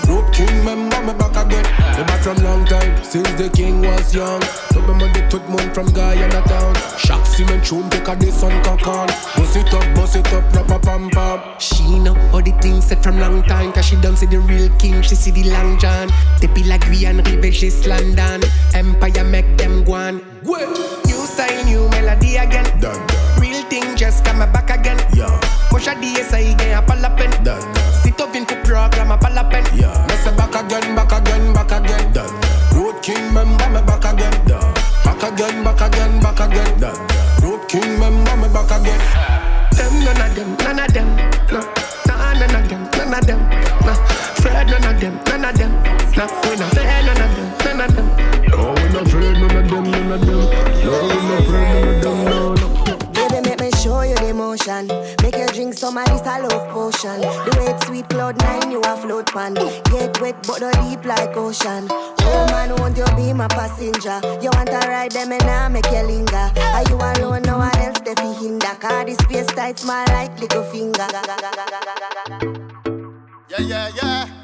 [0.07, 1.63] Road King, member me back again.
[1.97, 4.41] Me back from long time, since the king was young.
[4.75, 6.75] Remember the tout monde from Guyana town.
[6.99, 9.07] Chaque cement tune take a this on cock
[9.37, 11.39] Bust it up, bust it up, rappa pam pam.
[11.59, 14.69] She know all the things said from long time Cause she don't see the real
[14.77, 16.09] king, she see the long john
[16.41, 18.41] Depuis la Guyane, rive just London
[18.73, 22.65] Empire make them go on New style, new melody again
[23.39, 24.97] Real thing just come back again
[25.75, 27.31] Push a DSI again, a pal pen
[28.01, 32.13] Sit up in program, a pal pen Me say back again, back again, back again.
[32.71, 34.31] Road King, member me back again.
[35.03, 36.79] Back again, back again, back again.
[37.43, 39.01] Road King, member me back again.
[39.75, 41.07] Them none of them, none of them
[41.51, 41.59] No,
[42.07, 43.39] nah, none of them, none of them
[43.83, 43.93] No,
[44.39, 45.71] Fred none of them, none of them
[46.15, 48.07] No, we not fair none of them, none of them
[48.47, 50.39] No, we not afraid none of them, none of them.
[50.85, 52.65] No, we not afraid none of them, no, no.
[53.11, 54.87] Baby, make me show you the motion.
[55.35, 57.19] Make you drink some of this a love potion.
[57.19, 59.53] The it's sweet cloud nine, you a float pan.
[59.53, 61.87] Get wet, but no deep like ocean.
[61.91, 64.21] Oh man, won't you be my passenger?
[64.41, 66.51] You want to ride them and I make you linger.
[66.55, 67.41] Are you alone?
[67.41, 68.75] No one else they fi hinder.
[68.79, 71.05] Cause this space tight, small like little finger.
[73.49, 73.89] Yeah, yeah.
[73.93, 74.34] Yeah.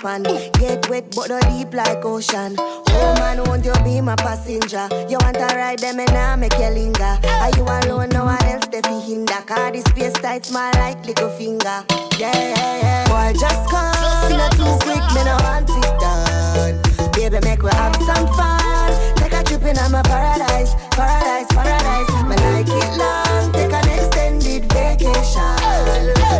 [0.00, 0.22] Pan.
[0.22, 2.54] Get wet, but no deep like ocean.
[2.58, 4.88] Oh man, won't you be my passenger?
[5.08, 7.18] You want to ride them and I make you linger.
[7.24, 8.08] Are you alone?
[8.10, 9.42] No one else they fi hinder.
[9.46, 11.84] Cause this space tight, small like little finger.
[12.18, 13.08] Yeah, yeah, yeah.
[13.08, 17.12] Boy, just come, not too quick, me no want it done.
[17.12, 19.16] Baby, make we have some fun.
[19.16, 22.10] Take a trip in my paradise, paradise, paradise.
[22.28, 25.56] Me like it long, take an extended vacation.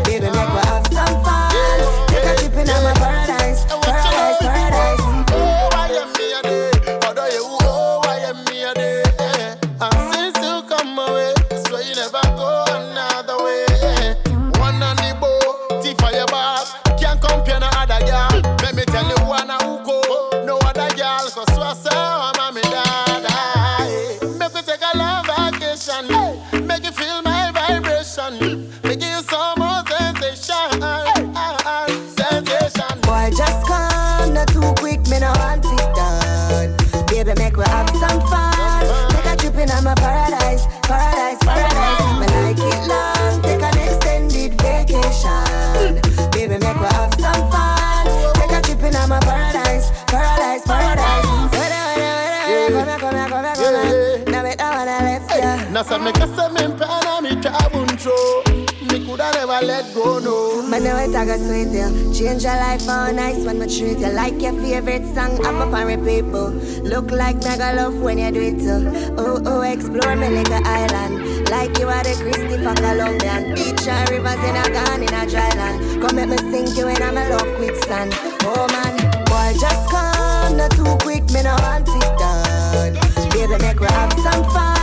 [0.04, 1.52] Baby, make we have some fun.
[2.08, 3.29] Take a trip in my paradise,
[4.40, 4.89] paradise,
[55.80, 58.42] Now say me kasa me mpana mi chabun show.
[58.92, 60.60] Me coulda never let go no.
[60.68, 61.88] Man, know it, I got sweet you.
[62.12, 65.42] Change your life all nice when me treat you like your favorite song.
[65.42, 66.48] I'm up on repeat, boo.
[66.84, 68.92] Look like mega love when you do it too.
[69.16, 71.48] Oh, oh, explore me like an island.
[71.48, 73.54] Like you are the Christopher Colombian.
[73.54, 76.02] Beach and rivers in a gun in a dry land.
[76.02, 78.12] Come let me sink you in a my love quicksand.
[78.44, 79.00] Oh man,
[79.32, 80.58] boy, just come.
[80.58, 83.30] Not too quick, me no want it done.
[83.32, 84.79] Baby, make we have some fun.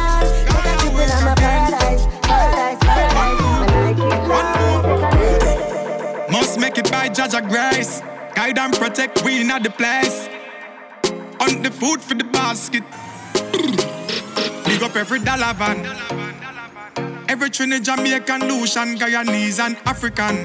[6.30, 8.02] Must make it by Judge of Grace.
[8.35, 10.30] Guide and protect we in the place.
[11.39, 12.84] On the food for the basket.
[14.65, 15.85] Big up every dollar van.
[17.30, 20.44] Every Trinidad, Jamaican, Lucian, Guyanese, and African.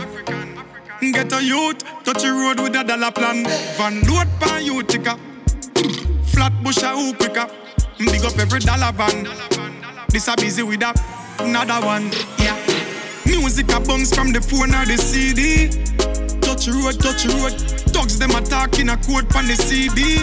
[1.01, 3.45] Get a youth, touch the road with a dollar plan.
[3.77, 5.19] Van load pan Utica.
[6.27, 7.47] Flat bush a hoop quicker.
[7.99, 9.72] Big up every dollar van.
[10.13, 10.93] This a busy with a
[11.39, 12.13] another one.
[12.37, 12.53] Yeah.
[13.25, 15.73] Music a bounce from the phone or the CD.
[16.45, 17.57] Touch road, touch road.
[17.97, 20.21] Dogs them attack in a code from the CD.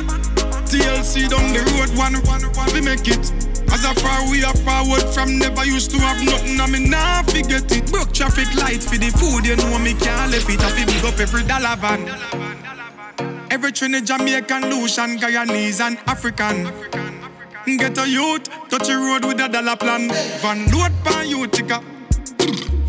[0.69, 3.33] TLC down the road, one, one, one, we make it.
[3.73, 7.23] As a far we are forward from never used to have nothing, I mean nah
[7.23, 7.91] forget it.
[7.91, 10.61] Broke traffic light for the food, you know me can't left it.
[10.61, 12.05] I feel big up every dollar van.
[13.49, 17.18] Every Trinidad, Jamaican, Lucian, Guyanese, and African.
[17.77, 20.09] Get a youth, touch the road with a dollar plan.
[20.41, 21.81] Van load pan Utica.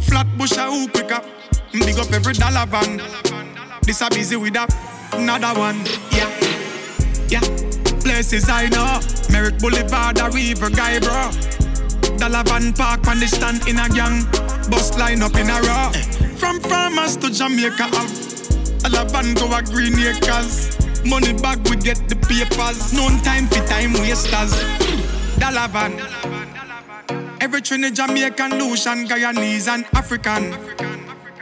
[0.07, 1.21] Flat bush a hoop quicker.
[1.73, 3.01] Big up every dollar van.
[3.83, 4.67] This a busy with a
[5.13, 5.85] another one.
[6.11, 6.31] Yeah,
[7.29, 7.41] yeah.
[8.01, 9.01] Places I know.
[9.31, 11.31] Merrick Boulevard, a river guy, bro.
[12.17, 14.25] Dollar van park on the stand in a gang.
[14.71, 15.91] Bus line up in a row.
[16.37, 18.83] From farmers to Jamaica have.
[18.83, 20.77] Dollar van go a green acres.
[21.05, 22.93] Money back, we get the papers.
[22.93, 24.53] No time for time wasters.
[25.39, 25.99] Dollar van.
[27.41, 30.51] Every Trinidad, Jamaican, Lucian, Guyanese, and African.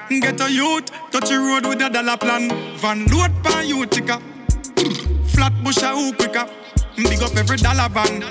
[0.09, 2.49] Get a youth, touch the road with a dollar plan.
[2.79, 4.21] Van load pan Utica.
[5.29, 6.49] Flat bush a hoop quicker.
[6.97, 8.25] Big up every dollar van.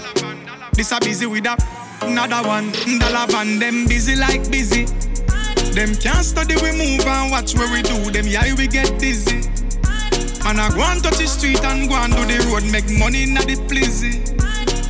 [0.73, 1.55] This a busy with a
[2.01, 2.71] another one.
[2.99, 4.85] Dollar van, them busy like busy.
[5.73, 8.09] Them can't study, we move and watch where we do.
[8.11, 9.66] Them yeah, we get dizzy.
[10.47, 13.23] Man, I go and touch the street and go and do the road, make money
[13.23, 14.23] in the pleasy.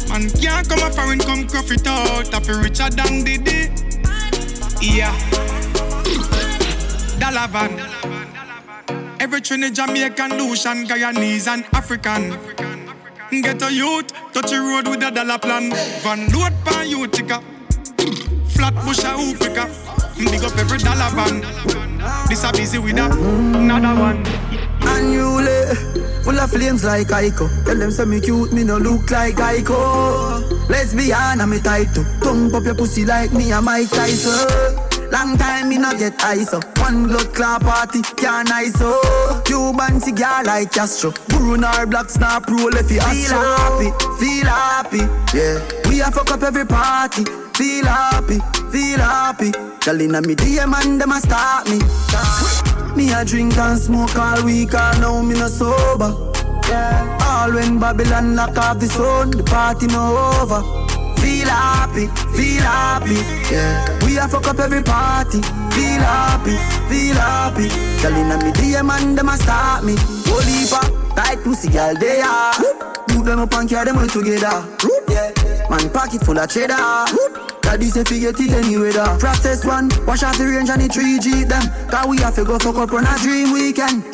[0.08, 2.30] Man, can't come a foreign, come cuff it out.
[2.46, 3.74] Feel richer than Diddy.
[4.86, 5.10] Yeah.
[7.18, 7.74] Dollar van.
[9.20, 12.38] Every Trinidad, Jamaican, Lucian, Guyanese, and African.
[13.42, 15.72] Get a youth, touch the road with a dollar plan.
[16.04, 17.42] Van load pan Utica.
[18.50, 19.66] Flat bush a hoop quicker.
[20.20, 21.42] Big up every dollar van.
[22.30, 24.67] This a busy with another one.
[24.98, 25.76] Unruly, eh.
[26.24, 27.48] full of flames like Ico.
[27.66, 30.70] Tell them say me cute, me no look like Ico.
[30.70, 34.88] Lesbian, I'm a tight to Tongue up your pussy like me and Mike Tyson.
[35.12, 36.66] Long time me not get ice up.
[36.80, 39.46] One blood clot party, can't ice up.
[39.46, 41.14] Cuban cigar like Castro.
[41.30, 44.98] Bruno Black Star Pro if you Feel happy, feel happy,
[45.38, 45.90] yeah.
[45.90, 47.24] We a fuck up every party.
[47.56, 49.52] Feel happy, feel happy.
[49.86, 52.67] Girl inna me DM and them a start me.
[52.98, 56.18] Me a drink and smoke all week, all now me no sober.
[56.68, 57.20] Yeah.
[57.22, 60.64] All when Babylon lock off the sun, the party no over.
[61.22, 63.14] Feel happy, feel happy,
[63.54, 64.04] yeah.
[64.04, 65.44] We a fuck up every party.
[65.78, 66.58] Feel happy,
[66.90, 67.68] feel happy.
[68.02, 69.94] Inna me DM and them a start me.
[70.26, 70.82] Holy pa,
[71.16, 72.56] tight pussy girl they are.
[73.14, 74.66] Move them up and carry them all together.
[75.08, 75.70] Yeah.
[75.70, 77.06] Man pocket full of cheddar.
[77.68, 79.18] Daddy say fi get it anyway da.
[79.20, 81.68] Process one, wash off the range and the 3G them.
[81.92, 84.08] Cause we have to go fuck up on a dream weekend.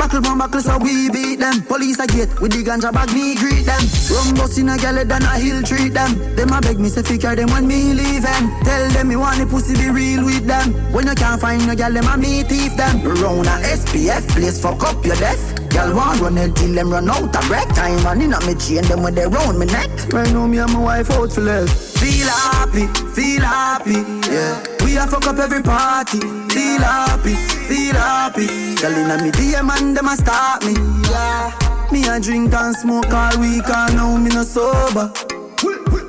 [0.00, 1.60] Buckle from buckle so we beat them.
[1.68, 3.84] Police a gate with the ganja bag me greet them.
[4.08, 6.16] Rum bus in a galley than a hill treat them.
[6.34, 9.16] Them a beg me say fi carry them when me leave them Tell them me
[9.16, 10.72] want the pussy be real with them.
[10.90, 13.04] When you can't find no gal them a me thief them.
[13.04, 17.10] Round a SPF place fuck up your desk Girl want run it till them run
[17.10, 19.90] out of break time running inna me chain them when they round me neck.
[20.12, 21.98] Right now me and my wife out for less.
[21.98, 27.34] Feel happy, feel happy, yeah We a fuck up every party Feel happy,
[27.68, 30.74] feel happy Girl inna me DM and them a start me,
[31.10, 31.52] yeah
[31.92, 35.12] Me a drink and smoke all week and now me no sober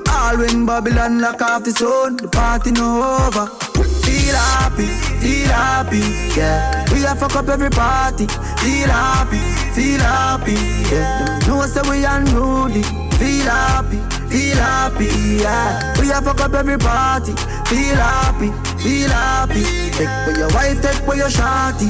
[0.10, 3.66] All when Babylon lock off the sun The party no over
[4.06, 4.88] Feel happy,
[5.22, 6.00] feel happy,
[6.40, 6.86] yeah.
[6.92, 8.28] We a fuck up every party.
[8.62, 9.38] Feel happy,
[9.74, 10.54] feel happy,
[10.90, 11.40] yeah.
[11.40, 12.82] Them know say we unruly.
[13.20, 13.98] Feel happy,
[14.30, 16.00] feel happy, yeah.
[16.00, 17.34] We a fuck up every party.
[17.70, 19.64] Feel happy, feel happy.
[19.92, 21.90] Take for your wife, take for your shawty.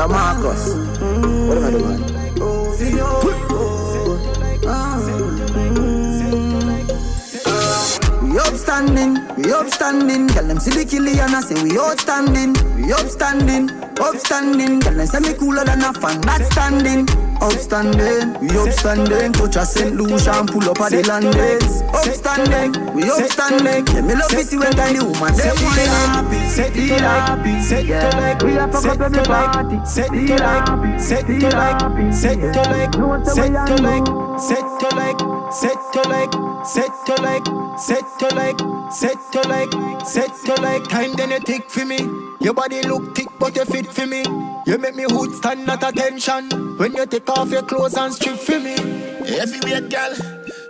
[0.00, 0.74] Yeah, Marcus.
[1.46, 1.99] What am I doing?
[8.30, 10.28] We upstanding, we upstanding.
[10.28, 12.54] Girl, them see the killian, I say we outstanding.
[12.78, 13.66] We upstanding,
[13.98, 14.78] upstanding.
[14.78, 16.20] Girl, them say me cooler than a fan.
[16.22, 17.10] That's standing,
[17.42, 18.38] upstanding.
[18.38, 19.32] We upstanding.
[19.34, 19.96] Touch a St.
[19.96, 21.82] Lucia and pull up at the landings.
[21.90, 23.82] Upstanding, we upstanding.
[23.90, 27.50] Yeah, me love see when kind of woman say we happy, set to happy.
[27.50, 28.14] like, set yeah.
[28.14, 29.78] like, We a set up like, party.
[29.84, 32.62] set Feel like, set feel like, set Yeah.
[32.62, 34.29] like, set are like.
[34.40, 35.20] Set to like,
[35.52, 36.32] set to like,
[36.64, 37.46] set to like,
[37.78, 38.58] set to like,
[38.92, 40.88] set to like, set to like.
[40.88, 41.98] Time then you tick for me.
[42.40, 44.22] Your body look thick, but you fit for me.
[44.66, 46.48] You make me hood stand at attention.
[46.78, 48.76] When you take off your clothes and strip for me.
[49.28, 50.14] Heavyweight girl,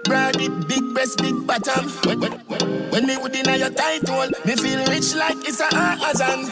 [0.05, 1.89] broad it, big breast, big bottom.
[2.05, 2.33] When, when,
[2.91, 6.51] when, me would in your tight hole, me feel rich like it's a Amazon.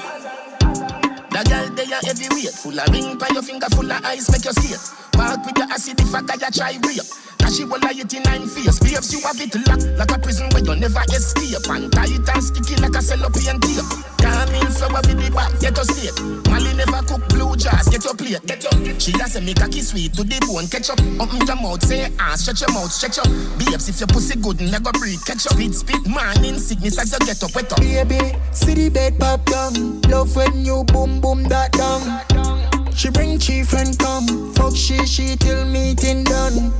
[1.30, 4.44] The girl they are heavyweight, full of ring by your finger, full of ice, make
[4.44, 5.07] you skate.
[5.18, 7.02] Walk with your acid if I got you try rape.
[7.42, 8.78] Cause she will lie it in nine face.
[8.78, 11.58] Babes, you have it locked like a prison where you never escape.
[11.74, 13.82] And tight and sticky like a cellophane tape.
[14.48, 16.14] In flower with the back, get your state.
[16.46, 19.00] Molly never cook blue jars, get your plate, get your.
[19.00, 21.02] She has a make a kiss sweet to the bone, catch up.
[21.18, 23.26] Open your mouth, say ass, stretch your mouth, stretch up.
[23.58, 25.58] Babes, if your pussy good, never breathe, catch up.
[25.58, 27.80] Spit, spit, morning sickness as you get up, wet up.
[27.82, 30.00] Baby, see the bed pop down.
[30.02, 32.47] Love when you boom boom that down.
[32.98, 34.52] She bring chief and come.
[34.54, 36.72] Fuck she, she till meeting done.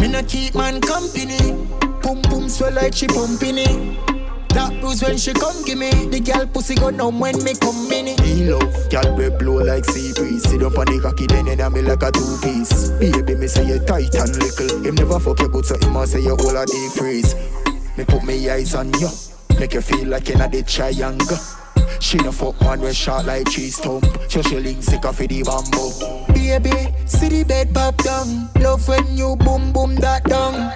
[0.00, 1.52] Me no keep man company.
[2.00, 4.48] Boom boom swell like she pumping it.
[4.54, 5.90] That bruise when she come give me.
[5.90, 8.22] The girl pussy go numb when me come in it.
[8.22, 10.48] Me love, girl we blow like sea breeze.
[10.48, 12.88] Sit up on the cocky then in me like a two piece.
[12.96, 14.82] Baby me say you tight and little.
[14.82, 17.34] Him never fuck you good so him a say you all a deep freeze.
[17.98, 19.10] Me put me eyes on you,
[19.60, 21.36] make you feel like you're not the triangle.
[22.00, 24.06] She no fuck man when shot like cheese stump.
[24.28, 26.32] She link sick of the bamboo.
[26.32, 28.48] Baby, see the bed pop down.
[28.60, 30.72] Love when you boom boom that down.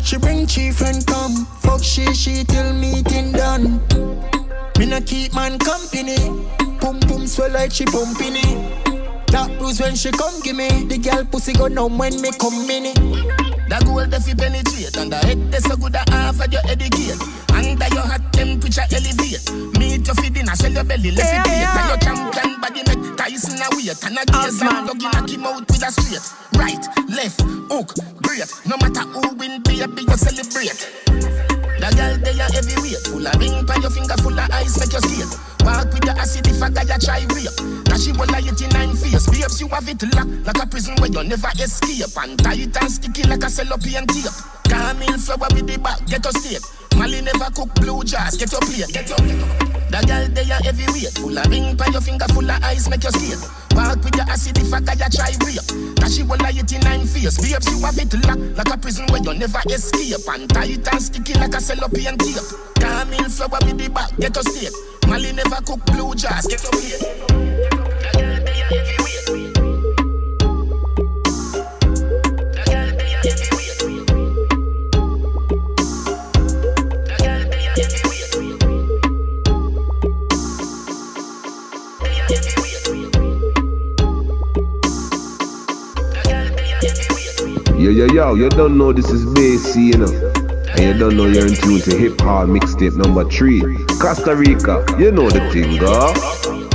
[0.00, 1.46] She bring chief and come.
[1.60, 3.80] Fuck she she till meeting done.
[4.78, 6.16] Me no keep man company.
[6.80, 9.26] Pum pum swell like she pumping it.
[9.28, 10.68] That bruise when she come give me.
[10.84, 13.53] The girl pussy go numb when me come in it.
[13.68, 16.62] The gold if you penetrate And the head they so good at half of your
[16.68, 17.16] educate.
[17.54, 19.44] Under your hot temperature elevate.
[19.78, 21.48] Meet your feet in a sell your belly left it.
[21.48, 25.12] Yeah, And your champion body make Tyson a weight And a gaze and dog in
[25.16, 26.26] a kim out with a straight.
[26.60, 27.40] Right, left,
[27.72, 28.46] hook, great.
[28.66, 31.53] No matter who win baby you celebrate
[31.84, 34.92] the girl they are heavyweight Full of ring by your finger full of ice make
[34.92, 37.48] you skate Walk with your acid if a guy a try rape.
[37.88, 39.26] Now she will lie it in nine face.
[39.26, 40.44] Babes you have it locked.
[40.44, 42.22] Like a prison where you never escape.
[42.22, 46.32] And tight and sticky like a cellophane tape In flower with the back get a
[46.38, 46.62] state
[46.96, 48.36] Molly never cook blue jars.
[48.36, 49.18] Get your plate, get your
[49.90, 51.18] That girl they are heavyweight.
[51.18, 53.42] Full of ring by your finger, full of ice, make your skate.
[53.74, 55.58] Walk with your acid if I got you try break.
[55.98, 57.36] That she will lie it in nine fears.
[57.38, 60.22] Babes, you have it locked like a prison where you never escape.
[60.30, 62.46] And tight and sticky like a cellophane tape.
[62.78, 64.74] Camille flower with the back, get your state.
[65.08, 66.46] Molly never cook blue jars.
[66.46, 67.02] Get your plate.
[67.02, 69.03] That girl they are heavyweight.
[87.84, 90.32] Yo, yo, yo, you don't know this is Basie, you know.
[90.70, 93.60] And you don't know you're in tune to hip hop mixtape number three.
[94.00, 96.73] Costa Rica, you know the thing, girl.